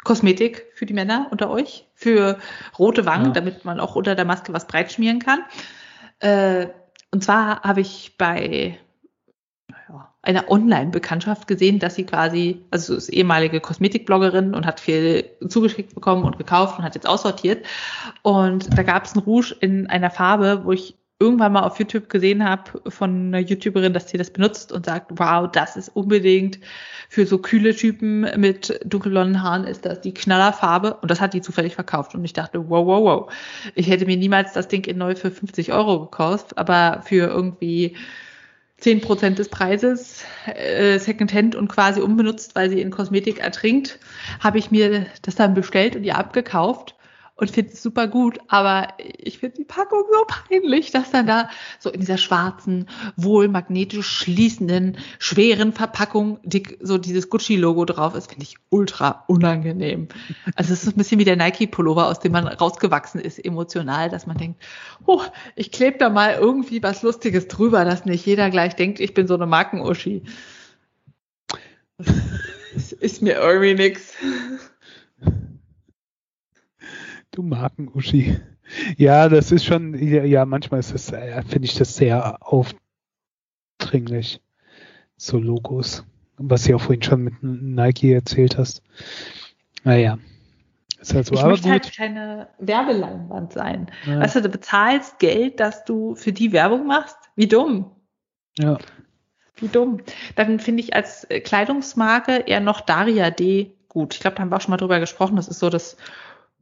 Kosmetik 0.03 0.67
für 0.75 0.85
die 0.85 0.93
Männer 0.93 1.29
unter 1.31 1.51
euch, 1.51 1.87
für 1.95 2.41
rote 2.81 3.07
Wangen, 3.07 3.27
ja. 3.27 3.31
damit 3.31 3.65
man 3.65 3.79
auch 3.79 3.95
unter 3.95 4.17
der 4.17 4.25
Maske 4.25 4.53
was 4.53 4.67
breit 4.67 4.91
schmieren 4.91 5.21
kann. 5.21 5.45
Äh, 6.19 6.67
und 7.13 7.23
zwar 7.23 7.63
habe 7.63 7.81
ich 7.81 8.17
bei 8.19 8.77
einer 10.27 10.51
Online-Bekanntschaft 10.51 11.47
gesehen, 11.47 11.79
dass 11.79 11.95
sie 11.95 12.05
quasi, 12.05 12.63
also 12.71 12.95
ist 12.95 13.09
ehemalige 13.09 13.61
Kosmetikbloggerin 13.61 14.55
und 14.55 14.67
hat 14.67 14.81
viel 14.81 15.25
zugeschickt 15.49 15.95
bekommen 15.95 16.25
und 16.25 16.39
gekauft 16.39 16.79
und 16.79 16.85
hat 16.85 16.95
jetzt 16.95 17.09
aussortiert. 17.09 17.65
Und 18.23 18.77
da 18.77 18.83
gab 18.83 19.05
es 19.05 19.15
ein 19.15 19.21
Rouge 19.21 19.55
in 19.61 19.87
einer 19.87 20.11
Farbe, 20.11 20.63
wo 20.65 20.73
ich 20.73 20.97
irgendwann 21.21 21.53
mal 21.53 21.63
auf 21.63 21.79
YouTube 21.79 22.09
gesehen 22.09 22.45
habe 22.45 22.83
von 22.89 23.29
einer 23.29 23.39
YouTuberin, 23.39 23.93
dass 23.93 24.11
sie 24.11 24.19
das 24.19 24.31
benutzt 24.31 24.73
und 24.73 24.87
sagt, 24.87 25.13
wow, 25.15 25.49
das 25.51 25.77
ist 25.77 25.89
unbedingt 25.91 26.59
für 27.09 27.25
so 27.25 27.39
kühle 27.39 27.75
Typen 27.75 28.27
mit 28.37 28.81
dunkelblonden 28.85 29.43
Haaren 29.43 29.65
ist 29.65 29.87
das 29.87 30.01
die 30.01 30.13
Knallerfarbe 30.13 30.95
und 30.95 31.11
das 31.11 31.21
hat 31.21 31.33
die 31.33 31.41
zufällig 31.41 31.75
verkauft 31.75 32.15
und 32.15 32.25
ich 32.25 32.33
dachte, 32.33 32.69
wow, 32.69 32.87
wow, 32.87 33.05
wow. 33.05 33.33
Ich 33.75 33.89
hätte 33.89 34.07
mir 34.07 34.17
niemals 34.17 34.53
das 34.53 34.67
Ding 34.69 34.85
in 34.87 34.99
neu 34.99 35.15
für 35.15 35.31
50 35.31 35.73
Euro 35.73 36.01
gekauft, 36.01 36.59
aber 36.59 37.03
für 37.05 37.29
irgendwie 37.29 37.97
10 38.85 39.01
Prozent 39.01 39.39
des 39.39 39.49
Preises 39.49 40.25
äh, 40.45 40.99
Secondhand 40.99 41.55
und 41.55 41.69
quasi 41.69 42.03
unbenutzt, 42.03 42.55
weil 42.55 42.69
sie 42.69 42.83
in 42.83 42.91
Kosmetik 42.91 43.39
ertrinkt, 43.39 43.99
habe 44.41 44.59
ich 44.59 44.71
mir 44.71 45.07
das 45.23 45.37
dann 45.37 45.55
bestellt 45.55 45.97
und 45.97 46.05
ihr 46.05 46.19
abgekauft 46.19 46.94
und 47.37 47.51
finde 47.51 47.73
es 47.73 47.83
super 47.83 48.07
gut, 48.07 48.39
aber 48.47 48.89
ich 48.99 49.39
finde 49.39 49.57
die 49.57 49.65
Packung 49.65 50.05
so 50.13 50.25
peinlich, 50.27 50.93
dass 50.93 51.11
dann 51.11 51.27
da 51.27 51.49
so 51.81 51.91
in 51.91 52.01
dieser 52.01 52.17
schwarzen, 52.17 52.89
wohl 53.17 53.49
magnetisch 53.49 54.07
schließenden, 54.07 54.99
schweren 55.19 55.73
Verpackung 55.73 56.39
dick, 56.45 56.79
so 56.81 56.97
dieses 56.97 57.31
Gucci-Logo 57.31 57.85
drauf 57.87 58.15
ist, 58.15 58.29
finde 58.29 58.45
ich 58.45 58.57
ultra 58.71 59.25
unangenehm. 59.27 60.09
Also 60.55 60.73
es 60.73 60.85
ist 60.85 60.95
ein 60.95 60.99
bisschen 60.99 61.19
wie 61.19 61.25
der 61.25 61.37
Nike-Pullover, 61.37 62.07
aus 62.09 62.21
dem 62.21 62.33
man 62.33 62.47
rausgewachsen 62.47 63.21
ist, 63.21 63.45
emotional, 63.45 64.11
dass 64.11 64.27
man 64.27 64.37
denkt, 64.37 64.63
oh, 65.05 65.23
ich 65.57 65.73
klebe 65.73 65.99
da 65.99 66.11
mal 66.11 66.35
irgendwie 66.35 66.83
was 66.83 67.03
Lustiges 67.03 67.49
drüber, 67.49 67.85
dass 67.85 68.05
nicht 68.05 68.25
jeder 68.27 68.51
gleich 68.51 68.77
denkt, 68.77 69.01
ich 69.01 69.13
bin 69.13 69.27
so 69.27 69.35
eine 69.35 69.47
Markenuschi. 69.47 70.23
Das 71.99 72.93
ist 72.93 73.23
mir 73.23 73.35
irgendwie 73.35 73.75
nix. 73.75 74.15
Du 77.35 77.43
Marken-Uschi. 77.43 78.39
Ja, 78.97 79.29
das 79.29 79.51
ist 79.51 79.65
schon, 79.65 79.95
ja, 79.95 80.47
manchmal 80.47 80.81
ist 80.81 80.95
das, 80.95 81.13
äh, 81.13 81.43
finde 81.43 81.67
ich 81.67 81.75
das 81.75 81.97
sehr 81.97 82.39
aufdringlich. 82.41 84.41
So 85.17 85.39
Logos. 85.39 86.05
Was 86.37 86.65
du 86.65 86.71
ja 86.71 86.79
vorhin 86.79 87.03
schon 87.03 87.25
mit 87.25 87.35
Nike 87.43 88.13
erzählt 88.13 88.57
hast. 88.57 88.83
Naja. 89.83 90.19
Ist 91.01 91.13
halt 91.13 91.27
so, 91.27 91.35
ich 91.35 91.41
aber 91.41 91.51
möchte 91.51 91.69
halt 91.69 91.83
gut. 91.83 91.99
halt 91.99 92.07
keine 92.15 92.49
Werbeleinwand 92.59 93.53
sein. 93.53 93.91
Ja. 94.07 94.21
Weißt 94.21 94.37
du, 94.37 94.43
du 94.43 94.49
bezahlst 94.49 95.19
Geld, 95.19 95.61
dass 95.61 95.85
du 95.85 96.15
für 96.15 96.33
die 96.33 96.53
Werbung 96.53 96.87
machst. 96.87 97.17
Wie 97.37 97.49
dumm. 97.49 97.91
Ja. 98.59 98.79
Wie 99.57 99.69
dumm. 99.69 100.01
Dann 100.37 100.61
finde 100.61 100.83
ich 100.83 100.95
als 100.95 101.27
Kleidungsmarke 101.29 102.45
eher 102.47 102.61
noch 102.61 102.81
Daria 102.81 103.31
D 103.31 103.73
gut. 103.89 104.15
Ich 104.15 104.21
glaube, 104.21 104.37
da 104.37 104.43
haben 104.43 104.51
wir 104.51 104.57
auch 104.57 104.61
schon 104.61 104.71
mal 104.71 104.77
drüber 104.77 105.01
gesprochen. 105.01 105.37
Das 105.37 105.49
ist 105.49 105.59
so 105.59 105.69
das 105.69 105.97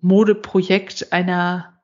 Modeprojekt 0.03 1.13
einer 1.13 1.81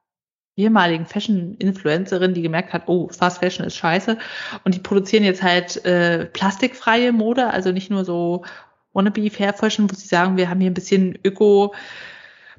ehemaligen 0.56 1.06
Fashion-Influencerin, 1.06 2.34
die 2.34 2.42
gemerkt 2.42 2.72
hat, 2.72 2.88
oh, 2.88 3.08
Fast 3.08 3.38
Fashion 3.38 3.64
ist 3.64 3.76
scheiße. 3.76 4.18
Und 4.64 4.74
die 4.74 4.80
produzieren 4.80 5.24
jetzt 5.24 5.42
halt 5.42 5.84
äh, 5.86 6.26
plastikfreie 6.26 7.12
Mode, 7.12 7.48
also 7.48 7.70
nicht 7.70 7.90
nur 7.90 8.04
so 8.04 8.44
wannabe 8.92 9.30
Fair 9.30 9.54
Fashion, 9.54 9.88
wo 9.88 9.94
sie 9.94 10.08
sagen, 10.08 10.36
wir 10.36 10.50
haben 10.50 10.60
hier 10.60 10.70
ein 10.70 10.74
bisschen 10.74 11.16
Öko 11.24 11.74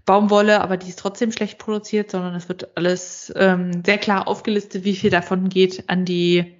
Baumwolle, 0.05 0.61
aber 0.61 0.77
die 0.77 0.89
ist 0.89 0.97
trotzdem 0.97 1.31
schlecht 1.31 1.59
produziert, 1.59 2.09
sondern 2.09 2.33
es 2.33 2.47
wird 2.47 2.75
alles 2.77 3.31
ähm, 3.35 3.83
sehr 3.85 3.97
klar 3.97 4.27
aufgelistet, 4.27 4.83
wie 4.83 4.95
viel 4.95 5.11
davon 5.11 5.49
geht 5.49 5.87
an 5.87 6.05
die 6.05 6.58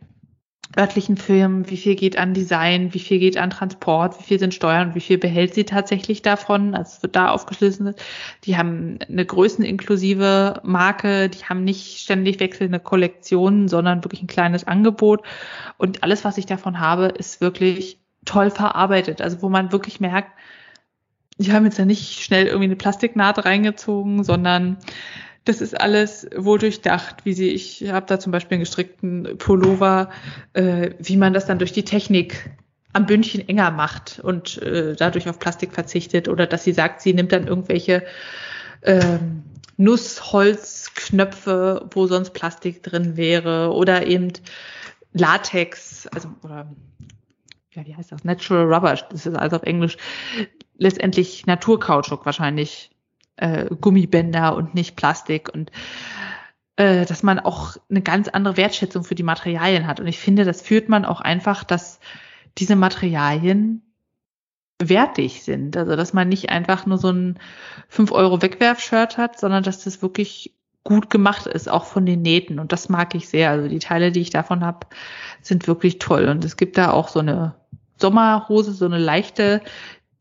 örtlichen 0.78 1.18
Firmen, 1.18 1.70
wie 1.70 1.78
viel 1.78 1.96
geht 1.96 2.18
an 2.18 2.34
Design, 2.34 2.94
wie 2.94 3.00
viel 3.00 3.20
geht 3.20 3.38
an 3.38 3.50
Transport, 3.50 4.20
wie 4.20 4.24
viel 4.24 4.40
sind 4.40 4.54
Steuern 4.54 4.94
wie 4.94 5.00
viel 5.00 5.18
behält 5.18 5.56
sie 5.56 5.64
tatsächlich 5.64 6.22
davon. 6.22 6.76
Also 6.76 6.94
es 6.98 7.04
wird 7.04 7.16
da 7.16 7.30
aufgeschlüsselt. 7.30 8.00
Die 8.44 8.56
haben 8.56 9.00
eine 9.08 9.26
größeninklusive 9.26 10.62
Marke, 10.64 11.30
die 11.30 11.44
haben 11.46 11.64
nicht 11.64 12.00
ständig 12.00 12.40
wechselnde 12.40 12.80
Kollektionen, 12.80 13.68
sondern 13.68 14.04
wirklich 14.04 14.22
ein 14.22 14.28
kleines 14.28 14.68
Angebot. 14.68 15.24
Und 15.78 16.04
alles, 16.04 16.24
was 16.24 16.38
ich 16.38 16.46
davon 16.46 16.80
habe, 16.80 17.06
ist 17.06 17.42
wirklich 17.42 18.00
toll 18.26 18.52
verarbeitet. 18.52 19.22
Also 19.22 19.42
wo 19.42 19.50
man 19.50 19.72
wirklich 19.72 20.00
merkt, 20.00 20.32
die 21.40 21.52
haben 21.54 21.66
jetzt 21.66 21.80
ja 21.80 21.86
nicht 21.86 22.22
schnell 22.22 22.46
irgendwie 22.46 22.66
eine 22.66 22.76
Plastiknaht 22.76 23.44
reingezogen, 23.46 24.24
sondern 24.24 24.78
das 25.50 25.62
ist 25.62 25.80
alles 25.82 26.28
wohl 26.36 26.60
durchdacht, 26.60 27.26
wie 27.26 27.34
sie, 27.34 27.50
ich 27.50 27.90
habe 27.90 28.06
da 28.06 28.20
zum 28.20 28.32
Beispiel 28.32 28.56
einen 28.56 28.62
gestrickten 28.62 29.36
Pullover, 29.40 30.12
äh, 30.54 30.92
wie 31.00 31.18
man 31.18 31.34
das 31.34 31.48
dann 31.48 31.58
durch 31.58 31.72
die 31.72 31.84
Technik 31.84 32.52
am 32.94 33.08
Bündchen 33.08 33.50
enger 33.50 33.72
macht 33.72 34.20
und 34.20 34.62
äh, 34.62 34.96
dadurch 34.96 35.28
auf 35.28 35.40
Plastik 35.40 35.74
verzichtet 35.74 36.28
oder 36.28 36.46
dass 36.46 36.64
sie 36.64 36.72
sagt, 36.72 37.02
sie 37.02 37.16
nimmt 37.16 37.32
dann 37.32 37.48
irgendwelche 37.48 38.06
ähm, 38.84 39.42
Nussholzknöpfe, 39.78 41.90
wo 41.96 42.06
sonst 42.06 42.36
Plastik 42.36 42.84
drin 42.84 43.18
wäre 43.18 43.74
oder 43.74 44.06
eben 44.06 44.32
Latex, 45.14 46.06
also 46.08 46.30
oder 46.44 46.72
ja, 47.74 47.88
wie 47.88 47.96
heißt 47.96 48.12
das? 48.12 48.24
Natural 48.24 48.72
Rubber, 48.72 48.94
das 49.10 49.26
ist 49.26 49.36
also 49.36 49.56
auf 49.56 49.64
Englisch 49.64 49.98
letztendlich 50.78 51.48
Naturkautschuk 51.48 52.28
wahrscheinlich 52.28 52.92
äh, 53.40 53.66
Gummibänder 53.82 54.56
und 54.56 54.76
nicht 54.76 54.96
Plastik 54.96 55.50
und 55.54 55.72
äh, 56.76 57.06
dass 57.06 57.24
man 57.24 57.40
auch 57.40 57.78
eine 57.90 58.02
ganz 58.02 58.28
andere 58.28 58.58
Wertschätzung 58.58 59.04
für 59.04 59.16
die 59.16 59.24
Materialien 59.24 59.88
hat. 59.88 60.00
Und 60.00 60.08
ich 60.08 60.20
finde, 60.20 60.46
das 60.46 60.62
führt 60.62 60.90
man 60.90 61.06
auch 61.06 61.22
einfach, 61.22 61.64
dass 61.64 62.00
diese 62.58 62.76
Materialien 62.76 63.82
wertig 64.82 65.44
sind. 65.44 65.76
Also 65.76 65.96
dass 65.96 66.14
man 66.14 66.30
nicht 66.30 66.50
einfach 66.50 66.86
nur 66.86 66.98
so 66.98 67.10
ein 67.10 67.40
5 67.90 68.12
Euro 68.12 68.42
Wegwerf-Shirt 68.42 69.18
hat, 69.18 69.40
sondern 69.40 69.64
dass 69.64 69.84
das 69.84 70.02
wirklich 70.02 70.54
gut 70.84 71.10
gemacht 71.10 71.46
ist, 71.46 71.70
auch 71.70 71.86
von 71.86 72.06
den 72.06 72.22
Nähten. 72.22 72.60
Und 72.60 72.72
das 72.72 72.90
mag 72.90 73.14
ich 73.14 73.28
sehr. 73.28 73.50
Also 73.52 73.68
die 73.68 73.80
Teile, 73.80 74.12
die 74.12 74.22
ich 74.22 74.30
davon 74.30 74.64
habe, 74.64 74.88
sind 75.42 75.68
wirklich 75.68 76.00
toll. 76.00 76.30
Und 76.30 76.46
es 76.46 76.56
gibt 76.56 76.78
da 76.78 76.92
auch 76.92 77.10
so 77.10 77.20
eine 77.20 77.56
Sommerhose, 77.98 78.72
so 78.72 78.86
eine 78.86 78.98
leichte, 78.98 79.62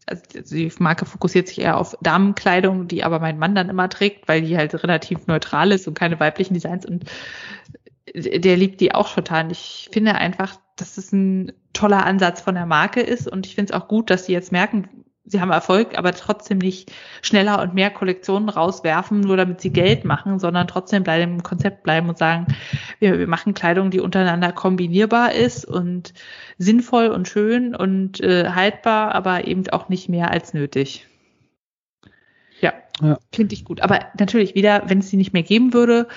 also 0.08 0.22
die 0.56 0.72
Marke 0.78 1.04
fokussiert 1.04 1.48
sich 1.48 1.60
eher 1.60 1.78
auf 1.78 1.96
Damenkleidung, 2.00 2.88
die 2.88 3.04
aber 3.04 3.20
mein 3.20 3.38
Mann 3.38 3.54
dann 3.54 3.68
immer 3.68 3.88
trägt, 3.88 4.28
weil 4.28 4.42
die 4.42 4.56
halt 4.56 4.74
relativ 4.82 5.26
neutral 5.26 5.72
ist 5.72 5.86
und 5.86 5.98
keine 5.98 6.18
weiblichen 6.18 6.54
Designs 6.54 6.86
und 6.86 7.04
der 8.14 8.56
liebt 8.56 8.80
die 8.80 8.94
auch 8.94 9.14
total. 9.14 9.52
Ich 9.52 9.90
finde 9.92 10.14
einfach, 10.14 10.56
dass 10.76 10.96
es 10.96 11.12
ein 11.12 11.52
toller 11.72 12.06
Ansatz 12.06 12.40
von 12.40 12.54
der 12.54 12.66
Marke 12.66 13.00
ist 13.00 13.28
und 13.28 13.46
ich 13.46 13.54
finde 13.54 13.72
es 13.72 13.80
auch 13.80 13.88
gut, 13.88 14.10
dass 14.10 14.26
sie 14.26 14.32
jetzt 14.32 14.52
merken, 14.52 14.88
sie 15.28 15.40
haben 15.40 15.50
Erfolg, 15.50 15.96
aber 15.96 16.12
trotzdem 16.12 16.58
nicht 16.58 16.92
schneller 17.22 17.60
und 17.62 17.74
mehr 17.74 17.90
Kollektionen 17.90 18.48
rauswerfen, 18.48 19.20
nur 19.20 19.36
damit 19.36 19.60
sie 19.60 19.70
Geld 19.70 20.04
machen, 20.04 20.38
sondern 20.38 20.66
trotzdem 20.66 21.04
bei 21.04 21.18
dem 21.18 21.42
Konzept 21.42 21.82
bleiben 21.82 22.08
und 22.08 22.18
sagen, 22.18 22.46
wir, 22.98 23.18
wir 23.18 23.28
machen 23.28 23.54
Kleidung, 23.54 23.90
die 23.90 24.00
untereinander 24.00 24.52
kombinierbar 24.52 25.32
ist 25.32 25.64
und 25.64 26.14
sinnvoll 26.56 27.08
und 27.08 27.28
schön 27.28 27.74
und 27.74 28.20
äh, 28.20 28.50
haltbar, 28.50 29.14
aber 29.14 29.46
eben 29.46 29.68
auch 29.70 29.88
nicht 29.88 30.08
mehr 30.08 30.30
als 30.30 30.54
nötig. 30.54 31.06
Ja, 32.60 32.72
ja. 33.00 33.18
finde 33.32 33.54
ich 33.54 33.64
gut. 33.64 33.80
Aber 33.80 34.00
natürlich 34.18 34.54
wieder, 34.54 34.82
wenn 34.86 34.98
es 34.98 35.10
sie 35.10 35.16
nicht 35.16 35.32
mehr 35.32 35.42
geben 35.42 35.72
würde, 35.72 36.08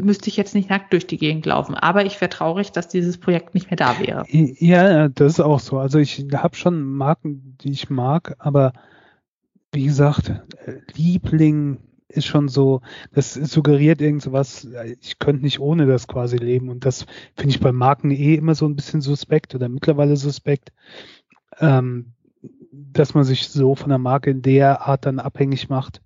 müsste 0.00 0.28
ich 0.28 0.36
jetzt 0.36 0.54
nicht 0.54 0.70
nackt 0.70 0.92
durch 0.92 1.06
die 1.06 1.18
Gegend 1.18 1.46
laufen. 1.46 1.74
Aber 1.74 2.04
ich 2.04 2.20
wäre 2.20 2.28
traurig, 2.28 2.72
dass 2.72 2.88
dieses 2.88 3.18
Projekt 3.18 3.54
nicht 3.54 3.70
mehr 3.70 3.76
da 3.76 3.98
wäre. 3.98 4.24
Ja, 4.28 5.08
das 5.08 5.34
ist 5.34 5.40
auch 5.40 5.60
so. 5.60 5.78
Also 5.78 5.98
ich 5.98 6.26
habe 6.34 6.56
schon 6.56 6.82
Marken, 6.82 7.56
die 7.60 7.72
ich 7.72 7.90
mag, 7.90 8.36
aber 8.38 8.72
wie 9.72 9.84
gesagt, 9.84 10.32
Liebling 10.96 11.78
ist 12.08 12.26
schon 12.26 12.48
so, 12.48 12.80
das 13.12 13.34
suggeriert 13.34 14.00
irgend 14.00 14.22
sowas, 14.22 14.66
ich 15.00 15.18
könnte 15.18 15.42
nicht 15.42 15.60
ohne 15.60 15.86
das 15.86 16.08
quasi 16.08 16.38
leben. 16.38 16.70
Und 16.70 16.84
das 16.86 17.04
finde 17.36 17.50
ich 17.54 17.60
bei 17.60 17.72
Marken 17.72 18.10
eh 18.10 18.34
immer 18.34 18.54
so 18.54 18.66
ein 18.66 18.76
bisschen 18.76 19.02
suspekt 19.02 19.54
oder 19.54 19.68
mittlerweile 19.68 20.16
suspekt, 20.16 20.72
ähm, 21.58 22.12
dass 22.72 23.14
man 23.14 23.24
sich 23.24 23.48
so 23.48 23.74
von 23.74 23.90
der 23.90 23.98
Marke 23.98 24.30
in 24.30 24.42
der 24.42 24.86
Art 24.86 25.04
dann 25.04 25.18
abhängig 25.18 25.68
macht. 25.68 26.00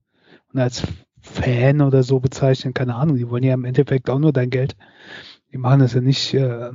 Und 0.53 0.61
als 0.61 0.83
Fan 1.23 1.81
oder 1.81 2.03
so 2.03 2.21
bezeichnen, 2.21 2.75
keine 2.75 2.97
Ahnung, 2.97 3.17
die 3.17 3.29
wollen 3.31 3.45
ja 3.45 3.55
im 3.55 3.65
Endeffekt 3.65 4.11
auch 4.11 4.19
nur 4.19 4.33
dein 4.33 4.51
Geld. 4.51 4.77
Die 5.53 5.59
machen 5.59 5.81
das 5.81 5.95
ja 5.95 6.01
nicht. 6.01 6.35
Äh, 6.35 6.73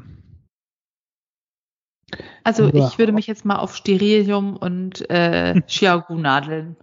also 2.43 2.73
ich 2.73 2.97
würde 2.97 3.11
mich 3.11 3.27
jetzt 3.27 3.43
mal 3.43 3.57
auf 3.57 3.75
Sterilium 3.75 4.55
und 4.55 5.09
äh, 5.09 5.61
Chiagu-Nadeln 5.67 6.77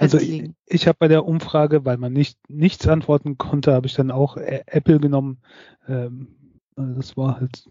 also 0.00 0.18
ich, 0.18 0.50
ich 0.66 0.86
habe 0.86 0.98
bei 0.98 1.08
der 1.08 1.24
Umfrage, 1.24 1.84
weil 1.84 1.96
man 1.96 2.12
nicht 2.12 2.38
nichts 2.48 2.86
antworten 2.86 3.38
konnte, 3.38 3.72
habe 3.72 3.86
ich 3.86 3.94
dann 3.94 4.10
auch 4.10 4.36
Apple 4.36 5.00
genommen. 5.00 5.38
Ähm, 5.88 6.28
also 6.76 6.94
das 6.94 7.16
war 7.16 7.40
halt, 7.40 7.64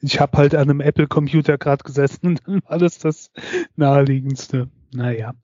ich 0.00 0.20
habe 0.20 0.38
halt 0.38 0.54
an 0.54 0.70
einem 0.70 0.80
Apple-Computer 0.80 1.58
gerade 1.58 1.84
gesessen 1.84 2.26
und 2.26 2.42
dann 2.46 2.60
war 2.66 2.78
das 2.78 2.98
das 2.98 3.30
naheliegendste. 3.76 4.68
Naja. 4.94 5.34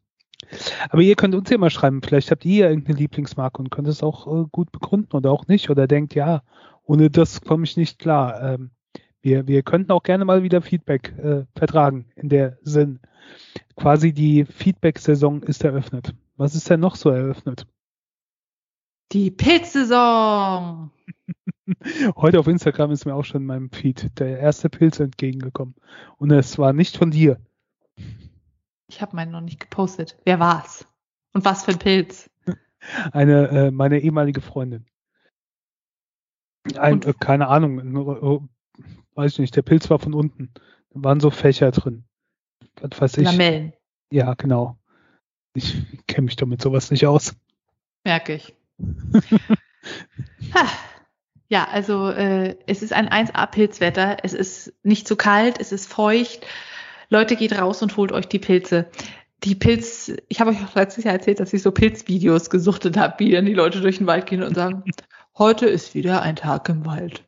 Aber 0.88 1.02
ihr 1.02 1.16
könnt 1.16 1.34
uns 1.34 1.50
ja 1.50 1.58
mal 1.58 1.70
schreiben, 1.70 2.02
vielleicht 2.02 2.30
habt 2.30 2.44
ihr 2.44 2.68
irgendeine 2.68 2.98
Lieblingsmarke 2.98 3.58
und 3.58 3.70
könnt 3.70 3.88
es 3.88 4.02
auch 4.02 4.26
äh, 4.26 4.46
gut 4.50 4.72
begründen 4.72 5.16
oder 5.16 5.30
auch 5.30 5.46
nicht 5.46 5.70
oder 5.70 5.86
denkt, 5.86 6.14
ja, 6.14 6.42
ohne 6.84 7.10
das 7.10 7.40
komme 7.40 7.64
ich 7.64 7.76
nicht 7.76 7.98
klar. 7.98 8.42
Ähm, 8.42 8.70
wir, 9.20 9.46
wir 9.46 9.62
könnten 9.62 9.92
auch 9.92 10.02
gerne 10.02 10.24
mal 10.24 10.42
wieder 10.42 10.62
Feedback 10.62 11.14
äh, 11.18 11.44
vertragen 11.54 12.06
in 12.16 12.28
der 12.28 12.58
Sinn. 12.62 13.00
Quasi 13.76 14.12
die 14.12 14.44
Feedback-Saison 14.44 15.42
ist 15.42 15.64
eröffnet. 15.64 16.14
Was 16.36 16.54
ist 16.54 16.70
denn 16.70 16.80
noch 16.80 16.96
so 16.96 17.10
eröffnet? 17.10 17.66
Die 19.12 19.30
Pilzsaison! 19.30 20.90
Heute 22.16 22.40
auf 22.40 22.46
Instagram 22.46 22.90
ist 22.90 23.06
mir 23.06 23.14
auch 23.14 23.24
schon 23.24 23.42
in 23.42 23.46
meinem 23.46 23.70
Feed 23.70 24.18
der 24.18 24.38
erste 24.38 24.70
Pilz 24.70 25.00
entgegengekommen. 25.00 25.74
Und 26.16 26.30
es 26.30 26.58
war 26.58 26.72
nicht 26.72 26.96
von 26.96 27.10
dir. 27.10 27.38
Ich 28.88 29.02
habe 29.02 29.14
meinen 29.14 29.30
noch 29.30 29.40
nicht 29.40 29.60
gepostet. 29.60 30.16
Wer 30.24 30.40
war's? 30.40 30.86
Und 31.34 31.44
was 31.44 31.64
für 31.64 31.72
ein 31.72 31.78
Pilz? 31.78 32.30
Eine, 33.12 33.48
äh, 33.48 33.70
meine 33.70 34.00
ehemalige 34.00 34.40
Freundin. 34.40 34.86
Ein, 36.76 37.02
äh, 37.02 37.12
keine 37.18 37.48
Ahnung, 37.48 37.78
äh, 37.78 38.40
weiß 39.14 39.32
ich 39.32 39.38
nicht, 39.40 39.56
der 39.56 39.62
Pilz 39.62 39.90
war 39.90 39.98
von 39.98 40.14
unten. 40.14 40.52
Da 40.90 41.04
waren 41.04 41.20
so 41.20 41.30
Fächer 41.30 41.70
drin. 41.70 42.04
Was 42.80 43.00
weiß 43.00 43.18
ich. 43.18 43.24
Lamellen. 43.24 43.72
Ja, 44.10 44.34
genau. 44.34 44.78
Ich 45.54 45.76
kenne 46.06 46.26
mich 46.26 46.36
damit 46.36 46.62
sowas 46.62 46.90
nicht 46.90 47.06
aus. 47.06 47.34
Merke 48.04 48.34
ich. 48.34 48.54
ja, 51.48 51.68
also 51.68 52.10
äh, 52.10 52.56
es 52.66 52.82
ist 52.82 52.92
ein 52.92 53.08
1A-Pilzwetter. 53.08 54.18
Es 54.22 54.34
ist 54.34 54.72
nicht 54.82 55.08
zu 55.08 55.16
kalt, 55.16 55.60
es 55.60 55.72
ist 55.72 55.92
feucht. 55.92 56.46
Leute, 57.10 57.36
geht 57.36 57.58
raus 57.58 57.82
und 57.82 57.96
holt 57.96 58.12
euch 58.12 58.26
die 58.26 58.38
Pilze. 58.38 58.86
Die 59.44 59.54
Pilz, 59.54 60.12
ich 60.28 60.40
habe 60.40 60.50
euch 60.50 60.62
auch 60.62 60.74
letztes 60.74 61.04
Jahr 61.04 61.14
erzählt, 61.14 61.40
dass 61.40 61.52
ich 61.52 61.62
so 61.62 61.70
Pilzvideos 61.70 62.50
gesuchtet 62.50 62.96
habe, 62.96 63.14
wie 63.18 63.30
dann 63.30 63.46
die 63.46 63.54
Leute 63.54 63.80
durch 63.80 63.98
den 63.98 64.06
Wald 64.06 64.26
gehen 64.26 64.42
und 64.42 64.54
sagen, 64.54 64.84
heute 65.38 65.66
ist 65.66 65.94
wieder 65.94 66.22
ein 66.22 66.36
Tag 66.36 66.68
im 66.68 66.84
Wald. 66.84 67.24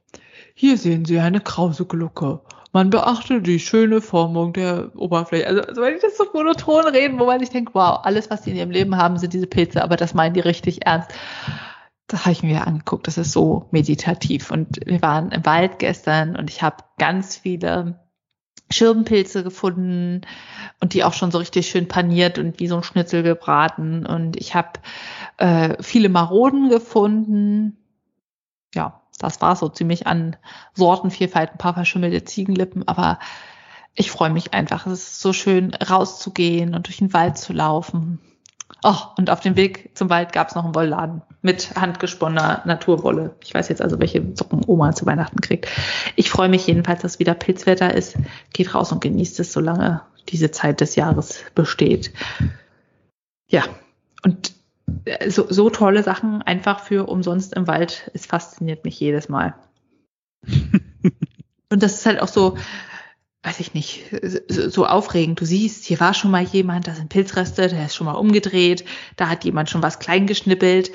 Hier 0.55 0.77
sehen 0.77 1.05
Sie 1.05 1.19
eine 1.19 1.41
krause 1.41 1.87
Glucke. 1.87 2.41
Man 2.73 2.91
beachte 2.91 3.41
die 3.41 3.59
schöne 3.59 4.01
Formung 4.01 4.53
der 4.53 4.93
Oberfläche. 4.95 5.47
Also, 5.47 5.63
also 5.63 5.83
wenn 5.83 5.95
ich 5.95 6.03
das 6.03 6.17
so 6.17 6.27
monoton 6.33 6.87
reden, 6.87 7.19
wo 7.19 7.27
man 7.27 7.41
sich 7.41 7.51
denkt, 7.51 7.75
wow, 7.75 8.01
alles, 8.03 8.31
was 8.31 8.43
die 8.43 8.51
in 8.51 8.57
ihrem 8.57 8.71
Leben 8.71 8.97
haben, 8.97 9.19
sind 9.19 9.33
diese 9.33 9.47
Pilze, 9.47 9.83
aber 9.83 9.97
das 9.97 10.15
meinen 10.15 10.35
die 10.35 10.41
richtig 10.41 10.87
ernst. 10.87 11.11
Das 12.07 12.27
habe 12.27 12.33
ich 12.33 12.43
mir 12.43 12.67
angeguckt. 12.67 13.07
Das 13.07 13.19
ist 13.19 13.33
so 13.33 13.69
meditativ. 13.71 14.51
Und 14.51 14.81
wir 14.85 15.01
waren 15.01 15.33
im 15.33 15.47
Wald 15.47 15.79
gestern 15.79 16.37
und 16.37 16.51
ich 16.51 16.63
habe 16.63 16.85
ganz 16.99 17.37
viele 17.37 17.99
Schirmpilze 18.73 19.43
gefunden 19.43 20.23
und 20.81 20.95
die 20.95 21.05
auch 21.05 21.13
schon 21.13 21.31
so 21.31 21.39
richtig 21.39 21.69
schön 21.69 21.89
paniert 21.89 22.39
und 22.39 22.61
wie 22.61 22.69
so 22.69 22.77
ein 22.77 22.83
Schnitzel 22.83 23.23
gebraten. 23.23 24.07
Und 24.07 24.37
ich 24.37 24.55
habe 24.55 24.81
äh, 25.39 25.83
viele 25.83 26.09
Maroden 26.09 26.69
gefunden. 26.69 27.77
Ja, 28.75 29.03
das 29.19 29.41
war 29.41 29.57
so 29.57 29.69
ziemlich 29.69 30.07
an 30.07 30.37
Sortenvielfalt, 30.75 31.53
ein 31.53 31.59
paar 31.59 31.75
verschimmelte 31.75 32.25
Ziegenlippen, 32.25 32.87
aber 32.87 33.19
ich 33.95 34.11
freue 34.11 34.31
mich 34.31 34.55
einfach. 34.55 34.87
Es 34.87 35.03
ist 35.03 35.21
so 35.21 35.33
schön 35.33 35.75
rauszugehen 35.75 36.75
und 36.75 36.87
durch 36.87 36.99
den 36.99 37.13
Wald 37.13 37.37
zu 37.37 37.53
laufen. 37.53 38.21
Oh, 38.83 38.97
und 39.19 39.31
auf 39.31 39.41
dem 39.41 39.57
Weg 39.57 39.91
zum 39.95 40.09
Wald 40.11 40.33
gab 40.33 40.49
es 40.49 40.55
noch 40.55 40.65
einen 40.65 40.75
Wollladen 40.75 41.23
mit 41.43 41.75
handgesponnener 41.75 42.63
Naturwolle. 42.65 43.35
Ich 43.43 43.53
weiß 43.53 43.69
jetzt 43.69 43.83
also, 43.83 43.99
welche 43.99 44.23
Socken 44.35 44.63
Oma 44.67 44.95
zu 44.95 45.07
Weihnachten 45.07 45.41
kriegt. 45.41 45.69
Ich 46.17 46.31
freue 46.31 46.49
mich 46.49 46.67
jedenfalls, 46.67 47.03
dass 47.03 47.19
wieder 47.19 47.35
Pilzwetter 47.35 47.95
ist. 47.95 48.17
Geht 48.53 48.75
raus 48.75 48.93
und 48.93 49.01
genießt 49.01 49.41
es, 49.41 49.53
solange 49.53 50.03
diese 50.29 50.51
Zeit 50.51 50.81
des 50.81 50.97
Jahres 50.97 51.45
besteht. 51.55 52.13
Ja, 53.49 53.65
und 54.23 54.53
äh, 55.05 55.31
so, 55.31 55.47
so 55.49 55.71
tolle 55.71 56.03
Sachen 56.03 56.43
einfach 56.43 56.81
für 56.81 57.09
umsonst 57.09 57.55
im 57.55 57.67
Wald. 57.67 58.11
Es 58.15 58.27
fasziniert 58.27 58.85
mich 58.85 58.99
jedes 58.99 59.29
Mal. 59.29 59.55
Und 61.73 61.85
das 61.85 61.95
ist 61.95 62.07
halt 62.07 62.21
auch 62.21 62.29
so, 62.29 62.57
weiß 63.43 63.61
ich 63.61 63.73
nicht, 63.73 64.05
so 64.49 64.87
aufregend. 64.87 65.41
Du 65.41 65.45
siehst, 65.45 65.85
hier 65.85 65.99
war 66.01 66.13
schon 66.13 66.31
mal 66.31 66.43
jemand, 66.43 66.87
da 66.87 66.95
sind 66.95 67.09
Pilzreste, 67.09 67.69
der 67.69 67.87
ist 67.87 67.95
schon 67.95 68.05
mal 68.05 68.13
umgedreht, 68.13 68.85
da 69.17 69.29
hat 69.29 69.45
jemand 69.45 69.71
schon 69.71 69.83
was 69.83 69.99
klein 69.99 70.27
geschnippelt. 70.27 70.93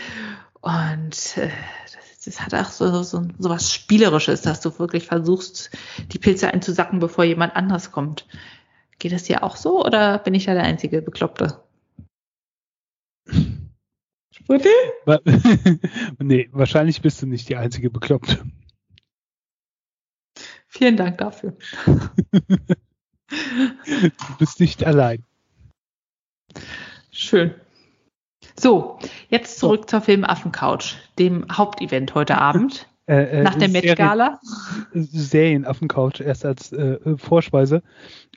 Und 0.61 1.37
äh, 1.37 1.49
das, 1.83 2.25
das 2.25 2.41
hat 2.41 2.53
auch 2.53 2.69
so, 2.69 3.03
so, 3.03 3.23
so 3.37 3.49
was 3.49 3.73
Spielerisches, 3.73 4.41
dass 4.41 4.61
du 4.61 4.77
wirklich 4.77 5.05
versuchst, 5.05 5.71
die 6.11 6.19
Pilze 6.19 6.51
einzusacken, 6.53 6.99
bevor 6.99 7.23
jemand 7.23 7.55
anders 7.55 7.91
kommt. 7.91 8.27
Geht 8.99 9.11
das 9.11 9.23
dir 9.23 9.43
auch 9.43 9.55
so 9.55 9.83
oder 9.83 10.19
bin 10.19 10.33
ich 10.33 10.45
da 10.45 10.53
der 10.53 10.63
einzige 10.63 11.01
Bekloppte? 11.01 11.59
Bitte? 14.47 14.69
nee, 16.19 16.49
wahrscheinlich 16.51 17.01
bist 17.01 17.21
du 17.21 17.25
nicht 17.25 17.49
die 17.49 17.55
einzige 17.55 17.89
Bekloppte. 17.89 18.45
Vielen 20.77 20.97
Dank 20.97 21.19
dafür. 21.19 21.53
du 21.85 22.09
bist 24.37 24.59
nicht 24.59 24.83
allein. 24.83 25.23
Schön. 27.11 27.53
So, 28.59 28.99
jetzt 29.29 29.57
zurück 29.57 29.83
so. 29.83 29.87
zur 29.87 30.01
Filmaffencouch, 30.01 30.97
dem 31.17 31.45
Hauptevent 31.51 32.13
heute 32.13 32.37
Abend. 32.37 32.89
Äh, 33.07 33.41
äh, 33.41 33.43
nach 33.43 33.53
der 33.53 33.69
Met 33.69 33.95
Gala. 33.97 34.39
Serienaffencouch 34.91 36.21
erst 36.21 36.43
als 36.43 36.71
äh, 36.71 36.97
Vorspeise. 37.17 37.83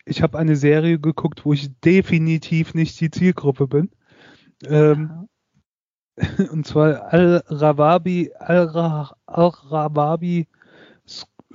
Ich 0.05 0.21
habe 0.21 0.39
eine 0.39 0.57
Serie 0.57 0.99
geguckt, 0.99 1.47
wo 1.47 1.55
ich 1.55 1.71
definitiv 1.81 2.75
nicht 2.75 3.01
die 3.01 3.11
Zielgruppe 3.11 3.67
bin. 3.67 3.91
Ähm, 4.67 5.27
und 6.53 6.67
zwar 6.67 7.11
Al-Rawabi, 7.15 8.33
Al-Rawabi 8.39 9.09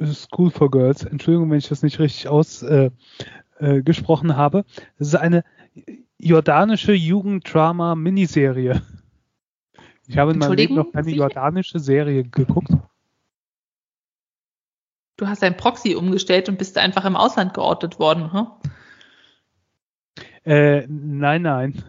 School 0.02 0.50
for 0.50 0.72
Girls. 0.72 1.04
Entschuldigung, 1.04 1.52
wenn 1.52 1.60
ich 1.60 1.70
das 1.70 1.84
nicht 1.84 2.00
richtig 2.00 2.28
ausgesprochen 2.28 4.30
äh, 4.30 4.34
äh, 4.34 4.36
habe. 4.36 4.66
Das 4.98 5.10
ist 5.10 5.16
eine 5.16 5.44
jordanische 6.18 6.94
Jugenddrama-Miniserie. 6.94 8.82
Ich 10.08 10.18
habe 10.18 10.32
in 10.32 10.40
meinem 10.40 10.54
Leben 10.54 10.76
noch 10.76 10.92
keine 10.92 11.12
jordanische 11.12 11.80
Serie 11.80 12.24
geguckt. 12.24 12.72
Du 15.16 15.28
hast 15.28 15.44
dein 15.44 15.56
Proxy 15.56 15.96
umgestellt 15.96 16.50
und 16.50 16.58
bist 16.58 16.78
einfach 16.78 17.06
im 17.06 17.16
Ausland 17.16 17.54
geortet 17.54 18.00
worden, 18.00 18.34
hm? 18.34 18.48
Äh, 20.46 20.88
nein, 20.88 21.44
nein. 21.44 21.84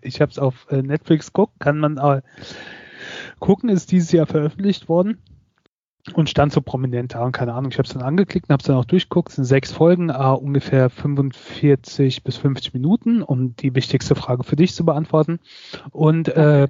Ich 0.00 0.22
habe 0.22 0.30
es 0.30 0.38
auf 0.38 0.66
äh, 0.70 0.80
Netflix 0.80 1.26
geguckt. 1.26 1.52
Kann 1.58 1.78
man 1.78 1.98
äh, 1.98 2.22
gucken, 3.38 3.68
ist 3.68 3.92
dieses 3.92 4.12
Jahr 4.12 4.26
veröffentlicht 4.26 4.88
worden 4.88 5.18
und 6.14 6.28
stand 6.28 6.52
so 6.52 6.60
prominent 6.60 7.14
da 7.14 7.24
und 7.24 7.32
keine 7.32 7.54
Ahnung. 7.54 7.70
Ich 7.70 7.78
habe 7.78 7.86
es 7.86 7.94
dann 7.94 8.02
angeklickt 8.02 8.48
und 8.48 8.52
habe 8.52 8.60
es 8.60 8.66
dann 8.66 8.76
auch 8.76 8.84
durchgeguckt. 8.84 9.30
Es 9.30 9.36
sind 9.36 9.44
sechs 9.44 9.72
Folgen, 9.72 10.10
äh, 10.10 10.12
ungefähr 10.12 10.90
45 10.90 12.24
bis 12.24 12.36
50 12.36 12.74
Minuten, 12.74 13.22
um 13.22 13.56
die 13.56 13.74
wichtigste 13.74 14.14
Frage 14.14 14.44
für 14.44 14.56
dich 14.56 14.74
zu 14.74 14.84
beantworten. 14.84 15.40
Und 15.90 16.28
äh, 16.28 16.68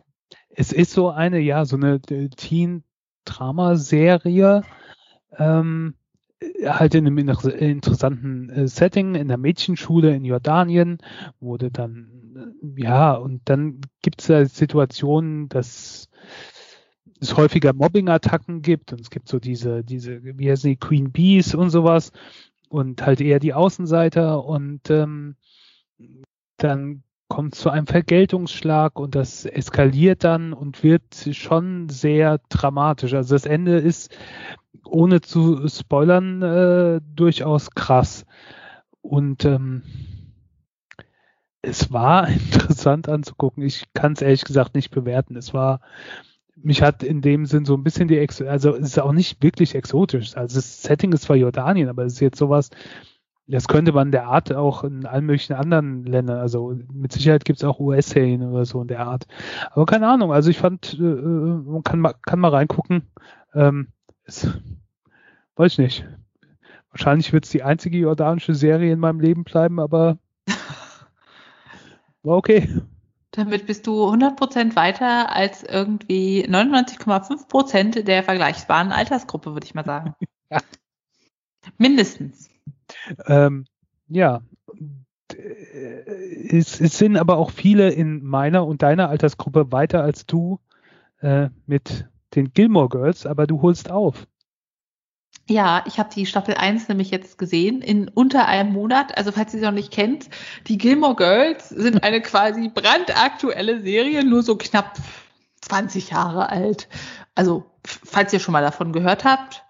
es 0.51 0.73
ist 0.73 0.93
so 0.93 1.11
eine, 1.11 1.39
ja, 1.39 1.65
so 1.65 1.77
eine 1.77 2.01
äh, 2.11 2.29
Teen-Drama-Serie. 2.29 4.63
Ähm, 5.37 5.95
halt 6.65 6.95
in 6.95 7.07
einem 7.07 7.19
interessanten 7.19 8.51
äh, 8.51 8.69
Setting 8.69 9.15
in 9.15 9.29
der 9.29 9.39
Mädchenschule 9.39 10.15
in 10.15 10.25
Jordanien 10.25 10.99
wurde 11.41 11.71
dann 11.71 12.55
äh, 12.77 12.83
ja 12.83 13.15
und 13.15 13.43
dann 13.47 13.81
gibt 14.03 14.21
es 14.21 14.29
da 14.29 14.45
Situationen, 14.45 15.49
dass 15.49 16.08
es 17.21 17.37
häufiger 17.37 17.73
Mobbing-Attacken 17.73 18.63
gibt 18.63 18.93
und 18.93 19.01
es 19.01 19.11
gibt 19.11 19.29
so 19.29 19.39
diese 19.39 19.85
diese 19.85 20.23
wie 20.23 20.51
heißen 20.51 20.71
die 20.71 20.77
Queen 20.77 21.13
Bees 21.13 21.55
und 21.55 21.71
sowas 21.71 22.13
und 22.69 23.05
halt 23.05 23.21
eher 23.21 23.41
die 23.41 23.55
Außenseiter 23.55 24.45
und 24.45 24.91
ähm, 24.91 25.37
dann 26.59 27.03
kommt 27.29 27.55
zu 27.55 27.71
einem 27.71 27.87
Vergeltungsschlag 27.87 28.99
und 28.99 29.15
das 29.15 29.45
eskaliert 29.45 30.25
dann 30.25 30.53
und 30.53 30.83
wird 30.83 31.03
schon 31.33 31.89
sehr 31.89 32.41
dramatisch. 32.49 33.13
Also 33.15 33.35
das 33.35 33.45
Ende 33.45 33.77
ist 33.77 34.17
ohne 34.85 35.21
zu 35.21 35.69
spoilern, 35.69 36.43
äh, 36.43 37.01
durchaus 37.15 37.71
krass. 37.71 38.25
Und 39.03 39.45
ähm, 39.45 39.83
es 41.63 41.93
war 41.93 42.29
interessant 42.29 43.09
anzugucken. 43.09 43.63
Ich 43.63 43.85
kann 43.93 44.15
es 44.15 44.23
ehrlich 44.23 44.45
gesagt 44.45 44.75
nicht 44.75 44.91
bewerten. 44.91 45.37
Es 45.37 45.53
war, 45.53 45.81
mich 46.63 46.83
hat 46.83 47.03
in 47.03 47.21
dem 47.21 47.47
Sinn 47.47 47.65
so 47.65 47.75
ein 47.75 47.85
bisschen 47.85 48.09
die, 48.09 48.19
Ex 48.19 48.43
also 48.43 48.75
es 48.75 48.89
ist 48.89 49.01
auch 49.01 49.13
nicht 49.13 49.43
wirklich 49.43 49.75
exotisch. 49.75 50.37
Also 50.37 50.57
das 50.57 50.83
Setting 50.83 51.13
ist 51.13 51.23
zwar 51.23 51.37
Jordanien, 51.37 51.89
aber 51.89 52.05
es 52.05 52.15
ist 52.15 52.21
jetzt 52.21 52.39
sowas, 52.39 52.71
das 53.47 53.67
könnte 53.67 53.93
man 53.93 54.13
der 54.13 54.27
Art 54.27 54.53
auch 54.53 54.85
in 54.85 55.07
allen 55.07 55.25
möglichen 55.25 55.55
anderen 55.55 56.05
Ländern, 56.05 56.39
also 56.39 56.77
mit 56.93 57.13
Sicherheit 57.13 57.47
gibt 57.47 57.59
es 57.59 57.65
auch 57.65 57.81
US-Serien 57.81 58.43
oder 58.43 58.67
so 58.67 58.83
in 58.83 58.89
der 58.89 59.07
Art. 59.07 59.27
Aber 59.71 59.87
keine 59.87 60.09
Ahnung, 60.09 60.33
also 60.33 60.51
ich 60.51 60.59
fand, 60.59 60.99
äh, 61.01 61.03
äh 61.03 61.63
man 61.65 61.83
kann 61.83 62.01
mal, 62.01 62.15
kann 62.23 62.41
mal 62.41 62.51
reingucken. 62.51 63.09
Ähm, 63.55 63.89
es, 64.25 64.47
weiß 65.57 65.73
ich 65.73 65.79
nicht. 65.79 66.09
Wahrscheinlich 66.91 67.33
wird 67.33 67.45
es 67.45 67.51
die 67.51 67.63
einzige 67.63 67.99
jordanische 67.99 68.55
Serie 68.55 68.93
in 68.93 69.01
meinem 69.01 69.21
Leben 69.21 69.45
bleiben, 69.45 69.81
aber 69.81 70.19
war 72.23 72.37
okay. 72.37 72.69
Damit 73.33 73.67
bist 73.67 73.87
du 73.87 74.05
100% 74.05 74.75
weiter 74.75 75.35
als 75.35 75.63
irgendwie 75.63 76.47
99,5% 76.47 78.03
der 78.03 78.23
vergleichbaren 78.23 78.91
Altersgruppe, 78.91 79.53
würde 79.53 79.67
ich 79.67 79.75
mal 79.75 79.85
sagen. 79.85 80.15
ja. 80.51 80.61
Mindestens. 81.77 82.49
Ähm, 83.27 83.67
ja. 84.09 84.41
Es, 85.29 86.81
es, 86.81 86.97
sind 86.97 87.19
aber 87.19 87.37
auch 87.37 87.51
viele 87.51 87.91
in 87.91 88.25
meiner 88.25 88.67
und 88.67 88.83
deiner 88.83 89.11
Altersgruppe 89.11 89.71
weiter 89.73 90.03
als 90.03 90.25
du 90.25 90.59
äh, 91.21 91.51
mit 91.67 92.09
den 92.35 92.53
Gilmore 92.53 92.89
Girls, 92.89 93.27
aber 93.27 93.47
du 93.47 93.61
holst 93.61 93.91
auf. 93.91 94.27
Ja, 95.51 95.83
ich 95.87 95.99
habe 95.99 96.11
die 96.15 96.27
Staffel 96.27 96.55
1 96.55 96.89
nämlich 96.89 97.11
jetzt 97.11 97.39
gesehen 97.39 97.81
in 97.81 98.09
unter 98.09 98.47
einem 98.47 98.73
Monat. 98.73 99.17
Also 99.17 99.33
falls 99.33 99.55
ihr 99.55 99.61
sie 99.61 99.65
noch 99.65 99.73
nicht 99.73 99.91
kennt, 99.91 100.29
die 100.67 100.77
Gilmore 100.77 101.17
Girls 101.17 101.71
sind 101.71 102.03
eine 102.03 102.21
quasi 102.21 102.69
brandaktuelle 102.69 103.81
Serie, 103.81 104.25
nur 104.25 104.43
so 104.43 104.57
knapp 104.57 104.99
20 105.63 106.11
Jahre 106.11 106.51
alt. 106.51 106.89
Also 107.35 107.65
falls 107.83 108.33
ihr 108.35 108.41
schon 108.41 108.53
mal 108.53 108.63
davon 108.63 108.93
gehört 108.93 109.25
habt, 109.25 109.65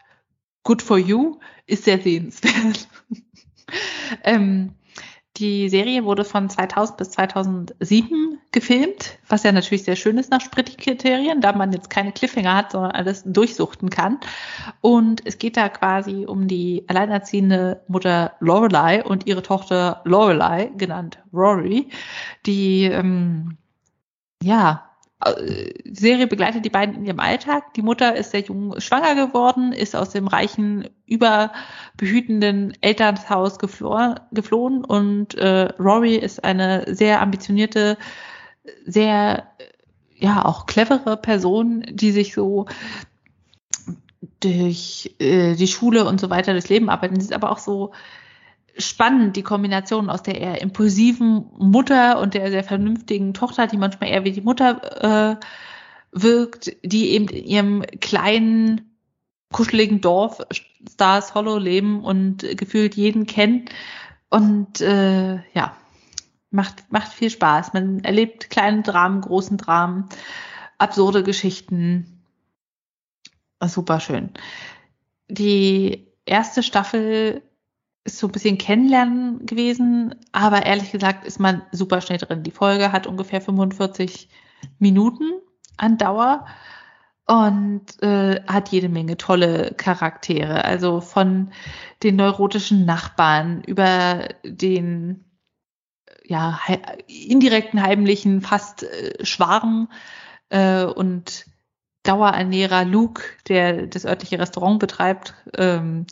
good 0.65 0.83
for 0.83 0.99
you, 0.99 1.39
ist 1.67 1.85
sehr 1.85 2.01
sehenswert. 2.01 2.89
ähm, 4.25 4.75
die 5.39 5.69
Serie 5.69 6.05
wurde 6.05 6.25
von 6.25 6.51
2000 6.51 6.97
bis 6.97 7.11
2007 7.13 8.39
gefilmt, 8.51 9.19
was 9.29 9.43
ja 9.43 9.53
natürlich 9.53 9.85
sehr 9.85 9.97
schön 9.97 10.19
ist 10.19 10.31
nach 10.31 10.41
Spritty-Kriterien, 10.41 11.41
da 11.41 11.53
man 11.53 11.73
jetzt 11.73 11.91
keine 11.91 12.13
Cliffhanger 12.13 12.55
hat, 12.55 12.73
sondern 12.73 12.93
alles 12.93 13.23
durchsuchten 13.25 13.91
kann. 13.91 14.19
Und 14.81 15.27
es 15.27 15.39
geht 15.39 15.57
da 15.57 15.69
quasi 15.69 16.25
um 16.27 16.49
die 16.49 16.85
alleinerziehende 16.89 17.83
Mutter 17.89 18.33
Lorelei 18.41 19.05
und 19.05 19.27
ihre 19.27 19.43
Tochter 19.43 20.01
Lorelei, 20.05 20.73
genannt 20.77 21.19
Rory, 21.33 21.89
die 22.47 22.85
ähm, 22.85 23.59
ja 24.43 24.88
Serie 25.85 26.29
begleitet 26.29 26.65
die 26.65 26.71
beiden 26.71 26.95
in 26.95 27.05
ihrem 27.05 27.19
Alltag. 27.19 27.75
Die 27.75 27.83
Mutter 27.83 28.15
ist 28.15 28.31
sehr 28.31 28.43
jung 28.43 28.81
schwanger 28.81 29.17
geworden, 29.17 29.73
ist 29.73 29.97
aus 29.97 30.11
dem 30.11 30.29
reichen, 30.29 30.89
überbehütenden 31.07 32.73
Elternhaus 32.81 33.59
geflohen, 33.59 34.21
geflohen 34.31 34.85
und 34.85 35.35
äh, 35.35 35.73
Rory 35.81 36.15
ist 36.15 36.45
eine 36.45 36.95
sehr 36.95 37.21
ambitionierte, 37.21 37.99
sehr 38.87 39.49
ja 40.15 40.45
auch 40.45 40.67
clevere 40.67 41.17
Person, 41.17 41.85
die 41.91 42.13
sich 42.13 42.35
so 42.35 42.67
durch 44.41 45.15
äh, 45.19 45.57
die 45.57 45.67
Schule 45.67 46.05
und 46.05 46.21
so 46.21 46.31
weiter 46.31 46.53
durchs 46.53 46.69
Leben 46.69 46.91
arbeitet. 46.91 47.23
Sie 47.23 47.29
ist 47.29 47.35
aber 47.35 47.51
auch 47.51 47.59
so 47.59 47.93
spannend, 48.79 49.37
die 49.37 49.43
Kombination 49.43 50.11
aus 50.11 50.23
der 50.23 50.41
eher 50.41 50.61
impulsiven 50.61 51.47
Mutter 51.59 52.21
und 52.21 52.35
der 52.35 52.51
sehr 52.51 52.65
vernünftigen 52.65 53.35
Tochter, 53.35 53.67
die 53.67 53.77
manchmal 53.77 54.11
eher 54.11 54.25
wie 54.25 54.33
die 54.33 54.41
Mutter 54.41 55.37
äh, 55.37 55.47
wirkt, 56.13 56.73
die 56.85 57.11
eben 57.11 57.29
in 57.29 57.45
ihrem 57.45 57.83
kleinen, 58.01 58.97
kuscheligen 59.53 60.01
Dorf 60.01 60.41
Stars 60.91 61.35
Hollow 61.35 61.59
leben 61.59 62.05
und 62.05 62.45
gefühlt 62.57 62.95
jeden 62.95 63.27
kennen. 63.27 63.67
Und 64.31 64.81
äh, 64.81 65.37
ja, 65.53 65.77
macht, 66.51 66.93
macht 66.93 67.13
viel 67.13 67.31
Spaß. 67.31 67.73
Man 67.73 68.01
erlebt 68.05 68.51
kleine 68.51 68.83
Dramen, 68.83 69.21
großen 69.21 69.57
Dramen, 69.57 70.09
absurde 70.77 71.23
Geschichten. 71.23 72.23
Super 73.65 74.01
schön. 74.01 74.31
Die 75.29 76.07
erste 76.27 76.63
Staffel 76.63 77.43
ist 78.09 78.19
so 78.19 78.27
ein 78.27 78.33
bisschen 78.33 78.59
Kennenlernen 78.59 79.45
gewesen, 79.45 80.15
aber 80.33 80.65
ehrlich 80.65 80.91
gesagt 80.91 81.27
ist 81.27 81.39
man 81.39 81.63
super 81.73 82.01
schnell 82.01 82.19
drin. 82.19 82.43
Die 82.43 82.51
Folge 82.51 82.91
hat 82.91 83.07
ungefähr 83.07 83.41
45 83.41 84.29
Minuten 84.79 85.25
an 85.77 85.99
Dauer 85.99 86.47
und 87.27 88.03
äh, 88.03 88.41
hat 88.47 88.71
jede 88.71 88.89
Menge 88.89 89.19
tolle 89.19 89.75
Charaktere. 89.77 90.65
Also 90.65 91.01
von 91.01 91.53
den 92.03 92.17
neurotischen 92.17 92.87
Nachbarn 92.87 93.63
über 93.65 94.29
den 94.43 95.25
ja, 96.25 96.59
indirekten, 97.07 97.83
heimlichen, 97.83 98.41
fast 98.41 98.85
äh, 98.85 99.25
Schwarm 99.25 99.91
äh, 100.49 100.85
und 100.85 101.47
Dauerernährer 102.05 102.87
Luke, 102.87 103.23
der 103.49 103.87
das 103.87 104.07
örtliche 104.07 104.39
Restaurant 104.39 104.79
betreibt, 104.79 105.35
ähm, 105.59 106.07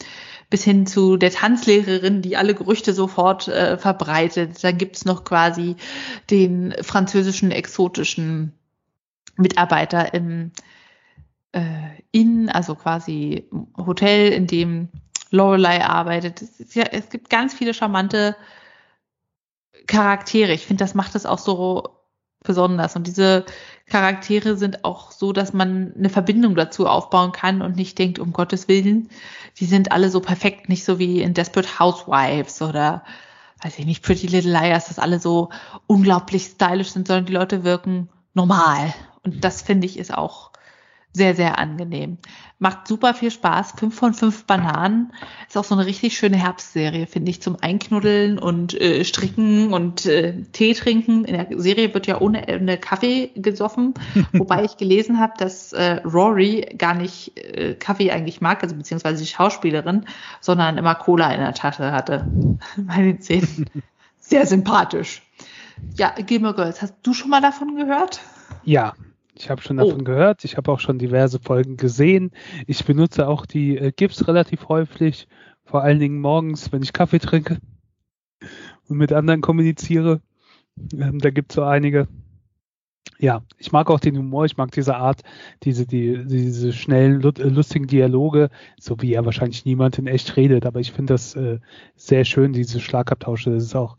bis 0.56 0.64
hin 0.64 0.86
zu 0.86 1.18
der 1.18 1.30
Tanzlehrerin, 1.30 2.22
die 2.22 2.38
alle 2.38 2.54
Gerüchte 2.54 2.94
sofort 2.94 3.46
äh, 3.46 3.76
verbreitet. 3.76 4.64
Dann 4.64 4.78
gibt's 4.78 5.04
noch 5.04 5.22
quasi 5.22 5.76
den 6.30 6.74
französischen 6.80 7.50
exotischen 7.50 8.54
Mitarbeiter 9.36 10.14
im 10.14 10.52
äh, 11.52 11.90
Inn, 12.10 12.48
also 12.48 12.74
quasi 12.74 13.50
Hotel, 13.76 14.32
in 14.32 14.46
dem 14.46 14.88
Lorelei 15.30 15.84
arbeitet. 15.84 16.40
Es, 16.40 16.74
ja, 16.74 16.84
es 16.84 17.10
gibt 17.10 17.28
ganz 17.28 17.52
viele 17.52 17.74
charmante 17.74 18.34
Charaktere. 19.86 20.54
Ich 20.54 20.64
finde, 20.64 20.84
das 20.84 20.94
macht 20.94 21.14
es 21.16 21.26
auch 21.26 21.38
so 21.38 21.95
besonders. 22.46 22.96
Und 22.96 23.06
diese 23.06 23.44
Charaktere 23.86 24.56
sind 24.56 24.84
auch 24.84 25.12
so, 25.12 25.32
dass 25.32 25.52
man 25.52 25.92
eine 25.96 26.08
Verbindung 26.08 26.54
dazu 26.54 26.86
aufbauen 26.86 27.32
kann 27.32 27.62
und 27.62 27.76
nicht 27.76 27.98
denkt, 27.98 28.18
um 28.18 28.32
Gottes 28.32 28.68
Willen, 28.68 29.10
die 29.58 29.66
sind 29.66 29.92
alle 29.92 30.10
so 30.10 30.20
perfekt, 30.20 30.68
nicht 30.68 30.84
so 30.84 30.98
wie 30.98 31.20
in 31.20 31.34
Desperate 31.34 31.78
Housewives 31.78 32.62
oder 32.62 33.04
weiß 33.62 33.78
ich 33.78 33.86
nicht, 33.86 34.02
Pretty 34.02 34.26
Little 34.26 34.52
Liars, 34.52 34.86
dass 34.86 34.98
alle 34.98 35.18
so 35.18 35.50
unglaublich 35.86 36.44
stylisch 36.44 36.90
sind, 36.90 37.06
sondern 37.06 37.26
die 37.26 37.32
Leute 37.32 37.64
wirken 37.64 38.08
normal. 38.34 38.94
Und 39.22 39.44
das 39.44 39.62
finde 39.62 39.86
ich 39.86 39.98
ist 39.98 40.14
auch 40.14 40.50
sehr, 41.16 41.34
sehr 41.34 41.58
angenehm. 41.58 42.18
Macht 42.58 42.86
super 42.86 43.14
viel 43.14 43.30
Spaß. 43.30 43.72
Fünf 43.78 43.94
von 43.94 44.12
fünf 44.12 44.44
Bananen. 44.44 45.12
Ist 45.48 45.56
auch 45.56 45.64
so 45.64 45.74
eine 45.74 45.86
richtig 45.86 46.16
schöne 46.16 46.36
Herbstserie, 46.36 47.06
finde 47.06 47.30
ich, 47.30 47.40
zum 47.40 47.56
Einknuddeln 47.58 48.38
und 48.38 48.78
äh, 48.78 49.02
Stricken 49.02 49.72
und 49.72 50.04
äh, 50.04 50.42
Tee 50.52 50.74
trinken. 50.74 51.24
In 51.24 51.34
der 51.34 51.58
Serie 51.58 51.94
wird 51.94 52.06
ja 52.06 52.20
ohne 52.20 52.46
Ende 52.48 52.76
Kaffee 52.76 53.30
gesoffen, 53.34 53.94
wobei 54.32 54.64
ich 54.64 54.76
gelesen 54.76 55.18
habe, 55.18 55.32
dass 55.38 55.72
äh, 55.72 56.02
Rory 56.04 56.74
gar 56.76 56.92
nicht 56.92 57.38
äh, 57.38 57.74
Kaffee 57.74 58.10
eigentlich 58.10 58.42
mag, 58.42 58.62
also 58.62 58.76
beziehungsweise 58.76 59.22
die 59.22 59.28
Schauspielerin, 59.28 60.04
sondern 60.42 60.76
immer 60.76 60.94
Cola 60.96 61.32
in 61.32 61.40
der 61.40 61.54
Tasche 61.54 61.92
hatte 61.92 62.26
bei 62.76 63.12
den. 63.12 63.66
Sehr 64.20 64.44
sympathisch. 64.44 65.22
Ja, 65.96 66.10
Gilmore 66.10 66.54
Girls, 66.54 66.82
hast 66.82 66.94
du 67.02 67.14
schon 67.14 67.30
mal 67.30 67.40
davon 67.40 67.76
gehört? 67.76 68.20
Ja, 68.64 68.94
ich 69.38 69.50
habe 69.50 69.62
schon 69.62 69.76
davon 69.76 70.00
oh. 70.00 70.04
gehört, 70.04 70.44
ich 70.44 70.56
habe 70.56 70.70
auch 70.72 70.80
schon 70.80 70.98
diverse 70.98 71.38
Folgen 71.38 71.76
gesehen. 71.76 72.30
Ich 72.66 72.84
benutze 72.84 73.28
auch 73.28 73.46
die 73.46 73.76
äh, 73.76 73.92
GIFs 73.92 74.26
relativ 74.28 74.68
häufig, 74.68 75.28
vor 75.64 75.82
allen 75.82 75.98
Dingen 75.98 76.20
morgens, 76.20 76.72
wenn 76.72 76.82
ich 76.82 76.92
Kaffee 76.92 77.18
trinke 77.18 77.58
und 78.88 78.96
mit 78.96 79.12
anderen 79.12 79.40
kommuniziere. 79.40 80.20
Ähm, 80.92 81.18
da 81.18 81.30
gibt 81.30 81.52
es 81.52 81.56
so 81.56 81.64
einige. 81.64 82.08
Ja, 83.18 83.42
ich 83.58 83.72
mag 83.72 83.88
auch 83.88 84.00
den 84.00 84.18
Humor, 84.18 84.44
ich 84.44 84.58
mag 84.58 84.72
diese 84.72 84.96
Art, 84.96 85.22
diese, 85.62 85.86
die, 85.86 86.26
diese 86.26 86.72
schnellen, 86.72 87.22
äh, 87.22 87.42
lustigen 87.44 87.86
Dialoge, 87.86 88.50
so 88.78 89.00
wie 89.00 89.10
ja 89.10 89.24
wahrscheinlich 89.24 89.64
niemand 89.64 89.98
in 89.98 90.06
echt 90.06 90.36
redet, 90.36 90.66
aber 90.66 90.80
ich 90.80 90.92
finde 90.92 91.14
das 91.14 91.34
äh, 91.34 91.58
sehr 91.94 92.24
schön, 92.24 92.52
diese 92.52 92.80
Schlagabtausche. 92.80 93.50
Das 93.50 93.64
ist 93.64 93.74
auch 93.74 93.96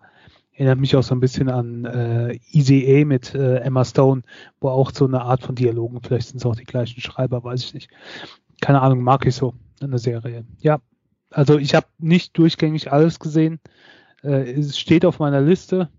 Erinnert 0.58 0.80
mich 0.80 0.96
auch 0.96 1.04
so 1.04 1.14
ein 1.14 1.20
bisschen 1.20 1.50
an 1.50 1.86
äh, 1.86 2.40
Easy 2.50 2.84
A 2.90 3.06
mit 3.06 3.36
äh, 3.36 3.58
Emma 3.58 3.86
Stone, 3.86 4.24
wo 4.60 4.70
auch 4.70 4.90
so 4.92 5.06
eine 5.06 5.22
Art 5.22 5.44
von 5.44 5.54
Dialogen, 5.54 6.02
vielleicht 6.02 6.30
sind 6.30 6.38
es 6.38 6.48
auch 6.48 6.56
die 6.56 6.64
gleichen 6.64 7.00
Schreiber, 7.00 7.44
weiß 7.44 7.64
ich 7.64 7.76
nicht. 7.76 7.92
Keine 8.60 8.82
Ahnung, 8.82 9.04
mag 9.04 9.28
ich 9.28 9.36
so 9.36 9.54
in 9.82 9.92
der 9.92 10.00
Serie. 10.00 10.46
Ja, 10.60 10.80
also 11.30 11.60
ich 11.60 11.76
habe 11.76 11.86
nicht 12.00 12.36
durchgängig 12.40 12.92
alles 12.92 13.20
gesehen. 13.20 13.60
Äh, 14.24 14.52
es 14.54 14.80
steht 14.80 15.06
auf 15.06 15.20
meiner 15.20 15.42
Liste, 15.42 15.92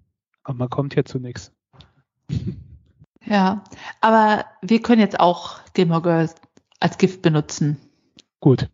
aber 0.42 0.58
man 0.58 0.70
kommt 0.70 0.94
hier 0.94 1.04
zu 1.04 1.20
nichts. 1.20 1.52
Ja, 3.24 3.62
aber 4.00 4.46
wir 4.62 4.80
können 4.80 5.02
jetzt 5.02 5.20
auch 5.20 5.58
Gilmore 5.74 6.00
Girls 6.00 6.34
als 6.80 6.96
Gift 6.96 7.20
benutzen. 7.20 7.76
Gut, 8.40 8.70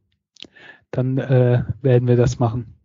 dann 0.92 1.18
äh, 1.18 1.64
werden 1.82 2.06
wir 2.06 2.16
das 2.16 2.38
machen. 2.38 2.78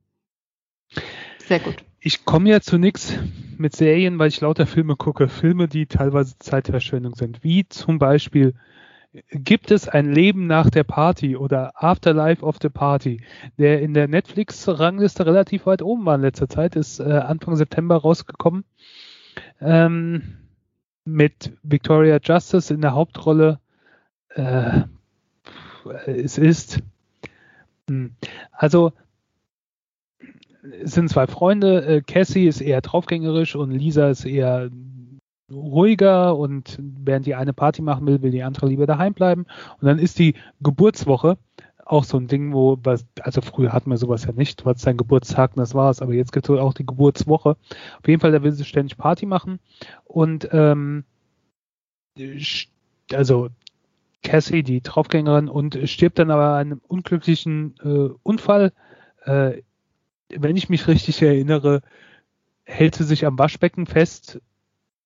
Sehr 1.46 1.60
gut 1.60 1.84
ich 2.00 2.26
komme 2.26 2.50
ja 2.50 2.62
zu 2.62 2.78
nichts 2.78 3.14
mit 3.58 3.76
Serien, 3.76 4.20
weil 4.20 4.30
ich 4.30 4.42
lauter 4.42 4.66
Filme 4.66 4.96
gucke. 4.96 5.28
Filme, 5.28 5.68
die 5.68 5.86
teilweise 5.86 6.38
Zeitverschwendung 6.40 7.16
sind. 7.16 7.44
Wie 7.44 7.68
zum 7.68 8.00
Beispiel 8.00 8.54
Gibt 9.32 9.72
es 9.72 9.90
ein 9.90 10.14
Leben 10.14 10.46
nach 10.46 10.70
der 10.70 10.84
Party 10.84 11.36
oder 11.36 11.72
Afterlife 11.84 12.46
of 12.46 12.58
the 12.62 12.70
Party, 12.70 13.24
der 13.58 13.82
in 13.82 13.96
der 13.96 14.08
Netflix-Rangliste 14.08 15.26
relativ 15.26 15.66
weit 15.66 15.82
oben 15.82 16.06
war 16.06 16.14
in 16.14 16.22
letzter 16.22 16.48
Zeit, 16.48 16.76
ist 16.76 17.00
äh, 17.00 17.14
Anfang 17.14 17.56
September 17.56 17.98
rausgekommen. 17.98 18.66
Ähm, 19.62 20.38
mit 21.06 21.54
Victoria 21.64 22.20
Justice 22.22 22.72
in 22.72 22.82
der 22.82 22.94
Hauptrolle. 22.94 23.60
Äh, 24.36 24.84
es 26.06 26.38
ist. 26.38 26.80
Hm, 27.90 28.12
also 28.52 28.94
es 30.82 30.92
sind 30.94 31.10
zwei 31.10 31.28
Freunde. 31.28 31.86
Äh, 31.86 32.02
Cassie 32.02 32.48
ist 32.48 32.62
eher 32.62 32.82
draufgängerisch 32.82 33.56
und 33.56 33.72
Lisa 33.72 34.10
ist 34.10 34.26
eher 34.26 34.70
ruhiger 35.52 36.38
und 36.38 36.78
während 36.80 37.26
die 37.26 37.36
eine 37.36 37.54
Party 37.54 37.82
machen 37.82 38.06
will, 38.06 38.22
will 38.22 38.32
die 38.32 38.44
andere 38.44 38.68
lieber 38.68 38.86
daheim 38.86 39.14
bleiben. 39.14 39.46
Und 39.80 39.88
dann 39.88 40.00
ist 40.00 40.20
die 40.20 40.36
Geburtswoche 40.62 41.38
auch 41.86 42.04
so 42.04 42.18
ein 42.18 42.28
Ding, 42.28 42.54
wo, 42.54 42.78
also 43.22 43.42
früher 43.42 43.74
hatten 43.74 43.90
wir 43.90 43.98
sowas 43.98 44.26
ja 44.26 44.32
nicht, 44.32 44.62
du 44.62 44.66
hattest 44.66 44.86
Geburtstag 44.86 45.52
und 45.56 45.60
das 45.60 45.74
war's, 45.74 46.04
aber 46.04 46.14
jetzt 46.14 46.32
gibt 46.32 46.48
es 46.48 46.56
auch 46.56 46.76
die 46.76 46.86
Geburtswoche. 46.86 47.58
Auf 48.00 48.08
jeden 48.08 48.22
Fall, 48.22 48.32
da 48.32 48.44
will 48.44 48.52
sie 48.52 48.64
ständig 48.64 48.98
Party 48.98 49.26
machen 49.26 49.60
und 50.06 50.48
ähm, 50.52 51.04
also 53.12 53.50
Cassie, 54.22 54.62
die 54.62 54.82
Draufgängerin, 54.82 55.48
und 55.48 55.80
stirbt 55.86 56.20
dann 56.20 56.30
aber 56.30 56.54
einem 56.56 56.82
unglücklichen 56.88 57.74
äh, 57.84 58.14
Unfall 58.22 58.72
äh, 59.26 59.62
wenn 60.36 60.56
ich 60.56 60.70
mich 60.70 60.88
richtig 60.88 61.22
erinnere, 61.22 61.82
hält 62.64 62.96
sie 62.96 63.04
sich 63.04 63.26
am 63.26 63.38
Waschbecken 63.40 63.86
fest 63.86 64.40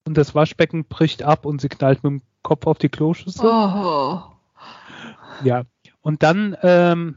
und 0.06 0.18
das 0.18 0.36
Waschbecken 0.36 0.86
bricht 0.86 1.24
ab 1.24 1.46
und 1.46 1.62
sie 1.62 1.70
knallt 1.70 2.04
mit 2.04 2.12
dem 2.12 2.22
Kopf 2.42 2.68
auf 2.68 2.78
die 2.78 2.90
Kloschüssel. 2.90 3.46
Oh. 3.46 4.22
Ja. 5.44 5.64
Und 6.02 6.24
dann 6.24 6.58
ähm, 6.62 7.16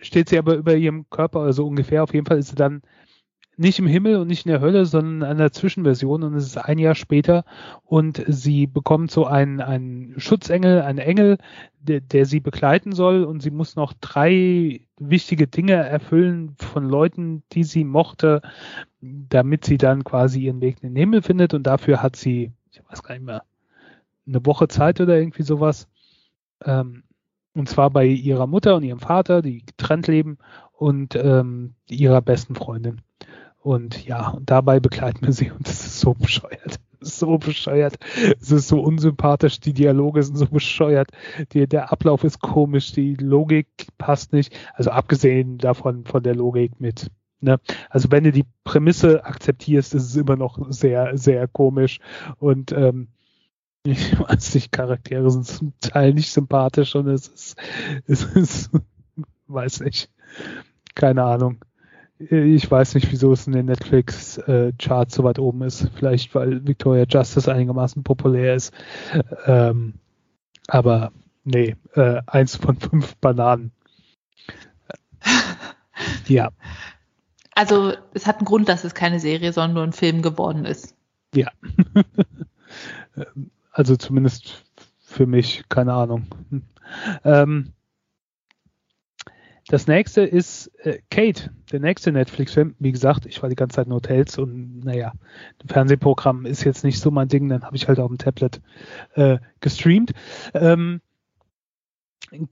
steht 0.00 0.30
sie 0.30 0.38
aber 0.38 0.54
über 0.54 0.74
ihrem 0.74 1.08
Körper, 1.10 1.40
also 1.40 1.66
ungefähr, 1.66 2.02
auf 2.02 2.14
jeden 2.14 2.26
Fall 2.26 2.38
ist 2.38 2.48
sie 2.48 2.56
dann 2.56 2.82
nicht 3.56 3.78
im 3.78 3.86
Himmel 3.86 4.16
und 4.16 4.26
nicht 4.26 4.46
in 4.46 4.52
der 4.52 4.60
Hölle, 4.60 4.86
sondern 4.86 5.16
in 5.16 5.36
einer 5.36 5.52
Zwischenversion 5.52 6.22
und 6.22 6.34
es 6.34 6.46
ist 6.46 6.56
ein 6.56 6.78
Jahr 6.78 6.94
später 6.94 7.44
und 7.84 8.22
sie 8.26 8.66
bekommt 8.66 9.10
so 9.10 9.26
einen, 9.26 9.60
einen 9.60 10.18
Schutzengel, 10.18 10.82
einen 10.82 10.98
Engel, 10.98 11.38
der, 11.78 12.00
der 12.00 12.26
sie 12.26 12.40
begleiten 12.40 12.92
soll 12.92 13.24
und 13.24 13.40
sie 13.40 13.50
muss 13.50 13.76
noch 13.76 13.92
drei 14.00 14.80
wichtige 14.98 15.46
Dinge 15.46 15.74
erfüllen 15.74 16.54
von 16.58 16.88
Leuten, 16.88 17.42
die 17.52 17.64
sie 17.64 17.84
mochte, 17.84 18.42
damit 19.00 19.64
sie 19.64 19.78
dann 19.78 20.04
quasi 20.04 20.40
ihren 20.40 20.60
Weg 20.60 20.82
in 20.82 20.90
den 20.90 20.96
Himmel 20.96 21.22
findet 21.22 21.54
und 21.54 21.64
dafür 21.64 22.02
hat 22.02 22.16
sie, 22.16 22.52
ich 22.70 22.80
weiß 22.88 23.02
gar 23.02 23.14
nicht 23.14 23.24
mehr, 23.24 23.44
eine 24.26 24.44
Woche 24.46 24.68
Zeit 24.68 25.00
oder 25.00 25.16
irgendwie 25.18 25.42
sowas. 25.42 25.86
Ähm, 26.64 27.04
und 27.54 27.68
zwar 27.68 27.90
bei 27.90 28.06
ihrer 28.06 28.46
Mutter 28.46 28.74
und 28.74 28.82
ihrem 28.82 28.98
Vater, 28.98 29.42
die 29.42 29.64
getrennt 29.64 30.08
leben 30.08 30.38
und 30.72 31.14
ähm, 31.14 31.74
ihrer 31.88 32.20
besten 32.20 32.54
Freundin. 32.54 33.00
Und 33.64 34.04
ja, 34.04 34.28
und 34.28 34.50
dabei 34.50 34.78
begleiten 34.78 35.24
wir 35.24 35.32
sie 35.32 35.50
und 35.50 35.66
es 35.66 35.86
ist 35.86 36.00
so 36.00 36.12
bescheuert. 36.12 36.80
So 37.00 37.38
bescheuert. 37.38 37.96
Es 38.38 38.50
ist 38.50 38.68
so 38.68 38.78
unsympathisch, 38.78 39.58
die 39.58 39.72
Dialoge 39.72 40.22
sind 40.22 40.36
so 40.36 40.44
bescheuert. 40.44 41.08
Die, 41.52 41.66
der 41.66 41.90
Ablauf 41.90 42.24
ist 42.24 42.40
komisch, 42.40 42.92
die 42.92 43.14
Logik 43.14 43.66
passt 43.96 44.34
nicht. 44.34 44.54
Also 44.74 44.90
abgesehen 44.90 45.56
davon 45.56 46.04
von 46.04 46.22
der 46.22 46.34
Logik 46.34 46.78
mit. 46.78 47.10
Ne? 47.40 47.58
Also 47.88 48.10
wenn 48.10 48.24
du 48.24 48.32
die 48.32 48.44
Prämisse 48.64 49.24
akzeptierst, 49.24 49.94
ist 49.94 50.10
es 50.10 50.16
immer 50.16 50.36
noch 50.36 50.58
sehr, 50.70 51.16
sehr 51.16 51.48
komisch. 51.48 52.00
Und 52.36 52.70
ähm, 52.72 53.08
ich 53.86 54.20
weiß 54.20 54.56
nicht, 54.56 54.72
Charaktere 54.72 55.30
sind 55.30 55.46
zum 55.46 55.72
Teil 55.80 56.12
nicht 56.12 56.30
sympathisch 56.30 56.94
und 56.96 57.08
es 57.08 57.28
ist, 57.28 57.56
es 58.06 58.24
ist, 58.24 58.70
weiß 59.46 59.80
nicht, 59.80 60.10
keine 60.94 61.22
Ahnung 61.22 61.64
ich 62.18 62.70
weiß 62.70 62.94
nicht, 62.94 63.10
wieso 63.10 63.32
es 63.32 63.46
in 63.46 63.52
den 63.52 63.66
Netflix-Charts 63.66 65.14
äh, 65.14 65.16
so 65.16 65.24
weit 65.24 65.38
oben 65.38 65.62
ist. 65.62 65.90
Vielleicht, 65.96 66.34
weil 66.34 66.66
Victoria 66.66 67.04
Justice 67.08 67.52
einigermaßen 67.52 68.04
populär 68.04 68.54
ist. 68.54 68.72
Ähm, 69.46 69.94
aber 70.68 71.12
nee, 71.44 71.76
äh, 71.94 72.22
eins 72.26 72.56
von 72.56 72.76
fünf 72.76 73.16
Bananen. 73.16 73.72
ja. 76.28 76.50
Also 77.54 77.94
es 78.14 78.26
hat 78.26 78.38
einen 78.38 78.46
Grund, 78.46 78.68
dass 78.68 78.84
es 78.84 78.94
keine 78.94 79.20
Serie, 79.20 79.52
sondern 79.52 79.74
nur 79.74 79.82
ein 79.84 79.92
Film 79.92 80.22
geworden 80.22 80.64
ist. 80.64 80.94
Ja. 81.34 81.50
also 83.72 83.96
zumindest 83.96 84.64
für 85.00 85.26
mich, 85.26 85.64
keine 85.68 85.92
Ahnung. 85.92 86.26
Ähm, 87.24 87.72
das 89.68 89.86
nächste 89.86 90.22
ist 90.22 90.70
äh, 90.84 90.98
Kate, 91.10 91.50
der 91.72 91.80
nächste 91.80 92.12
Netflix-Film. 92.12 92.74
Wie 92.78 92.92
gesagt, 92.92 93.24
ich 93.26 93.42
war 93.42 93.48
die 93.48 93.56
ganze 93.56 93.76
Zeit 93.76 93.86
in 93.86 93.94
Hotels 93.94 94.38
und 94.38 94.80
naja, 94.84 95.12
Fernsehprogramm 95.66 96.44
ist 96.44 96.64
jetzt 96.64 96.84
nicht 96.84 97.00
so 97.00 97.10
mein 97.10 97.28
Ding, 97.28 97.48
dann 97.48 97.64
habe 97.64 97.76
ich 97.76 97.88
halt 97.88 97.98
auf 97.98 98.08
dem 98.08 98.18
Tablet 98.18 98.60
äh, 99.14 99.38
gestreamt. 99.60 100.12
Ähm, 100.52 101.00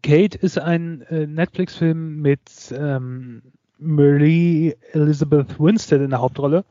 Kate 0.02 0.38
ist 0.38 0.58
ein 0.58 1.02
äh, 1.02 1.26
Netflix-Film 1.26 2.20
mit 2.20 2.40
ähm, 2.76 3.42
Marie 3.78 4.74
Elizabeth 4.92 5.58
Winstead 5.58 6.00
in 6.00 6.10
der 6.10 6.20
Hauptrolle 6.20 6.64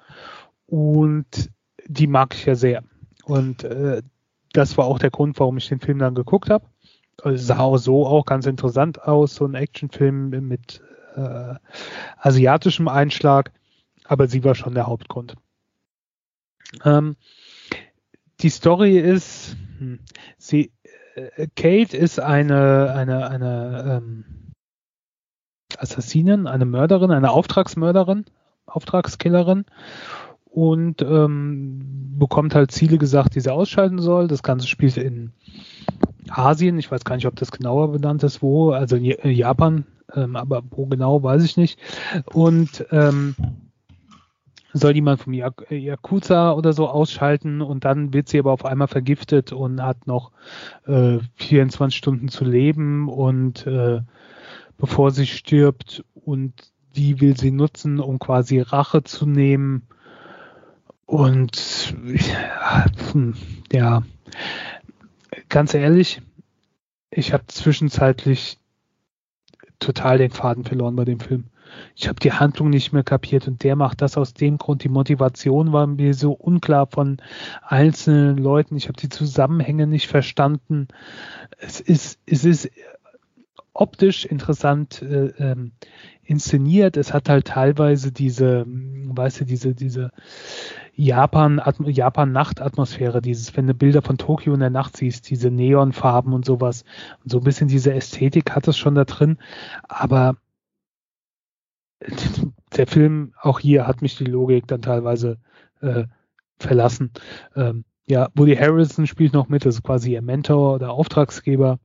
und 0.65 1.51
die 1.87 2.07
mag 2.07 2.33
ich 2.33 2.45
ja 2.45 2.55
sehr. 2.55 2.83
Und 3.25 3.63
äh, 3.63 4.01
das 4.53 4.77
war 4.77 4.85
auch 4.85 4.97
der 4.97 5.11
Grund, 5.11 5.39
warum 5.39 5.57
ich 5.57 5.67
den 5.67 5.79
Film 5.79 5.99
dann 5.99 6.15
geguckt 6.15 6.49
habe. 6.49 6.65
Sah 7.23 7.77
so 7.77 8.05
auch 8.07 8.25
ganz 8.25 8.45
interessant 8.45 9.03
aus, 9.03 9.35
so 9.35 9.45
ein 9.45 9.55
Actionfilm 9.55 10.29
mit 10.29 10.81
äh, 11.15 11.55
asiatischem 12.17 12.87
Einschlag, 12.87 13.51
aber 14.05 14.27
sie 14.27 14.43
war 14.43 14.55
schon 14.55 14.73
der 14.73 14.87
Hauptgrund. 14.87 15.35
Ähm, 16.83 17.15
die 18.39 18.49
Story 18.49 18.97
ist, 18.97 19.55
hm, 19.77 19.99
sie, 20.37 20.71
äh, 21.15 21.47
Kate 21.55 21.95
ist 21.95 22.19
eine, 22.19 22.93
eine, 22.93 23.29
eine 23.29 24.01
ähm, 24.03 24.25
Assassinin, 25.77 26.47
eine 26.47 26.65
Mörderin, 26.65 27.11
eine 27.11 27.31
Auftragsmörderin, 27.31 28.25
Auftragskillerin 28.65 29.65
und 30.45 31.01
ähm, 31.01 32.15
bekommt 32.17 32.55
halt 32.55 32.71
Ziele 32.71 32.97
gesagt, 32.97 33.35
die 33.35 33.41
sie 33.41 33.53
ausschalten 33.53 33.99
soll. 33.99 34.27
Das 34.27 34.43
Ganze 34.43 34.67
spielt 34.67 34.97
in 34.97 35.31
Asien, 36.29 36.77
ich 36.79 36.91
weiß 36.91 37.03
gar 37.03 37.15
nicht, 37.15 37.27
ob 37.27 37.35
das 37.35 37.51
genauer 37.51 37.91
benannt 37.91 38.23
ist, 38.23 38.41
wo, 38.41 38.71
also 38.71 38.95
äh, 38.95 39.29
Japan, 39.29 39.85
ähm, 40.13 40.35
aber 40.35 40.61
wo 40.69 40.85
genau, 40.85 41.23
weiß 41.23 41.43
ich 41.43 41.57
nicht. 41.57 41.79
Und 42.25 42.85
ähm, 42.91 43.35
soll 44.73 44.95
jemand 44.95 45.21
vom 45.21 45.33
Yakuza 45.33 46.53
oder 46.53 46.73
so 46.73 46.87
ausschalten 46.87 47.61
und 47.61 47.83
dann 47.85 48.13
wird 48.13 48.29
sie 48.29 48.39
aber 48.39 48.51
auf 48.51 48.65
einmal 48.65 48.87
vergiftet 48.87 49.51
und 49.51 49.81
hat 49.81 50.07
noch 50.07 50.31
äh, 50.87 51.19
24 51.35 51.97
Stunden 51.97 52.29
zu 52.29 52.45
leben 52.45 53.09
und 53.09 53.67
äh, 53.67 54.01
bevor 54.77 55.11
sie 55.11 55.27
stirbt 55.27 56.03
und 56.13 56.53
die 56.95 57.21
will 57.21 57.37
sie 57.37 57.51
nutzen, 57.51 57.99
um 57.99 58.19
quasi 58.19 58.59
Rache 58.59 59.03
zu 59.03 59.25
nehmen 59.25 59.83
und 61.05 61.93
ja 63.71 64.03
ganz 65.51 65.73
ehrlich, 65.75 66.21
ich 67.11 67.33
habe 67.33 67.45
zwischenzeitlich 67.45 68.57
total 69.79 70.17
den 70.17 70.31
Faden 70.31 70.63
verloren 70.63 70.95
bei 70.95 71.05
dem 71.05 71.19
Film. 71.19 71.45
Ich 71.95 72.07
habe 72.07 72.19
die 72.19 72.33
Handlung 72.33 72.69
nicht 72.69 72.91
mehr 72.91 73.03
kapiert 73.03 73.47
und 73.47 73.63
der 73.63 73.75
macht 73.75 74.01
das 74.01 74.17
aus 74.17 74.33
dem 74.33 74.57
Grund. 74.57 74.83
Die 74.83 74.89
Motivation 74.89 75.71
war 75.71 75.87
mir 75.87 76.13
so 76.13 76.31
unklar 76.31 76.87
von 76.87 77.17
einzelnen 77.61 78.37
Leuten. 78.37 78.75
Ich 78.75 78.87
habe 78.87 78.99
die 78.99 79.09
Zusammenhänge 79.09 79.87
nicht 79.87 80.07
verstanden. 80.07 80.87
Es 81.59 81.79
ist, 81.79 82.19
es 82.25 82.43
ist 82.43 82.69
optisch 83.73 84.25
interessant 84.25 85.01
äh, 85.01 85.27
ähm, 85.37 85.71
inszeniert. 86.23 86.97
Es 86.97 87.13
hat 87.13 87.29
halt 87.29 87.47
teilweise 87.47 88.11
diese, 88.11 88.65
weißt 88.67 89.41
du, 89.41 89.45
diese, 89.45 89.73
diese 89.73 90.11
Japan, 90.95 91.61
Japan 91.85 92.31
Nachtatmosphäre, 92.31 93.21
dieses, 93.21 93.55
wenn 93.55 93.67
du 93.67 93.73
Bilder 93.73 94.01
von 94.01 94.17
Tokio 94.17 94.53
in 94.53 94.59
der 94.59 94.69
Nacht 94.69 94.97
siehst, 94.97 95.29
diese 95.29 95.49
Neonfarben 95.49 96.33
und 96.33 96.45
sowas. 96.45 96.83
Und 97.23 97.31
so 97.31 97.37
ein 97.39 97.43
bisschen 97.43 97.67
diese 97.67 97.93
Ästhetik 97.93 98.51
hat 98.51 98.67
es 98.67 98.77
schon 98.77 98.95
da 98.95 99.05
drin. 99.05 99.37
Aber 99.83 100.35
der 102.75 102.87
Film, 102.87 103.33
auch 103.41 103.59
hier 103.59 103.87
hat 103.87 104.01
mich 104.01 104.17
die 104.17 104.25
Logik 104.25 104.67
dann 104.67 104.81
teilweise 104.81 105.37
äh, 105.81 106.05
verlassen. 106.59 107.11
Ähm, 107.55 107.85
ja, 108.11 108.29
Woody 108.35 108.57
Harrison 108.57 109.07
spielt 109.07 109.31
noch 109.31 109.47
mit, 109.47 109.65
das 109.65 109.75
ist 109.75 109.83
quasi 109.83 110.11
ihr 110.11 110.21
Mentor 110.21 110.75
oder 110.75 110.91
Auftragsgeber. 110.91 111.79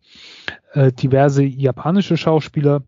Äh, 0.73 0.91
diverse 0.91 1.45
japanische 1.45 2.17
Schauspieler, 2.17 2.83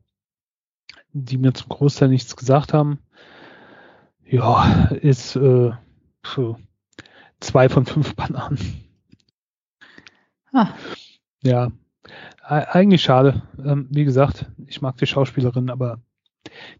die 1.12 1.38
mir 1.38 1.54
zum 1.54 1.68
Großteil 1.68 2.08
nichts 2.08 2.34
gesagt 2.34 2.74
haben. 2.74 2.98
Ja, 4.24 4.88
ist 5.00 5.36
äh, 5.36 5.70
so 6.26 6.58
zwei 7.38 7.68
von 7.68 7.86
fünf 7.86 8.16
Bananen. 8.16 8.58
Ah. 10.52 10.70
Ja, 11.44 11.70
eigentlich 12.42 13.02
schade. 13.02 13.42
Ähm, 13.64 13.86
wie 13.90 14.04
gesagt, 14.04 14.46
ich 14.66 14.82
mag 14.82 14.96
die 14.96 15.06
Schauspielerin, 15.06 15.70
aber 15.70 16.00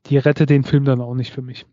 die 0.06 0.18
rettet 0.18 0.50
den 0.50 0.64
Film 0.64 0.84
dann 0.84 1.00
auch 1.00 1.14
nicht 1.14 1.32
für 1.32 1.42
mich. 1.42 1.66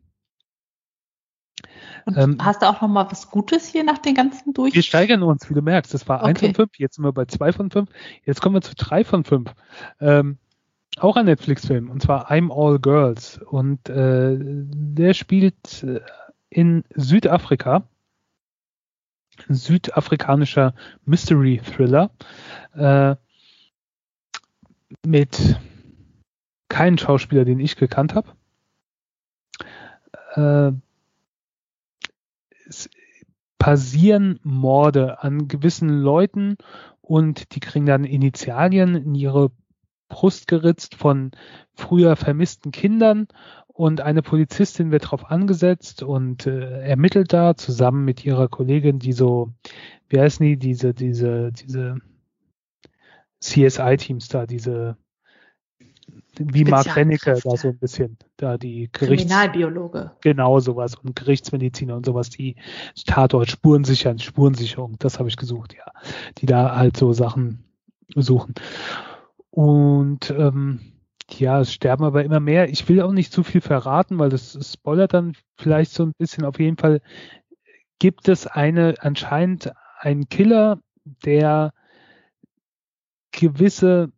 Und 2.05 2.17
ähm, 2.17 2.37
hast 2.39 2.61
du 2.61 2.69
auch 2.69 2.81
noch 2.81 2.87
mal 2.87 3.09
was 3.09 3.31
Gutes 3.31 3.67
hier 3.67 3.83
nach 3.83 3.97
den 3.97 4.13
ganzen 4.13 4.53
durch? 4.53 4.75
Wir 4.75 4.83
steigern 4.83 5.23
uns, 5.23 5.49
wie 5.49 5.55
du 5.55 5.61
merkst. 5.61 5.93
Das 5.93 6.07
war 6.07 6.19
okay. 6.19 6.29
1 6.29 6.39
von 6.39 6.53
5, 6.53 6.71
jetzt 6.77 6.95
sind 6.95 7.03
wir 7.03 7.11
bei 7.11 7.25
2 7.25 7.51
von 7.51 7.71
5. 7.71 7.89
Jetzt 8.23 8.41
kommen 8.41 8.55
wir 8.55 8.61
zu 8.61 8.75
3 8.75 9.03
von 9.03 9.23
5. 9.23 9.51
Ähm, 9.99 10.37
auch 10.97 11.17
ein 11.17 11.25
Netflix-Film, 11.25 11.89
und 11.89 12.01
zwar 12.01 12.31
I'm 12.31 12.53
All 12.53 12.79
Girls. 12.79 13.39
Und 13.39 13.89
äh, 13.89 14.37
der 14.39 15.13
spielt 15.13 15.83
äh, 15.83 16.01
in 16.49 16.83
Südafrika. 16.93 17.87
Ein 19.49 19.55
südafrikanischer 19.55 20.75
Mystery-Thriller. 21.05 22.11
Äh, 22.75 23.15
mit 25.05 25.59
keinem 26.69 26.97
Schauspieler, 26.97 27.45
den 27.45 27.59
ich 27.59 27.75
gekannt 27.75 28.13
habe. 28.13 28.29
Äh, 30.35 30.84
passieren 33.65 34.39
Morde 34.43 35.23
an 35.23 35.47
gewissen 35.47 35.89
Leuten 35.89 36.55
und 37.01 37.55
die 37.55 37.59
kriegen 37.59 37.87
dann 37.87 38.03
Initialien 38.03 38.93
in 38.93 39.15
ihre 39.15 39.49
Brust 40.07 40.47
geritzt 40.47 40.93
von 40.93 41.31
früher 41.73 42.15
vermissten 42.15 42.71
Kindern 42.71 43.27
und 43.65 44.01
eine 44.01 44.21
Polizistin 44.21 44.91
wird 44.91 45.05
darauf 45.05 45.31
angesetzt 45.31 46.03
und 46.03 46.45
äh, 46.45 46.81
ermittelt 46.81 47.33
da 47.33 47.55
zusammen 47.55 48.05
mit 48.05 48.23
ihrer 48.23 48.49
Kollegin, 48.49 48.99
die 48.99 49.13
so, 49.13 49.51
wie 50.09 50.19
heißen 50.19 50.45
die, 50.45 50.57
diese, 50.57 50.93
diese, 50.93 51.51
diese 51.51 51.97
CSI-Teams 53.39 54.27
da, 54.27 54.45
diese 54.45 54.95
wie 56.37 56.65
Mark 56.65 56.95
Rennecke 56.95 57.39
da 57.43 57.55
so 57.57 57.69
ein 57.69 57.77
bisschen, 57.77 58.17
da 58.37 58.57
die 58.57 58.89
Gerichts 58.91 59.27
Kriminalbiologe. 59.27 60.11
Genau 60.21 60.59
sowas 60.59 60.95
und 60.95 61.15
Gerichtsmediziner 61.15 61.95
und 61.95 62.05
sowas, 62.05 62.29
die 62.29 62.55
Tatort 63.05 63.49
Spurensichern, 63.49 64.19
Spurensicherung, 64.19 64.97
das 64.99 65.19
habe 65.19 65.29
ich 65.29 65.37
gesucht, 65.37 65.75
ja, 65.75 65.91
die 66.37 66.45
da 66.45 66.75
halt 66.75 66.97
so 66.97 67.13
Sachen 67.13 67.63
suchen. 68.15 68.53
Und 69.49 70.29
ähm, 70.31 70.79
ja, 71.31 71.61
es 71.61 71.73
sterben 71.73 72.03
aber 72.03 72.23
immer 72.23 72.39
mehr. 72.39 72.69
Ich 72.69 72.87
will 72.87 73.01
auch 73.01 73.11
nicht 73.11 73.31
zu 73.31 73.43
viel 73.43 73.61
verraten, 73.61 74.19
weil 74.19 74.29
das 74.29 74.57
spoilert 74.73 75.13
dann 75.13 75.33
vielleicht 75.57 75.91
so 75.91 76.03
ein 76.03 76.11
bisschen. 76.17 76.45
Auf 76.45 76.59
jeden 76.59 76.77
Fall 76.77 77.01
gibt 77.99 78.27
es 78.27 78.45
eine 78.45 78.95
anscheinend 78.99 79.71
einen 79.99 80.29
Killer, 80.29 80.79
der 81.25 81.73
gewisse 83.31 84.11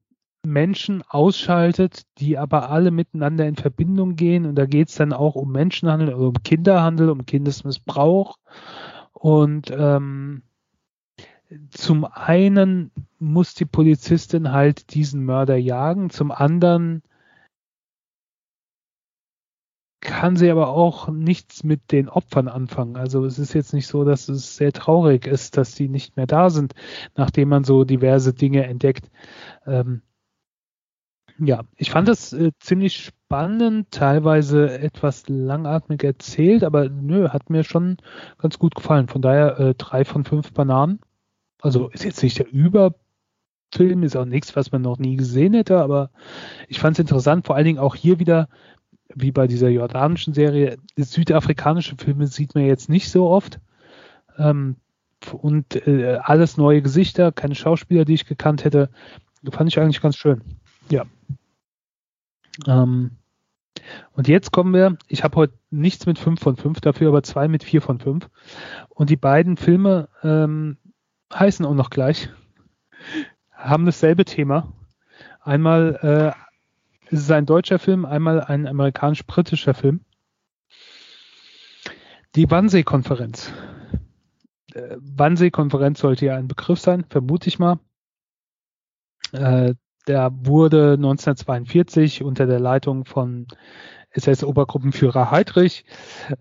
Menschen 0.48 1.04
ausschaltet, 1.08 2.04
die 2.18 2.38
aber 2.38 2.70
alle 2.70 2.92
miteinander 2.92 3.48
in 3.48 3.56
Verbindung 3.56 4.16
gehen. 4.16 4.46
Und 4.46 4.56
da 4.56 4.66
geht 4.66 4.90
es 4.90 4.96
dann 4.96 5.14
auch 5.14 5.36
um 5.36 5.52
Menschenhandel, 5.52 6.14
also 6.14 6.30
um 6.30 6.44
Kinderhandel, 6.44 7.10
um 7.10 7.26
Kindesmissbrauch. 7.26 8.38
Und 9.14 9.72
ähm, 9.72 10.44
zum 11.70 12.06
einen 12.06 12.92
muss 13.20 13.54
die 13.54 13.66
Polizistin 13.66 14.52
halt 14.52 14.94
diesen 14.94 15.24
Mörder 15.24 15.56
jagen, 15.56 16.10
zum 16.10 16.32
anderen 16.32 17.04
kann 20.02 20.36
sie 20.36 20.50
aber 20.50 20.70
auch 20.70 21.10
nichts 21.10 21.64
mit 21.64 21.92
den 21.92 22.08
Opfern 22.08 22.48
anfangen. 22.48 22.96
Also 22.96 23.26
es 23.26 23.40
ist 23.40 23.54
jetzt 23.54 23.74
nicht 23.74 23.88
so, 23.88 24.04
dass 24.06 24.30
es 24.30 24.56
sehr 24.56 24.72
traurig 24.72 25.26
ist, 25.26 25.58
dass 25.58 25.76
die 25.76 25.90
nicht 25.90 26.16
mehr 26.16 26.28
da 26.28 26.50
sind, 26.50 26.74
nachdem 27.16 27.50
man 27.50 27.64
so 27.64 27.84
diverse 27.84 28.34
Dinge 28.34 28.64
entdeckt. 28.66 29.10
Ähm, 29.66 30.02
ja, 31.40 31.64
ich 31.76 31.92
fand 31.92 32.08
das 32.08 32.34
äh, 32.34 32.52
ziemlich 32.60 32.98
spannend, 32.98 33.92
teilweise 33.92 34.80
etwas 34.80 35.24
langatmig 35.28 36.04
erzählt, 36.04 36.64
aber 36.64 36.90
nö, 36.90 37.30
hat 37.30 37.50
mir 37.50 37.64
schon 37.64 37.98
ganz 38.38 38.58
gut 38.60 38.76
gefallen. 38.76 39.08
Von 39.08 39.22
daher 39.22 39.60
äh, 39.60 39.76
drei 39.76 40.06
von 40.06 40.24
fünf 40.24 40.54
Bananen. 40.54 41.00
Also 41.62 41.90
ist 41.90 42.04
jetzt 42.04 42.24
nicht 42.24 42.40
der 42.40 42.52
Überfilm, 42.52 44.04
ist 44.04 44.16
auch 44.16 44.26
nichts, 44.26 44.56
was 44.56 44.72
man 44.72 44.82
noch 44.82 44.98
nie 44.98 45.16
gesehen 45.16 45.54
hätte, 45.54 45.80
aber 45.80 46.12
ich 46.68 46.80
fand 46.80 46.96
es 46.96 47.00
interessant, 47.00 47.46
vor 47.46 47.56
allen 47.56 47.66
Dingen 47.66 47.80
auch 47.80 47.96
hier 47.96 48.20
wieder, 48.20 48.48
wie 49.14 49.32
bei 49.32 49.48
dieser 49.48 49.70
jordanischen 49.70 50.34
Serie, 50.34 50.78
südafrikanische 50.96 51.96
Filme 51.98 52.28
sieht 52.28 52.56
man 52.56 52.66
jetzt 52.66 52.90
nicht 52.90 53.10
so 53.10 53.30
oft. 53.30 53.60
Ähm, 54.38 54.78
und 55.34 55.88
äh, 55.88 56.20
alles 56.22 56.58
neue 56.58 56.82
Gesichter, 56.82 57.32
keine 57.32 57.56
Schauspieler, 57.56 58.06
die 58.06 58.14
ich 58.14 58.26
gekannt 58.28 58.64
hätte. 58.64 58.90
Fand 59.52 59.70
ich 59.70 59.80
eigentlich 59.80 60.02
ganz 60.02 60.16
schön. 60.16 60.42
Ja. 60.90 61.06
Ähm, 62.66 63.12
und 64.14 64.28
jetzt 64.28 64.52
kommen 64.52 64.74
wir, 64.74 64.98
ich 65.08 65.24
habe 65.24 65.36
heute 65.36 65.54
nichts 65.70 66.06
mit 66.06 66.20
5 66.20 66.40
von 66.40 66.56
5, 66.56 66.82
dafür 66.82 67.10
aber 67.10 67.24
zwei 67.24 67.48
mit 67.48 67.64
4 67.64 67.82
von 67.82 68.00
5. 68.00 68.30
Und 68.90 69.10
die 69.10 69.18
beiden 69.18 69.58
Filme 69.58 70.10
ähm, 70.24 70.78
heißen 71.34 71.66
auch 71.66 71.74
noch 71.74 71.90
gleich, 71.90 72.30
haben 73.52 73.86
dasselbe 73.86 74.26
Thema. 74.26 74.74
Einmal 75.42 76.36
äh, 77.10 77.14
ist 77.14 77.22
es 77.22 77.32
ein 77.32 77.46
deutscher 77.46 77.80
Film, 77.80 78.06
einmal 78.06 78.42
ein 78.42 78.68
amerikanisch-britischer 78.68 79.74
Film. 79.74 80.02
Die 82.36 82.50
Wannsee-Konferenz. 82.50 83.52
Äh, 84.74 84.98
Wannsee-Konferenz 85.00 86.00
sollte 86.00 86.26
ja 86.26 86.36
ein 86.36 86.48
Begriff 86.48 86.80
sein, 86.80 87.06
vermute 87.10 87.48
ich 87.48 87.60
mal. 87.60 87.80
Äh, 89.32 89.76
der 90.08 90.32
wurde 90.34 90.94
1942 90.94 92.24
unter 92.24 92.46
der 92.46 92.60
Leitung 92.60 93.06
von 93.06 93.48
SS-Obergruppenführer 94.12 95.32
Heydrich, 95.32 95.86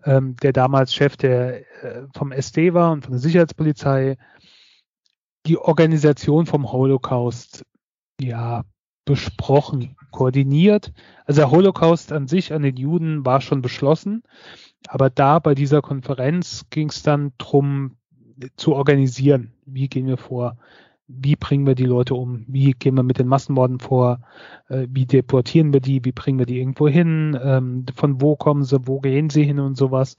ähm, 0.04 0.36
der 0.36 0.52
damals 0.52 0.94
Chef 0.94 1.16
der, 1.16 1.60
äh, 1.84 2.06
vom 2.14 2.32
SD 2.32 2.74
war 2.74 2.92
und 2.92 3.02
von 3.02 3.12
der 3.12 3.20
Sicherheitspolizei, 3.20 4.16
die 5.46 5.58
Organisation 5.58 6.46
vom 6.46 6.72
Holocaust 6.72 7.64
ja 8.20 8.64
besprochen, 9.04 9.96
koordiniert. 10.10 10.92
Also 11.26 11.42
der 11.42 11.50
Holocaust 11.50 12.12
an 12.12 12.26
sich 12.26 12.52
an 12.52 12.62
den 12.62 12.76
Juden 12.76 13.24
war 13.24 13.40
schon 13.40 13.62
beschlossen, 13.62 14.22
aber 14.88 15.10
da 15.10 15.38
bei 15.38 15.54
dieser 15.54 15.82
Konferenz 15.82 16.66
ging 16.70 16.88
es 16.88 17.02
dann 17.02 17.32
drum 17.38 17.96
zu 18.56 18.74
organisieren. 18.74 19.52
Wie 19.64 19.88
gehen 19.88 20.06
wir 20.06 20.16
vor? 20.16 20.56
Wie 21.08 21.36
bringen 21.36 21.66
wir 21.66 21.74
die 21.74 21.84
Leute 21.84 22.14
um? 22.14 22.44
Wie 22.48 22.72
gehen 22.72 22.96
wir 22.96 23.02
mit 23.02 23.18
den 23.18 23.28
Massenmorden 23.28 23.78
vor? 23.78 24.20
Äh, 24.68 24.86
wie 24.90 25.06
deportieren 25.06 25.72
wir 25.72 25.80
die? 25.80 26.04
Wie 26.04 26.12
bringen 26.12 26.38
wir 26.38 26.46
die 26.46 26.58
irgendwo 26.58 26.88
hin? 26.88 27.38
Ähm, 27.40 27.86
von 27.94 28.20
wo 28.20 28.36
kommen 28.36 28.64
sie? 28.64 28.86
Wo 28.86 29.00
gehen 29.00 29.30
sie 29.30 29.44
hin 29.44 29.60
und 29.60 29.76
sowas? 29.76 30.16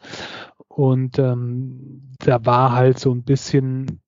Und 0.67 1.19
ähm, 1.19 2.15
da 2.19 2.45
war 2.45 2.73
halt 2.73 2.99
so 2.99 3.11
ein 3.11 3.23
bisschen 3.23 4.01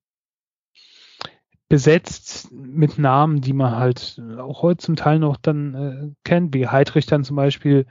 besetzt 1.68 2.50
mit 2.50 2.98
Namen, 2.98 3.40
die 3.40 3.52
man 3.52 3.76
halt 3.76 4.20
auch 4.38 4.62
heute 4.62 4.78
zum 4.78 4.96
Teil 4.96 5.20
noch 5.20 5.36
dann 5.36 5.74
äh, 5.74 6.10
kennt, 6.24 6.52
wie 6.52 6.66
Heidrich 6.66 7.06
dann 7.06 7.24
zum 7.24 7.36
Beispiel, 7.36 7.86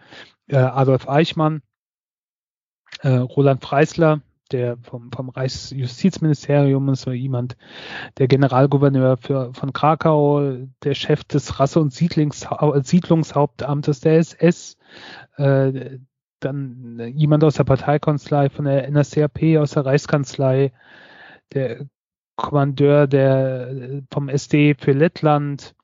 äh, 0.48 0.58
Adolf 0.58 1.08
Eichmann, 1.08 1.62
äh, 3.02 3.10
Roland 3.10 3.64
Freisler, 3.64 4.22
der 4.52 4.78
vom, 4.78 5.12
vom 5.12 5.30
Reichsjustizministerium 5.30 6.90
ist 6.90 7.02
so 7.02 7.12
jemand, 7.12 7.58
der 8.18 8.28
Generalgouverneur 8.28 9.18
für, 9.18 9.52
von 9.54 9.74
Krakau, 9.74 10.58
der 10.84 10.94
Chef 10.94 11.24
des 11.24 11.60
Rasse- 11.60 11.80
und 11.80 11.94
Siedlungshauptamtes 11.94 14.02
der 14.02 14.18
SS, 14.18 14.78
äh, 15.38 15.98
dann 16.40 17.14
jemand 17.16 17.44
aus 17.44 17.56
der 17.56 17.64
Parteikanzlei 17.66 18.50
von 18.50 18.66
der 18.66 18.90
NSDAP, 18.90 19.58
aus 19.58 19.72
der 19.72 19.86
Reichskanzlei, 19.86 20.72
der 21.54 21.86
Kommandeur 22.36 23.08
der 23.08 24.04
vom 24.12 24.30
SD 24.30 24.76
für 24.76 24.94
Lettland, 24.94 25.76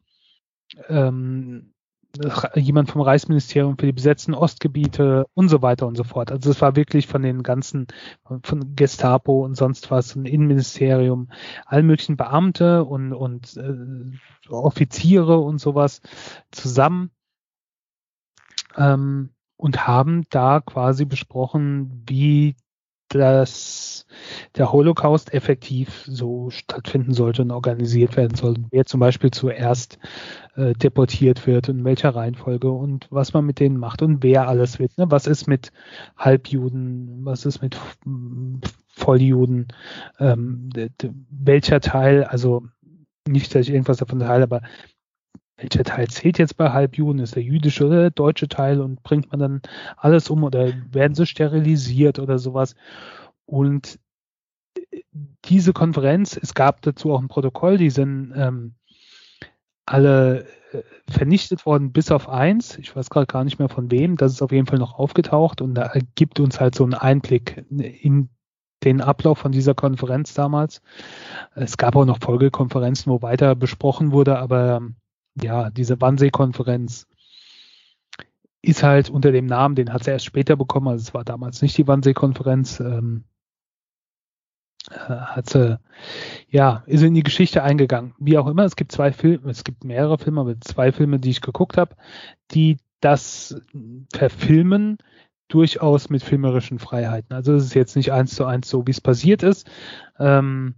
ähm, 0.88 1.74
jemand 2.56 2.92
vom 2.92 3.02
Reichsministerium 3.02 3.78
für 3.78 3.86
die 3.86 3.92
besetzten 3.92 4.34
Ostgebiete 4.34 5.26
und 5.34 5.50
so 5.50 5.62
weiter 5.62 5.88
und 5.88 5.96
so 5.96 6.04
fort. 6.04 6.32
Also 6.32 6.52
es 6.52 6.62
war 6.62 6.76
wirklich 6.76 7.08
von 7.08 7.22
den 7.22 7.44
ganzen, 7.44 7.88
von 8.44 8.76
Gestapo 8.76 9.44
und 9.44 9.56
sonst 9.56 9.92
was, 9.92 10.16
ein 10.16 10.26
Innenministerium, 10.26 11.30
all 11.66 11.84
möglichen 11.84 12.18
Beamte 12.18 12.84
und, 12.84 13.14
und 13.14 13.58
äh, 13.58 14.50
Offiziere 14.50 15.40
und 15.40 15.60
sowas 15.60 16.02
zusammen 16.52 17.12
ähm, 18.78 19.30
und 19.58 19.88
haben 19.88 20.26
da 20.30 20.62
quasi 20.62 21.06
besprochen, 21.06 22.04
wie 22.08 22.56
dass 23.10 24.06
der 24.56 24.72
Holocaust 24.72 25.34
effektiv 25.34 26.04
so 26.08 26.50
stattfinden 26.50 27.14
sollte 27.14 27.42
und 27.42 27.52
organisiert 27.52 28.18
werden 28.18 28.36
soll. 28.36 28.56
Wer 28.72 28.86
zum 28.86 29.00
Beispiel 29.00 29.32
zuerst 29.32 30.00
äh, 30.56 30.74
deportiert 30.74 31.46
wird 31.48 31.70
und 31.70 31.80
in 31.80 31.86
welcher 31.86 32.16
Reihenfolge 32.16 32.72
und 32.72 33.08
was 33.10 33.34
man 33.34 33.46
mit 33.46 33.60
denen 33.60 33.78
macht 33.78 34.02
und 34.02 34.24
wer 34.24 34.48
alles 34.48 34.80
wird. 34.80 34.98
Ne? 34.98 35.06
Was 35.10 35.28
ist 35.28 35.48
mit 35.48 35.72
Halbjuden? 36.18 37.26
Was 37.26 37.46
ist 37.46 37.62
mit 37.62 37.78
Volljuden? 38.88 39.68
Ähm, 40.20 40.70
welcher 41.30 41.82
Teil, 41.82 42.24
also 42.24 42.64
nicht, 43.28 43.54
dass 43.56 43.68
ich 43.68 43.74
irgendwas 43.74 43.98
davon 43.98 44.20
teile, 44.20 44.44
aber 44.44 44.62
welcher 45.58 45.84
Teil 45.84 46.08
zählt 46.08 46.38
jetzt 46.38 46.58
bei 46.58 46.72
Halbjuden? 46.72 47.22
Ist 47.22 47.36
der 47.36 47.44
jüdische 47.44 47.86
oder 47.86 48.02
der 48.02 48.12
deutsche 48.12 48.48
Teil 48.48 48.82
und 48.82 49.04
bringt 49.04 49.32
man 49.32 49.40
dann 49.40 49.62
alles 49.98 50.30
um 50.30 50.44
oder 50.44 50.74
werden 50.92 51.16
sie 51.16 51.26
sterilisiert 51.26 52.20
oder 52.20 52.40
sowas? 52.40 52.76
Und 53.46 54.00
äh, 54.92 55.02
diese 55.46 55.74
Konferenz, 55.74 56.38
es 56.42 56.54
gab 56.54 56.82
dazu 56.82 57.14
auch 57.14 57.22
ein 57.22 57.30
Protokoll, 57.30 57.78
die 57.78 57.90
sind 57.90 58.34
ähm, 58.36 58.76
alle 59.86 60.46
äh, 60.74 60.82
vernichtet 61.10 61.66
worden, 61.66 61.92
bis 61.94 62.12
auf 62.12 62.28
eins. 62.28 62.78
Ich 62.78 62.96
weiß 62.96 63.10
gerade 63.10 63.28
gar 63.28 63.44
nicht 63.44 63.60
mehr 63.60 63.70
von 63.70 63.92
wem. 63.92 64.18
Das 64.18 64.34
ist 64.34 64.42
auf 64.42 64.52
jeden 64.52 64.68
Fall 64.68 64.80
noch 64.80 64.98
aufgetaucht 64.98 65.62
und 65.62 65.76
da 65.76 65.94
gibt 66.16 66.40
uns 66.40 66.60
halt 66.60 66.76
so 66.76 66.84
einen 66.84 66.96
Einblick 66.96 67.64
in 67.70 68.30
den 68.84 69.02
Ablauf 69.02 69.38
von 69.38 69.52
dieser 69.52 69.74
Konferenz 69.74 70.34
damals. 70.34 70.82
Es 71.56 71.78
gab 71.78 71.96
auch 71.96 72.06
noch 72.06 72.20
Folgekonferenzen, 72.20 73.12
wo 73.12 73.22
weiter 73.22 73.56
besprochen 73.56 74.12
wurde, 74.12 74.38
aber 74.38 74.82
ja, 75.42 75.70
diese 75.70 76.00
Wannsee-Konferenz 76.00 77.08
ist 78.62 78.84
halt 78.84 79.10
unter 79.10 79.32
dem 79.32 79.46
Namen, 79.46 79.76
den 79.76 79.94
hat 79.94 80.04
sie 80.04 80.12
erst 80.12 80.26
später 80.26 80.56
bekommen, 80.56 80.88
also 80.88 81.02
es 81.02 81.14
war 81.14 81.24
damals 81.24 81.62
nicht 81.62 81.78
die 81.78 81.88
Wannsee-Konferenz, 81.88 82.80
ähm, 82.80 83.26
äh, 84.90 84.96
hat 84.98 85.50
sie, 85.50 85.80
ja, 86.50 86.84
ist 86.88 87.04
in 87.04 87.14
die 87.14 87.24
Geschichte 87.24 87.64
eingegangen. 87.64 88.14
Wie 88.18 88.38
auch 88.38 88.48
immer, 88.48 88.64
es 88.64 88.76
gibt 88.76 88.92
zwei 88.92 89.12
Filme, 89.12 89.50
es 89.50 89.64
gibt 89.64 89.84
mehrere 89.84 90.18
Filme, 90.18 90.42
aber 90.42 90.60
zwei 90.62 90.92
Filme, 90.92 91.20
die 91.20 91.30
ich 91.30 91.42
geguckt 91.42 91.78
habe, 91.78 91.96
die 92.52 92.78
das 93.02 93.62
verfilmen, 94.14 94.98
durchaus 95.48 96.10
mit 96.10 96.24
filmerischen 96.24 96.80
Freiheiten. 96.80 97.36
Also 97.36 97.54
es 97.54 97.66
ist 97.66 97.76
jetzt 97.76 97.96
nicht 97.96 98.12
eins 98.12 98.34
zu 98.34 98.46
eins 98.46 98.68
so, 98.68 98.88
wie 98.88 98.92
es 98.92 99.02
passiert 99.02 99.44
ist. 99.44 99.70
Ähm, 100.18 100.76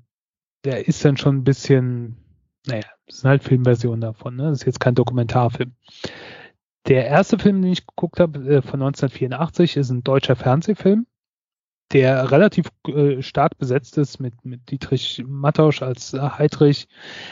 der 0.66 0.88
ist 0.88 1.06
dann 1.06 1.16
schon 1.16 1.38
ein 1.38 1.44
bisschen 1.46 2.18
naja, 2.66 2.84
das 3.06 3.20
sind 3.20 3.30
halt 3.30 3.44
Filmversionen 3.44 4.02
davon, 4.02 4.36
ne? 4.36 4.50
Das 4.50 4.60
ist 4.60 4.66
jetzt 4.66 4.80
kein 4.80 4.96
Dokumentarfilm. 4.96 5.74
Der 6.88 7.06
erste 7.08 7.38
Film, 7.38 7.62
den 7.62 7.72
ich 7.72 7.86
geguckt 7.86 8.20
habe, 8.20 8.40
äh, 8.40 8.62
von 8.62 8.82
1984, 8.82 9.78
ist 9.78 9.90
ein 9.90 10.04
deutscher 10.04 10.36
Fernsehfilm, 10.36 11.06
der 11.92 12.32
relativ 12.32 12.68
äh, 12.88 13.22
stark 13.22 13.58
besetzt 13.58 13.98
ist 13.98 14.20
mit, 14.20 14.46
mit 14.46 14.72
Dietrich 14.72 15.24
Mattausch 15.28 15.82
als 15.82 16.14
äh, 16.14 16.20
Heidrich, 16.20 16.88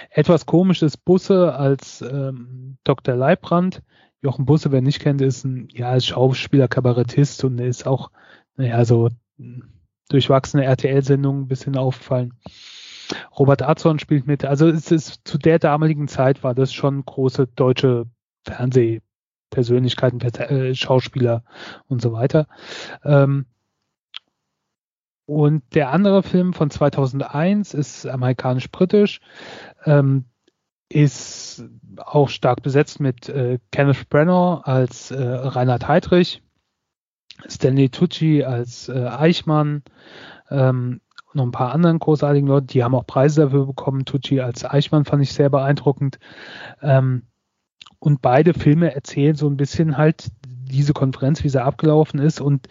etwas 0.09 0.45
komisches 0.45 0.97
Busse 0.97 1.55
als 1.55 2.01
ähm, 2.01 2.77
Dr. 2.83 3.15
Leibrand. 3.15 3.81
Jochen 4.21 4.45
Busse, 4.45 4.71
wer 4.71 4.81
nicht 4.81 4.99
kennt, 4.99 5.21
ist 5.21 5.45
ein 5.45 5.69
ja, 5.71 5.89
als 5.89 6.07
Schauspieler, 6.07 6.67
Kabarettist 6.67 7.43
und 7.43 7.59
ist 7.59 7.85
auch, 7.87 8.11
naja, 8.57 8.83
so 8.83 9.09
hm, 9.37 9.71
durchwachsene 10.09 10.65
RTL-Sendungen 10.65 11.43
ein 11.43 11.47
bisschen 11.47 11.77
auffallen. 11.77 12.33
Robert 13.37 13.61
Azon 13.61 13.99
spielt 13.99 14.27
mit. 14.27 14.45
Also 14.45 14.67
es 14.67 14.91
ist 14.91 15.21
zu 15.25 15.37
der 15.37 15.59
damaligen 15.59 16.07
Zeit 16.07 16.43
war 16.43 16.55
das 16.55 16.73
schon 16.73 17.03
große 17.05 17.47
deutsche 17.47 18.05
Fernsehpersönlichkeiten, 18.45 20.21
äh, 20.21 20.75
Schauspieler 20.75 21.43
und 21.87 22.01
so 22.01 22.13
weiter. 22.13 22.47
Ähm, 23.03 23.45
und 25.25 25.63
der 25.73 25.91
andere 25.91 26.21
Film 26.21 26.53
von 26.53 26.69
2001 26.69 27.73
ist 27.73 28.05
amerikanisch-britisch, 28.05 29.21
ähm, 29.85 30.25
ist 30.87 31.63
auch 31.97 32.29
stark 32.29 32.61
besetzt 32.61 32.99
mit 32.99 33.27
äh, 33.29 33.57
Kenneth 33.71 34.07
Brenner 34.09 34.61
als 34.65 35.09
äh, 35.09 35.23
Reinhard 35.23 35.87
Heydrich, 35.87 36.43
Stanley 37.47 37.89
Tucci 37.89 38.43
als 38.43 38.87
äh, 38.87 39.07
Eichmann, 39.07 39.83
ähm, 40.51 41.01
noch 41.35 41.45
ein 41.45 41.51
paar 41.51 41.73
anderen 41.73 41.99
großartigen 41.99 42.47
Leute, 42.47 42.67
die 42.67 42.83
haben 42.83 42.95
auch 42.95 43.05
Preise 43.05 43.41
dafür 43.41 43.65
bekommen. 43.65 44.05
Tucci 44.05 44.41
als 44.41 44.65
Eichmann 44.65 45.05
fand 45.05 45.23
ich 45.23 45.33
sehr 45.33 45.49
beeindruckend. 45.49 46.19
Ähm, 46.81 47.23
und 47.99 48.21
beide 48.21 48.53
Filme 48.53 48.93
erzählen 48.93 49.35
so 49.35 49.47
ein 49.47 49.57
bisschen 49.57 49.97
halt 49.97 50.27
diese 50.47 50.93
Konferenz, 50.93 51.43
wie 51.43 51.49
sie 51.49 51.63
abgelaufen 51.63 52.19
ist 52.19 52.41
und 52.41 52.67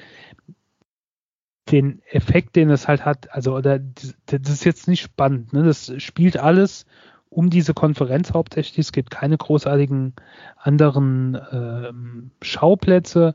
den 1.71 2.03
Effekt, 2.11 2.57
den 2.57 2.71
es 2.71 2.89
halt 2.89 3.05
hat, 3.05 3.33
also 3.33 3.57
oder 3.57 3.79
das 3.79 4.51
ist 4.51 4.65
jetzt 4.65 4.87
nicht 4.87 5.01
spannend, 5.01 5.53
ne? 5.53 5.63
Das 5.63 5.93
spielt 6.03 6.37
alles 6.37 6.85
um 7.31 7.51
diese 7.51 7.75
Konferenz 7.75 8.33
hauptsächlich. 8.33 8.79
Es 8.79 8.93
gibt 8.93 9.11
keine 9.11 9.37
großartigen 9.37 10.15
anderen 10.57 11.39
ähm, 11.51 12.31
Schauplätze. 12.43 13.35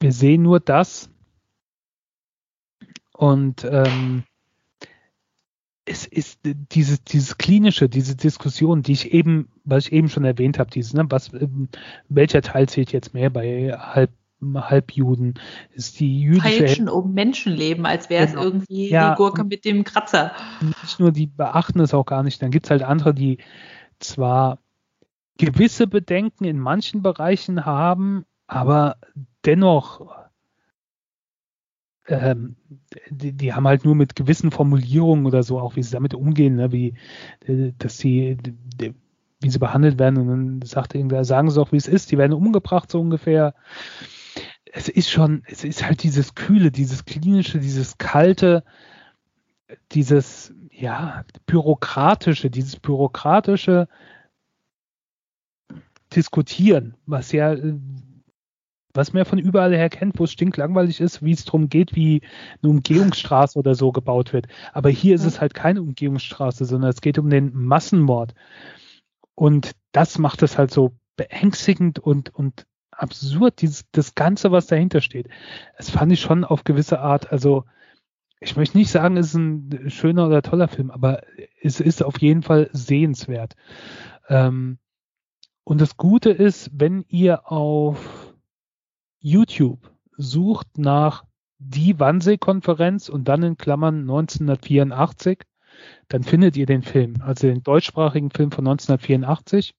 Wir 0.00 0.12
sehen 0.12 0.42
nur 0.42 0.60
das, 0.60 1.10
und 3.16 3.64
ähm, 3.64 4.24
es 5.86 6.04
ist 6.04 6.40
dieses, 6.44 7.02
dieses 7.04 7.38
klinische, 7.38 7.88
diese 7.88 8.16
Diskussion, 8.16 8.82
die 8.82 8.92
ich 8.92 9.12
eben, 9.12 9.48
was 9.64 9.86
ich 9.86 9.92
eben 9.92 10.08
schon 10.08 10.24
erwähnt 10.24 10.58
habe, 10.58 10.70
dieses, 10.70 10.94
ne, 10.94 11.06
was, 11.08 11.32
ähm, 11.32 11.68
welcher 12.08 12.42
Teil 12.42 12.68
zählt 12.68 12.92
jetzt 12.92 13.14
mehr 13.14 13.30
bei 13.30 13.72
halb, 13.72 14.10
Halbjuden? 14.54 15.34
Ist 15.72 15.98
die 15.98 16.20
jüdische 16.20 16.58
Feilschen 16.58 16.88
um 16.90 17.14
Menschenleben, 17.14 17.86
als 17.86 18.10
wäre 18.10 18.24
es 18.24 18.32
Genau. 18.32 18.42
irgendwie 18.42 18.90
Ja, 18.90 19.10
die 19.10 19.16
Gurke 19.16 19.44
mit 19.44 19.64
dem 19.64 19.82
Kratzer. 19.84 20.32
nicht 20.82 21.00
nur 21.00 21.10
die 21.10 21.26
beachten 21.26 21.80
es 21.80 21.94
auch 21.94 22.04
gar 22.04 22.22
nicht. 22.22 22.42
Dann 22.42 22.50
gibt 22.50 22.66
es 22.66 22.70
halt 22.70 22.82
andere, 22.82 23.14
die 23.14 23.38
zwar 23.98 24.58
gewisse 25.38 25.86
Bedenken 25.86 26.44
in 26.44 26.58
manchen 26.58 27.00
Bereichen 27.02 27.64
haben, 27.64 28.26
aber 28.46 28.96
dennoch 29.46 30.25
ähm, 32.08 32.56
die, 33.10 33.32
die 33.32 33.52
haben 33.52 33.66
halt 33.66 33.84
nur 33.84 33.94
mit 33.94 34.16
gewissen 34.16 34.50
Formulierungen 34.50 35.26
oder 35.26 35.42
so, 35.42 35.58
auch 35.58 35.76
wie 35.76 35.82
sie 35.82 35.92
damit 35.92 36.14
umgehen, 36.14 36.56
ne, 36.56 36.72
wie 36.72 36.94
äh, 37.46 37.72
dass 37.78 37.98
sie 37.98 38.38
wie 39.40 39.50
sie 39.50 39.58
behandelt 39.58 39.98
werden 39.98 40.18
und 40.18 40.28
dann 40.28 40.62
sagt 40.62 40.94
irgendwer, 40.94 41.24
sagen 41.24 41.50
sie 41.50 41.60
auch, 41.60 41.72
wie 41.72 41.76
es 41.76 41.88
ist, 41.88 42.10
die 42.10 42.18
werden 42.18 42.32
umgebracht 42.32 42.90
so 42.90 43.00
ungefähr. 43.00 43.54
Es 44.72 44.88
ist 44.88 45.10
schon, 45.10 45.42
es 45.46 45.64
ist 45.64 45.84
halt 45.84 46.02
dieses 46.02 46.34
Kühle, 46.34 46.70
dieses 46.70 47.04
Klinische, 47.04 47.58
dieses 47.58 47.98
Kalte, 47.98 48.64
dieses, 49.92 50.54
ja, 50.70 51.24
Bürokratische, 51.46 52.50
dieses 52.50 52.76
Bürokratische 52.76 53.88
Diskutieren, 56.14 56.94
was 57.06 57.32
ja, 57.32 57.52
äh, 57.52 57.74
was 58.96 59.12
man 59.12 59.18
ja 59.20 59.24
von 59.24 59.38
überall 59.38 59.74
her 59.74 59.90
kennt, 59.90 60.18
wo 60.18 60.24
es 60.24 60.32
stinklangweilig 60.32 61.00
ist, 61.00 61.22
wie 61.22 61.32
es 61.32 61.44
darum 61.44 61.68
geht, 61.68 61.94
wie 61.94 62.22
eine 62.62 62.70
Umgehungsstraße 62.70 63.58
oder 63.58 63.74
so 63.74 63.92
gebaut 63.92 64.32
wird. 64.32 64.46
Aber 64.72 64.90
hier 64.90 65.14
ist 65.14 65.24
es 65.24 65.40
halt 65.40 65.54
keine 65.54 65.82
Umgehungsstraße, 65.82 66.64
sondern 66.64 66.90
es 66.90 67.00
geht 67.00 67.18
um 67.18 67.30
den 67.30 67.52
Massenmord. 67.54 68.34
Und 69.34 69.72
das 69.92 70.18
macht 70.18 70.42
es 70.42 70.58
halt 70.58 70.70
so 70.70 70.92
beängstigend 71.16 71.98
und, 71.98 72.34
und 72.34 72.66
absurd, 72.90 73.60
dieses, 73.60 73.84
das 73.92 74.14
Ganze, 74.14 74.52
was 74.52 74.66
dahinter 74.66 75.00
steht. 75.00 75.28
Das 75.76 75.90
fand 75.90 76.12
ich 76.12 76.20
schon 76.20 76.44
auf 76.44 76.64
gewisse 76.64 77.00
Art, 77.00 77.30
also 77.30 77.64
ich 78.40 78.56
möchte 78.56 78.76
nicht 78.76 78.90
sagen, 78.90 79.16
es 79.16 79.28
ist 79.28 79.34
ein 79.34 79.90
schöner 79.90 80.26
oder 80.26 80.42
toller 80.42 80.68
Film, 80.68 80.90
aber 80.90 81.22
es 81.62 81.80
ist 81.80 82.02
auf 82.02 82.20
jeden 82.20 82.42
Fall 82.42 82.68
sehenswert. 82.72 83.54
Ähm, 84.28 84.78
und 85.64 85.80
das 85.80 85.96
Gute 85.96 86.30
ist, 86.30 86.70
wenn 86.72 87.04
ihr 87.08 87.50
auf 87.50 88.15
YouTube 89.20 89.90
sucht 90.16 90.78
nach 90.78 91.24
die 91.58 91.98
Wannsee-Konferenz 91.98 93.08
und 93.08 93.26
dann 93.28 93.42
in 93.42 93.56
Klammern 93.56 94.00
1984, 94.00 95.40
dann 96.08 96.22
findet 96.22 96.56
ihr 96.56 96.66
den 96.66 96.82
Film, 96.82 97.22
also 97.22 97.46
den 97.46 97.62
deutschsprachigen 97.62 98.30
Film 98.30 98.50
von 98.50 98.66
1984. 98.66 99.74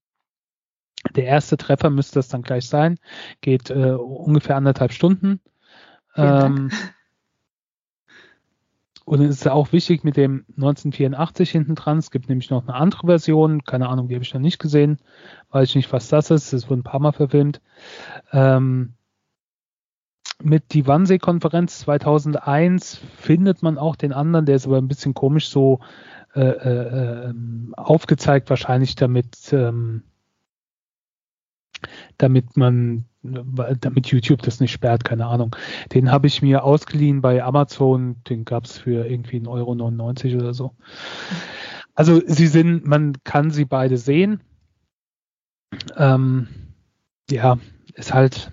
Der 1.15 1.25
erste 1.25 1.57
Treffer 1.57 1.89
müsste 1.89 2.15
das 2.15 2.27
dann 2.27 2.41
gleich 2.41 2.67
sein, 2.67 2.99
geht 3.41 3.69
äh, 3.69 3.91
ungefähr 3.91 4.55
anderthalb 4.55 4.91
Stunden. 4.91 5.39
Ähm, 6.15 6.71
und 9.05 9.21
es 9.21 9.29
ist 9.29 9.45
ja 9.45 9.53
auch 9.53 9.71
wichtig 9.71 10.03
mit 10.03 10.17
dem 10.17 10.43
1984 10.57 11.49
hinten 11.49 11.75
dran. 11.75 11.99
Es 11.99 12.11
gibt 12.11 12.27
nämlich 12.27 12.49
noch 12.49 12.67
eine 12.67 12.73
andere 12.73 13.07
Version, 13.07 13.63
keine 13.63 13.87
Ahnung, 13.87 14.09
die 14.09 14.15
habe 14.15 14.23
ich 14.23 14.33
noch 14.33 14.41
nicht 14.41 14.59
gesehen, 14.59 14.97
weiß 15.51 15.69
ich 15.69 15.75
nicht, 15.75 15.93
was 15.93 16.09
das 16.09 16.29
ist. 16.29 16.51
Es 16.51 16.69
wurde 16.69 16.81
ein 16.81 16.83
paar 16.83 16.99
Mal 16.99 17.13
verfilmt. 17.13 17.61
Ähm, 18.33 18.96
mit 20.43 20.73
die 20.73 20.85
Wannsee-Konferenz 20.85 21.79
2001 21.79 23.01
findet 23.17 23.63
man 23.63 23.77
auch 23.77 23.95
den 23.95 24.13
anderen, 24.13 24.45
der 24.45 24.55
ist 24.55 24.67
aber 24.67 24.77
ein 24.77 24.87
bisschen 24.87 25.13
komisch 25.13 25.49
so 25.49 25.79
äh, 26.35 26.41
äh, 26.41 27.29
ähm, 27.29 27.73
aufgezeigt, 27.75 28.49
wahrscheinlich 28.49 28.95
damit, 28.95 29.51
ähm, 29.51 30.03
damit 32.17 32.55
man, 32.55 33.05
damit 33.23 34.07
YouTube 34.07 34.43
das 34.43 34.59
nicht 34.59 34.71
sperrt, 34.71 35.03
keine 35.03 35.25
Ahnung. 35.25 35.55
Den 35.93 36.11
habe 36.11 36.27
ich 36.27 36.41
mir 36.41 36.63
ausgeliehen 36.63 37.21
bei 37.21 37.43
Amazon, 37.43 38.17
den 38.29 38.45
gab 38.45 38.65
es 38.65 38.77
für 38.77 39.07
irgendwie 39.07 39.37
1,99 39.39 39.47
Euro 39.47 40.41
oder 40.43 40.53
so. 40.53 40.75
Also 41.95 42.21
sie 42.27 42.47
sind, 42.47 42.85
man 42.85 43.13
kann 43.23 43.49
sie 43.49 43.65
beide 43.65 43.97
sehen. 43.97 44.41
Ähm, 45.95 46.47
ja, 47.31 47.57
ist 47.95 48.13
halt, 48.13 48.51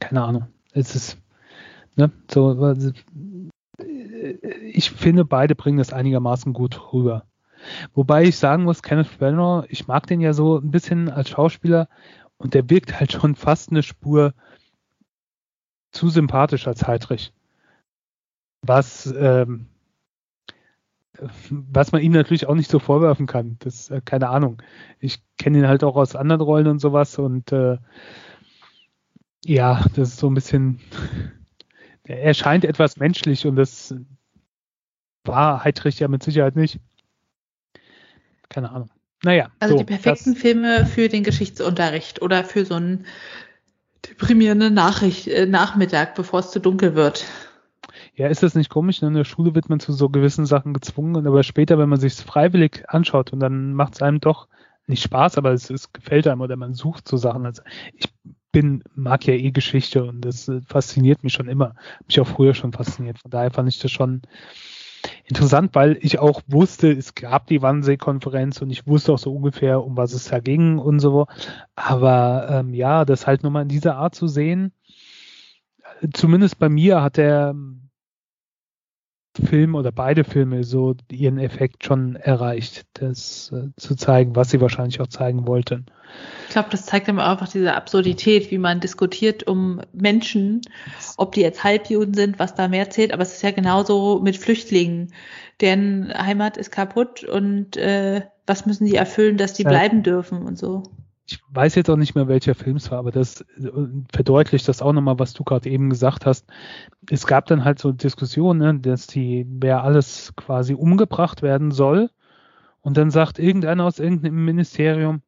keine 0.00 0.22
Ahnung. 0.22 0.48
Es 0.78 0.94
ist, 0.94 1.18
ne, 1.96 2.10
so, 2.30 2.74
ich 4.62 4.90
finde, 4.90 5.24
beide 5.24 5.54
bringen 5.54 5.78
das 5.78 5.92
einigermaßen 5.92 6.52
gut 6.52 6.92
rüber. 6.92 7.24
Wobei 7.94 8.24
ich 8.24 8.36
sagen 8.38 8.62
muss, 8.62 8.82
Kenneth 8.82 9.18
Branagh, 9.18 9.66
ich 9.68 9.88
mag 9.88 10.06
den 10.06 10.20
ja 10.20 10.32
so 10.32 10.58
ein 10.58 10.70
bisschen 10.70 11.10
als 11.10 11.30
Schauspieler 11.30 11.88
und 12.36 12.54
der 12.54 12.70
wirkt 12.70 13.00
halt 13.00 13.12
schon 13.12 13.34
fast 13.34 13.70
eine 13.70 13.82
Spur 13.82 14.34
zu 15.90 16.08
sympathisch 16.08 16.68
als 16.68 16.86
Heidrich. 16.86 17.32
Was, 18.62 19.12
ähm, 19.18 19.66
was 21.50 21.90
man 21.90 22.02
ihm 22.02 22.12
natürlich 22.12 22.46
auch 22.46 22.54
nicht 22.54 22.70
so 22.70 22.78
vorwerfen 22.78 23.26
kann. 23.26 23.56
Das, 23.58 23.90
äh, 23.90 24.00
keine 24.04 24.28
Ahnung. 24.28 24.62
Ich 25.00 25.20
kenne 25.38 25.58
ihn 25.58 25.68
halt 25.68 25.82
auch 25.82 25.96
aus 25.96 26.14
anderen 26.14 26.40
Rollen 26.40 26.68
und 26.68 26.78
sowas 26.78 27.18
und 27.18 27.50
äh, 27.50 27.78
ja, 29.44 29.84
das 29.94 30.10
ist 30.10 30.18
so 30.18 30.28
ein 30.28 30.34
bisschen, 30.34 30.80
er 32.04 32.34
scheint 32.34 32.64
etwas 32.64 32.96
menschlich 32.96 33.46
und 33.46 33.56
das 33.56 33.94
war 35.24 35.64
Heidrich 35.64 35.98
ja 35.98 36.08
mit 36.08 36.22
Sicherheit 36.22 36.56
nicht. 36.56 36.80
Keine 38.48 38.70
Ahnung. 38.70 38.90
Naja. 39.24 39.50
Also 39.58 39.74
so, 39.74 39.78
die 39.78 39.84
perfekten 39.84 40.34
das, 40.34 40.40
Filme 40.40 40.86
für 40.86 41.08
den 41.08 41.24
Geschichtsunterricht 41.24 42.22
oder 42.22 42.44
für 42.44 42.64
so 42.64 42.74
einen 42.74 43.04
deprimierenden 44.08 44.74
Nachricht, 44.74 45.28
äh, 45.28 45.46
Nachmittag, 45.46 46.14
bevor 46.14 46.40
es 46.40 46.50
zu 46.50 46.60
dunkel 46.60 46.94
wird. 46.94 47.26
Ja, 48.14 48.28
ist 48.28 48.42
das 48.42 48.54
nicht 48.54 48.70
komisch? 48.70 49.02
Ne? 49.02 49.08
In 49.08 49.14
der 49.14 49.24
Schule 49.24 49.54
wird 49.54 49.68
man 49.68 49.80
zu 49.80 49.92
so 49.92 50.08
gewissen 50.08 50.46
Sachen 50.46 50.72
gezwungen, 50.72 51.26
aber 51.26 51.42
später, 51.42 51.78
wenn 51.78 51.88
man 51.88 52.00
sich 52.00 52.14
freiwillig 52.14 52.84
anschaut 52.88 53.32
und 53.32 53.40
dann 53.40 53.74
macht 53.74 53.94
es 53.94 54.02
einem 54.02 54.20
doch 54.20 54.48
nicht 54.86 55.02
Spaß, 55.02 55.36
aber 55.36 55.52
es, 55.52 55.68
es 55.68 55.92
gefällt 55.92 56.26
einem 56.26 56.40
oder 56.40 56.56
man 56.56 56.74
sucht 56.74 57.06
so 57.06 57.16
Sachen. 57.16 57.44
Also 57.44 57.62
ich 57.94 58.08
bin, 58.58 58.82
mag 58.96 59.24
ja 59.24 59.34
eh 59.34 59.52
Geschichte 59.52 60.04
und 60.04 60.20
das 60.22 60.48
äh, 60.48 60.60
fasziniert 60.66 61.22
mich 61.22 61.32
schon 61.32 61.48
immer. 61.48 61.76
Mich 62.06 62.18
auch 62.18 62.26
früher 62.26 62.54
schon 62.54 62.72
fasziniert. 62.72 63.20
Von 63.20 63.30
daher 63.30 63.52
fand 63.52 63.68
ich 63.68 63.78
das 63.78 63.92
schon 63.92 64.22
interessant, 65.26 65.76
weil 65.76 65.96
ich 66.00 66.18
auch 66.18 66.42
wusste, 66.48 66.90
es 66.90 67.14
gab 67.14 67.46
die 67.46 67.62
Wannsee-Konferenz 67.62 68.60
und 68.60 68.70
ich 68.70 68.86
wusste 68.88 69.12
auch 69.12 69.18
so 69.18 69.32
ungefähr, 69.32 69.84
um 69.84 69.96
was 69.96 70.12
es 70.12 70.24
da 70.24 70.40
ging 70.40 70.78
und 70.78 70.98
so. 70.98 71.26
Aber 71.76 72.48
ähm, 72.50 72.74
ja, 72.74 73.04
das 73.04 73.28
halt 73.28 73.44
nochmal 73.44 73.62
in 73.62 73.68
dieser 73.68 73.96
Art 73.96 74.16
zu 74.16 74.26
sehen, 74.26 74.72
zumindest 76.12 76.58
bei 76.58 76.68
mir 76.68 77.00
hat 77.00 77.16
der 77.16 77.54
Film 79.44 79.74
oder 79.74 79.92
beide 79.92 80.24
Filme 80.24 80.64
so 80.64 80.94
ihren 81.10 81.38
Effekt 81.38 81.84
schon 81.84 82.16
erreicht, 82.16 82.84
das 82.94 83.52
äh, 83.52 83.68
zu 83.76 83.96
zeigen, 83.96 84.36
was 84.36 84.50
sie 84.50 84.60
wahrscheinlich 84.60 85.00
auch 85.00 85.06
zeigen 85.06 85.46
wollten. 85.46 85.86
Ich 86.46 86.52
glaube, 86.52 86.68
das 86.70 86.86
zeigt 86.86 87.08
immer 87.08 87.30
einfach 87.30 87.48
diese 87.48 87.74
Absurdität, 87.74 88.50
wie 88.50 88.58
man 88.58 88.80
diskutiert 88.80 89.46
um 89.46 89.80
Menschen, 89.92 90.62
ob 91.16 91.32
die 91.32 91.42
jetzt 91.42 91.62
Halbjuden 91.64 92.14
sind, 92.14 92.38
was 92.38 92.54
da 92.54 92.68
mehr 92.68 92.90
zählt. 92.90 93.12
Aber 93.12 93.22
es 93.22 93.32
ist 93.34 93.42
ja 93.42 93.50
genauso 93.50 94.20
mit 94.20 94.36
Flüchtlingen. 94.36 95.12
Deren 95.60 96.12
Heimat 96.12 96.56
ist 96.56 96.70
kaputt 96.70 97.24
und 97.24 97.76
äh, 97.76 98.22
was 98.46 98.64
müssen 98.64 98.86
die 98.86 98.96
erfüllen, 98.96 99.36
dass 99.36 99.52
die 99.52 99.64
Ja. 99.64 99.68
bleiben 99.68 100.02
dürfen 100.02 100.42
und 100.42 100.58
so. 100.58 100.84
Ich 101.30 101.40
weiß 101.50 101.74
jetzt 101.74 101.90
auch 101.90 101.96
nicht 101.96 102.14
mehr, 102.14 102.26
welcher 102.26 102.54
Film 102.54 102.76
es 102.76 102.90
war, 102.90 102.98
aber 102.98 103.10
das 103.10 103.44
verdeutlicht 104.10 104.66
das 104.66 104.80
auch 104.80 104.94
nochmal, 104.94 105.18
was 105.18 105.34
du 105.34 105.44
gerade 105.44 105.68
eben 105.68 105.90
gesagt 105.90 106.24
hast. 106.24 106.46
Es 107.10 107.26
gab 107.26 107.44
dann 107.46 107.64
halt 107.64 107.78
so 107.78 107.92
Diskussionen, 107.92 108.60
ne, 108.60 108.80
dass 108.80 109.06
die, 109.06 109.46
wer 109.46 109.82
alles 109.82 110.32
quasi 110.36 110.72
umgebracht 110.72 111.42
werden 111.42 111.70
soll. 111.70 112.10
Und 112.80 112.96
dann 112.96 113.10
sagt 113.10 113.38
irgendeiner 113.38 113.84
aus 113.84 113.98
irgendeinem 113.98 114.42
Ministerium, 114.46 115.20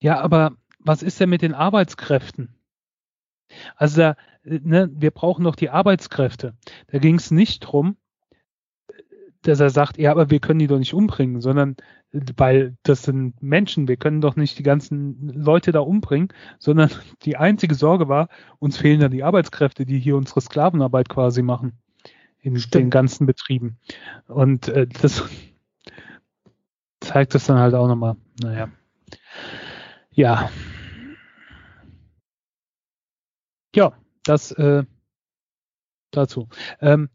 ja, 0.00 0.20
aber 0.20 0.52
was 0.78 1.02
ist 1.02 1.18
denn 1.20 1.30
mit 1.30 1.40
den 1.40 1.54
Arbeitskräften? 1.54 2.54
Also 3.76 4.02
da, 4.02 4.16
ne, 4.44 4.90
wir 4.92 5.10
brauchen 5.10 5.44
doch 5.44 5.56
die 5.56 5.70
Arbeitskräfte. 5.70 6.54
Da 6.88 6.98
ging 6.98 7.14
es 7.14 7.30
nicht 7.30 7.60
drum, 7.60 7.96
dass 9.42 9.60
er 9.60 9.70
sagt, 9.70 9.98
ja, 9.98 10.10
aber 10.10 10.30
wir 10.30 10.40
können 10.40 10.58
die 10.58 10.66
doch 10.66 10.78
nicht 10.78 10.94
umbringen, 10.94 11.40
sondern 11.40 11.76
weil 12.36 12.76
das 12.82 13.02
sind 13.02 13.40
Menschen, 13.42 13.86
wir 13.86 13.96
können 13.96 14.20
doch 14.20 14.36
nicht 14.36 14.58
die 14.58 14.62
ganzen 14.62 15.28
Leute 15.28 15.72
da 15.72 15.80
umbringen, 15.80 16.28
sondern 16.58 16.90
die 17.22 17.36
einzige 17.36 17.74
Sorge 17.74 18.08
war, 18.08 18.28
uns 18.58 18.78
fehlen 18.78 19.00
dann 19.00 19.10
die 19.10 19.22
Arbeitskräfte, 19.22 19.86
die 19.86 19.98
hier 19.98 20.16
unsere 20.16 20.40
Sklavenarbeit 20.40 21.08
quasi 21.08 21.42
machen 21.42 21.78
in 22.40 22.54
den 22.54 22.90
ganzen 22.90 23.26
Betrieben. 23.26 23.78
Und 24.26 24.68
äh, 24.68 24.86
das 24.86 25.24
zeigt 27.00 27.34
das 27.34 27.46
dann 27.46 27.58
halt 27.58 27.74
auch 27.74 27.88
nochmal. 27.88 28.16
Naja. 28.40 28.70
Ja. 30.12 30.50
Ja, 33.74 33.92
das 34.24 34.50
äh, 34.52 34.84
dazu. 36.10 36.48
Ähm, 36.80 37.10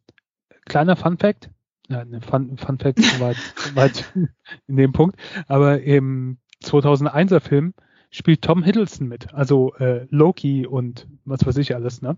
kleiner 0.66 0.96
Fun 0.96 1.18
Fact. 1.18 1.50
Ja, 1.90 2.06
ne, 2.06 2.22
Fun, 2.22 2.58
Fun 2.58 2.78
Fact 2.78 3.00
soweit, 3.02 3.38
soweit 3.56 4.12
in 4.68 4.78
dem 4.78 4.92
Punkt. 4.92 5.18
Aber 5.48 5.82
im 5.82 6.38
2001er 6.64 7.40
Film 7.40 7.74
spielt 8.10 8.44
Tom 8.44 8.64
Hiddleston 8.64 9.08
mit, 9.08 9.34
also 9.34 9.74
äh, 9.76 10.06
Loki 10.10 10.66
und 10.66 11.08
was 11.26 11.46
weiß 11.46 11.58
ich 11.58 11.76
alles, 11.76 12.02
ne? 12.02 12.18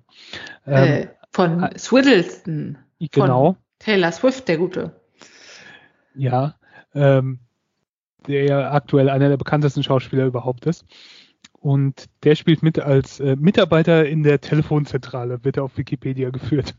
Ähm, 0.67 0.83
äh, 0.83 1.07
von 1.31 1.63
äh, 1.63 1.77
Swiddleston. 1.77 2.77
Genau. 3.11 3.53
Von 3.53 3.61
Taylor 3.79 4.11
Swift, 4.11 4.47
der 4.47 4.57
Gute. 4.57 4.99
Ja, 6.15 6.55
ähm, 6.93 7.39
der 8.27 8.45
ja 8.45 8.71
aktuell 8.71 9.09
einer 9.09 9.29
der 9.29 9.37
bekanntesten 9.37 9.83
Schauspieler 9.83 10.25
überhaupt 10.25 10.65
ist. 10.65 10.85
Und 11.59 12.05
der 12.23 12.35
spielt 12.35 12.61
mit 12.61 12.79
als 12.79 13.19
äh, 13.19 13.35
Mitarbeiter 13.35 14.07
in 14.07 14.23
der 14.23 14.39
Telefonzentrale, 14.39 15.43
wird 15.43 15.57
er 15.57 15.63
auf 15.63 15.77
Wikipedia 15.77 16.29
geführt. 16.29 16.75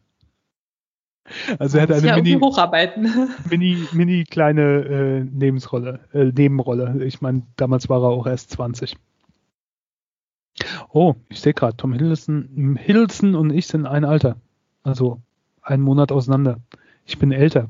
Also 1.58 1.78
er 1.78 1.82
hat 1.82 1.92
eine 1.92 2.06
ja 2.06 2.16
mini, 2.16 2.38
hocharbeiten. 2.40 3.30
mini, 3.50 3.86
mini 3.92 4.24
kleine 4.24 4.62
äh, 4.62 5.24
Nebensrolle, 5.24 6.00
äh, 6.12 6.24
Nebenrolle. 6.26 7.04
Ich 7.04 7.20
meine, 7.20 7.42
damals 7.56 7.88
war 7.88 8.02
er 8.02 8.08
auch 8.08 8.26
erst 8.26 8.50
20. 8.52 8.96
Oh, 10.90 11.14
ich 11.28 11.40
sehe 11.40 11.52
gerade, 11.52 11.76
Tom 11.76 11.92
Hiddleston, 11.92 12.78
Hiddleston 12.80 13.34
und 13.34 13.50
ich 13.50 13.66
sind 13.66 13.86
ein 13.86 14.04
Alter. 14.04 14.36
Also 14.82 15.20
einen 15.62 15.82
Monat 15.82 16.12
auseinander. 16.12 16.60
Ich 17.04 17.18
bin 17.18 17.32
älter. 17.32 17.68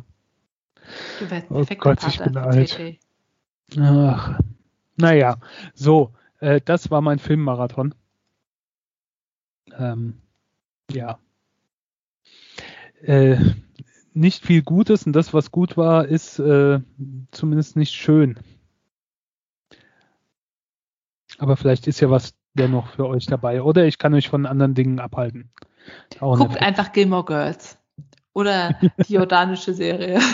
Du 1.18 1.30
wärst 1.30 1.50
oh 1.50 1.64
Gott, 1.78 2.06
ich 2.06 2.18
bin 2.18 2.36
alt. 2.36 2.98
Ach, 3.80 4.38
naja, 4.96 5.38
so, 5.74 6.12
äh, 6.40 6.60
das 6.64 6.90
war 6.90 7.00
mein 7.00 7.18
Filmmarathon. 7.18 7.94
Ähm, 9.76 10.20
ja. 10.90 11.18
Äh, 13.06 13.38
nicht 14.14 14.44
viel 14.44 14.62
Gutes 14.62 15.06
und 15.06 15.12
das, 15.12 15.32
was 15.32 15.50
gut 15.50 15.76
war, 15.76 16.06
ist 16.06 16.38
äh, 16.38 16.80
zumindest 17.30 17.76
nicht 17.76 17.92
schön. 17.92 18.38
Aber 21.38 21.56
vielleicht 21.56 21.86
ist 21.86 22.00
ja 22.00 22.10
was 22.10 22.34
dennoch 22.54 22.88
für 22.88 23.06
euch 23.06 23.26
dabei. 23.26 23.62
Oder 23.62 23.86
ich 23.86 23.98
kann 23.98 24.14
euch 24.14 24.28
von 24.28 24.46
anderen 24.46 24.74
Dingen 24.74 24.98
abhalten. 24.98 25.50
Auch 26.18 26.38
Guckt 26.38 26.60
einfach 26.60 26.92
Gilmore 26.92 27.24
Girls. 27.24 27.78
Oder 28.32 28.76
die 29.08 29.14
jordanische 29.14 29.74
Serie. 29.74 30.20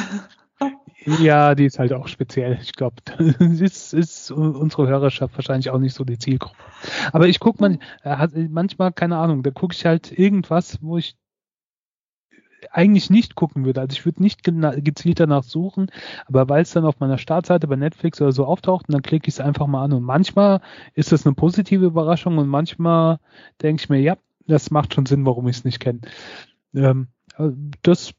Ja, 1.04 1.56
die 1.56 1.64
ist 1.64 1.80
halt 1.80 1.92
auch 1.92 2.06
speziell. 2.06 2.60
Ich 2.62 2.74
glaube, 2.74 2.94
das 3.04 3.60
ist, 3.60 3.92
ist, 3.92 4.30
unsere 4.30 4.86
Hörerschaft 4.86 5.36
wahrscheinlich 5.36 5.68
auch 5.70 5.80
nicht 5.80 5.94
so 5.94 6.04
die 6.04 6.16
Zielgruppe. 6.16 6.56
Aber 7.12 7.26
ich 7.26 7.40
gucke 7.40 7.60
man, 7.60 7.80
äh, 8.04 8.28
manchmal, 8.48 8.92
keine 8.92 9.16
Ahnung, 9.16 9.42
da 9.42 9.50
gucke 9.50 9.74
ich 9.74 9.84
halt 9.84 10.16
irgendwas, 10.16 10.78
wo 10.80 10.98
ich 10.98 11.16
eigentlich 12.70 13.10
nicht 13.10 13.34
gucken 13.34 13.64
würde. 13.64 13.80
Also 13.80 13.94
ich 13.94 14.04
würde 14.04 14.22
nicht 14.22 14.42
gezielt 14.44 15.20
danach 15.20 15.42
suchen, 15.42 15.90
aber 16.26 16.48
weil 16.48 16.62
es 16.62 16.72
dann 16.72 16.84
auf 16.84 17.00
meiner 17.00 17.18
Startseite 17.18 17.66
bei 17.66 17.76
Netflix 17.76 18.20
oder 18.20 18.32
so 18.32 18.44
auftaucht, 18.44 18.86
dann 18.88 19.02
klicke 19.02 19.28
ich 19.28 19.34
es 19.34 19.40
einfach 19.40 19.66
mal 19.66 19.84
an. 19.84 19.92
Und 19.92 20.04
manchmal 20.04 20.60
ist 20.94 21.12
das 21.12 21.26
eine 21.26 21.34
positive 21.34 21.86
Überraschung 21.86 22.38
und 22.38 22.48
manchmal 22.48 23.18
denke 23.60 23.82
ich 23.82 23.88
mir, 23.88 24.00
ja, 24.00 24.16
das 24.46 24.70
macht 24.70 24.94
schon 24.94 25.06
Sinn, 25.06 25.26
warum 25.26 25.48
ich 25.48 25.58
es 25.58 25.64
nicht 25.64 25.80
kenne. 25.80 26.00
Ähm, 26.74 27.08
das 27.82 28.14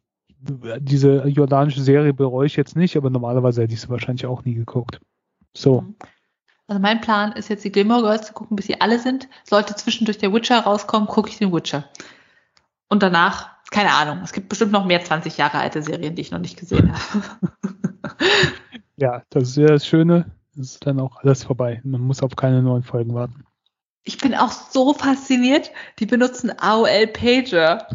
diese 0.79 1.25
jordanische 1.27 1.81
Serie 1.81 2.13
bereue 2.13 2.47
ich 2.47 2.57
jetzt 2.57 2.75
nicht, 2.75 2.97
aber 2.97 3.09
normalerweise 3.09 3.61
hätte 3.61 3.73
ich 3.73 3.81
sie 3.81 3.89
wahrscheinlich 3.89 4.25
auch 4.25 4.43
nie 4.43 4.55
geguckt. 4.55 4.99
So. 5.53 5.81
Mhm. 5.81 5.95
Also 6.67 6.81
mein 6.81 7.01
Plan 7.01 7.33
ist 7.33 7.49
jetzt 7.49 7.63
die 7.65 7.71
Gilmore 7.71 8.01
Girls 8.01 8.27
zu 8.27 8.33
gucken, 8.33 8.55
bis 8.55 8.67
sie 8.67 8.79
alle 8.79 8.99
sind. 8.99 9.27
Sollte 9.43 9.75
zwischendurch 9.75 10.17
der 10.17 10.33
Witcher 10.33 10.59
rauskommen, 10.61 11.07
gucke 11.07 11.29
ich 11.29 11.37
den 11.37 11.53
Witcher. 11.53 11.85
Und 12.89 13.03
danach, 13.03 13.51
keine 13.73 13.91
Ahnung, 13.91 14.19
es 14.23 14.31
gibt 14.31 14.49
bestimmt 14.49 14.71
noch 14.71 14.85
mehr 14.85 15.03
20 15.03 15.35
Jahre 15.37 15.57
alte 15.57 15.81
Serien, 15.81 16.15
die 16.15 16.21
ich 16.21 16.31
noch 16.31 16.39
nicht 16.39 16.59
gesehen 16.59 16.93
habe. 17.13 17.23
ja, 18.97 19.23
das 19.31 19.49
ist 19.49 19.57
ja 19.57 19.67
das 19.67 19.85
Schöne. 19.85 20.31
Es 20.53 20.73
ist 20.73 20.85
dann 20.85 20.99
auch 20.99 21.17
alles 21.17 21.43
vorbei. 21.43 21.81
Man 21.83 22.01
muss 22.01 22.21
auf 22.21 22.35
keine 22.35 22.61
neuen 22.61 22.83
Folgen 22.83 23.15
warten. 23.15 23.43
Ich 24.03 24.19
bin 24.19 24.35
auch 24.35 24.51
so 24.51 24.93
fasziniert. 24.93 25.71
Die 25.97 26.05
benutzen 26.05 26.51
AOL 26.55 27.07
Pager. 27.07 27.87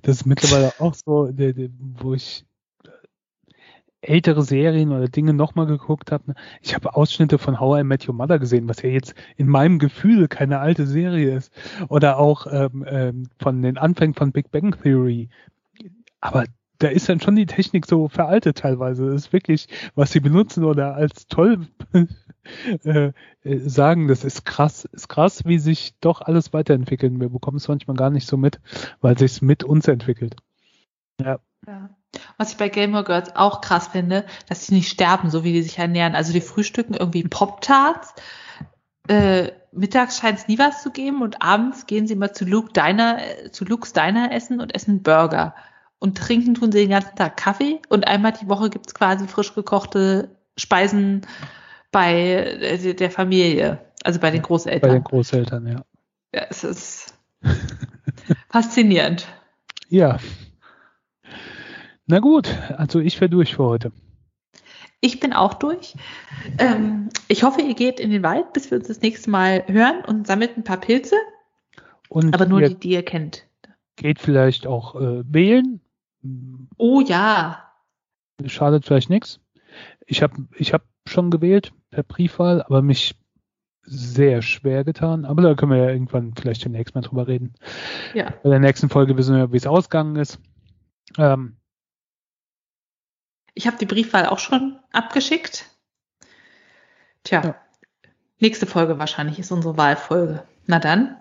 Das 0.00 0.16
ist 0.16 0.26
mittlerweile 0.26 0.72
auch 0.78 0.94
so, 0.94 1.28
wo 1.30 2.14
ich 2.14 2.46
ältere 4.02 4.42
Serien 4.42 4.92
oder 4.92 5.08
Dinge 5.08 5.32
nochmal 5.32 5.66
geguckt 5.66 6.12
habe. 6.12 6.34
Ich 6.60 6.74
habe 6.74 6.94
Ausschnitte 6.94 7.38
von 7.38 7.60
How 7.60 7.80
I 7.80 7.84
Met 7.84 8.06
Your 8.08 8.14
Mother 8.14 8.38
gesehen, 8.38 8.68
was 8.68 8.82
ja 8.82 8.90
jetzt 8.90 9.14
in 9.36 9.48
meinem 9.48 9.78
Gefühl 9.78 10.28
keine 10.28 10.58
alte 10.58 10.86
Serie 10.86 11.36
ist. 11.36 11.52
Oder 11.88 12.18
auch 12.18 12.46
ähm, 12.50 12.84
ähm, 12.86 13.28
von 13.38 13.62
den 13.62 13.78
Anfängen 13.78 14.14
von 14.14 14.32
Big 14.32 14.50
Bang 14.50 14.76
Theory. 14.82 15.28
Aber 16.20 16.44
da 16.78 16.88
ist 16.88 17.08
dann 17.08 17.20
schon 17.20 17.36
die 17.36 17.46
Technik 17.46 17.86
so 17.86 18.08
veraltet 18.08 18.58
teilweise. 18.58 19.06
Das 19.06 19.26
ist 19.26 19.32
wirklich, 19.32 19.68
was 19.94 20.10
sie 20.10 20.20
benutzen 20.20 20.64
oder 20.64 20.94
als 20.96 21.28
toll 21.28 21.68
äh, 22.84 23.12
äh, 23.44 23.58
sagen, 23.58 24.08
das 24.08 24.24
ist 24.24 24.44
krass, 24.44 24.84
ist 24.86 25.08
krass, 25.08 25.44
wie 25.44 25.58
sich 25.58 25.94
doch 26.00 26.22
alles 26.22 26.52
weiterentwickelt. 26.52 27.18
Wir 27.20 27.28
bekommen 27.28 27.58
es 27.58 27.68
manchmal 27.68 27.96
gar 27.96 28.10
nicht 28.10 28.26
so 28.26 28.36
mit, 28.36 28.60
weil 29.00 29.16
sich 29.16 29.32
es 29.32 29.42
mit 29.42 29.62
uns 29.62 29.86
entwickelt. 29.86 30.34
Ja. 31.20 31.38
ja. 31.66 31.90
Was 32.36 32.52
ich 32.52 32.56
bei 32.56 32.68
Gamer 32.68 33.04
Girls 33.04 33.34
auch 33.36 33.60
krass 33.60 33.88
finde, 33.88 34.24
dass 34.48 34.66
sie 34.66 34.74
nicht 34.74 34.90
sterben, 34.90 35.30
so 35.30 35.44
wie 35.44 35.52
die 35.52 35.62
sich 35.62 35.78
ernähren. 35.78 36.14
Also 36.14 36.32
die 36.32 36.40
frühstücken 36.40 36.94
irgendwie 36.94 37.24
Pop-Tarts, 37.24 38.14
äh, 39.08 39.52
mittags 39.72 40.18
scheint 40.18 40.38
es 40.38 40.48
nie 40.48 40.58
was 40.58 40.82
zu 40.82 40.90
geben 40.90 41.22
und 41.22 41.42
abends 41.42 41.86
gehen 41.86 42.06
sie 42.06 42.14
mal 42.14 42.32
zu 42.32 42.44
Luke 42.44 42.72
Diner, 42.72 43.18
zu 43.50 43.64
Luke's 43.64 43.92
Diner 43.92 44.32
essen 44.32 44.60
und 44.60 44.74
essen 44.74 45.02
Burger. 45.02 45.54
Und 45.98 46.18
trinken 46.18 46.54
tun 46.54 46.72
sie 46.72 46.80
den 46.80 46.90
ganzen 46.90 47.14
Tag 47.16 47.36
Kaffee 47.36 47.80
und 47.88 48.06
einmal 48.06 48.32
die 48.32 48.48
Woche 48.48 48.70
gibt's 48.70 48.94
quasi 48.94 49.26
frisch 49.28 49.54
gekochte 49.54 50.36
Speisen 50.56 51.26
bei 51.92 52.94
der 52.98 53.10
Familie, 53.10 53.78
also 54.02 54.18
bei 54.18 54.30
den 54.30 54.42
Großeltern. 54.42 54.90
Bei 54.90 54.94
den 54.94 55.04
Großeltern, 55.04 55.66
ja. 55.66 55.84
Ja, 56.34 56.46
es 56.50 56.64
ist 56.64 57.14
faszinierend. 58.50 59.26
Ja. 59.88 60.18
Na 62.06 62.18
gut, 62.18 62.48
also 62.76 62.98
ich 62.98 63.20
wäre 63.20 63.30
durch 63.30 63.54
für 63.54 63.64
heute. 63.64 63.92
Ich 65.00 65.18
bin 65.18 65.32
auch 65.32 65.54
durch. 65.54 65.94
Ähm, 66.58 67.08
ich 67.28 67.42
hoffe, 67.42 67.60
ihr 67.60 67.74
geht 67.74 67.98
in 67.98 68.10
den 68.10 68.22
Wald, 68.22 68.52
bis 68.52 68.70
wir 68.70 68.78
uns 68.78 68.88
das 68.88 69.00
nächste 69.00 69.30
Mal 69.30 69.64
hören 69.66 70.04
und 70.06 70.26
sammelt 70.26 70.56
ein 70.56 70.64
paar 70.64 70.76
Pilze. 70.78 71.16
Und 72.08 72.34
aber 72.34 72.46
nur 72.46 72.62
die, 72.62 72.74
die 72.74 72.90
ihr 72.90 73.04
kennt. 73.04 73.46
Geht 73.96 74.20
vielleicht 74.20 74.66
auch 74.66 74.94
äh, 74.94 75.22
wählen. 75.26 75.80
Oh 76.76 77.00
ja. 77.00 77.72
Schadet 78.46 78.84
vielleicht 78.84 79.10
nichts. 79.10 79.40
Ich 80.06 80.22
habe 80.22 80.46
ich 80.56 80.72
hab 80.72 80.84
schon 81.08 81.30
gewählt 81.30 81.72
per 81.90 82.02
Briefwahl, 82.02 82.62
aber 82.62 82.82
mich 82.82 83.16
sehr 83.82 84.42
schwer 84.42 84.84
getan. 84.84 85.24
Aber 85.24 85.42
da 85.42 85.54
können 85.54 85.72
wir 85.72 85.78
ja 85.78 85.90
irgendwann 85.90 86.34
vielleicht 86.36 86.64
demnächst 86.64 86.94
mal 86.94 87.00
drüber 87.00 87.26
reden. 87.26 87.54
Ja. 88.14 88.32
Bei 88.42 88.50
der 88.50 88.60
nächsten 88.60 88.88
Folge 88.88 89.16
wissen 89.16 89.36
wir, 89.36 89.52
wie 89.52 89.56
es 89.56 89.66
ausgegangen 89.66 90.16
ist. 90.16 90.38
Ähm, 91.18 91.56
ich 93.54 93.66
habe 93.66 93.76
die 93.78 93.86
Briefwahl 93.86 94.26
auch 94.26 94.38
schon 94.38 94.78
abgeschickt. 94.92 95.66
Tja, 97.24 97.42
ja. 97.44 97.54
nächste 98.38 98.66
Folge 98.66 98.98
wahrscheinlich 98.98 99.38
ist 99.38 99.52
unsere 99.52 99.76
Wahlfolge. 99.76 100.42
Na 100.66 100.78
dann, 100.78 101.16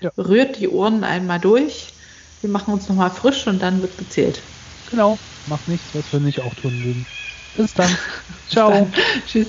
ja. 0.00 0.10
rührt 0.18 0.58
die 0.58 0.68
Ohren 0.68 1.04
einmal 1.04 1.40
durch. 1.40 1.94
Wir 2.40 2.50
machen 2.50 2.74
uns 2.74 2.88
nochmal 2.88 3.10
frisch 3.10 3.46
und 3.46 3.62
dann 3.62 3.80
wird 3.82 3.96
gezählt. 3.96 4.42
Genau, 4.90 5.18
macht 5.46 5.68
nichts, 5.68 5.94
was 5.94 6.12
wir 6.12 6.20
nicht 6.20 6.40
auch 6.40 6.54
tun 6.54 6.72
würden. 6.84 7.06
Bis 7.56 7.72
dann. 7.72 7.96
Ciao. 8.48 8.70
Bis 8.70 8.78
dann. 8.78 9.22
Tschüss. 9.26 9.48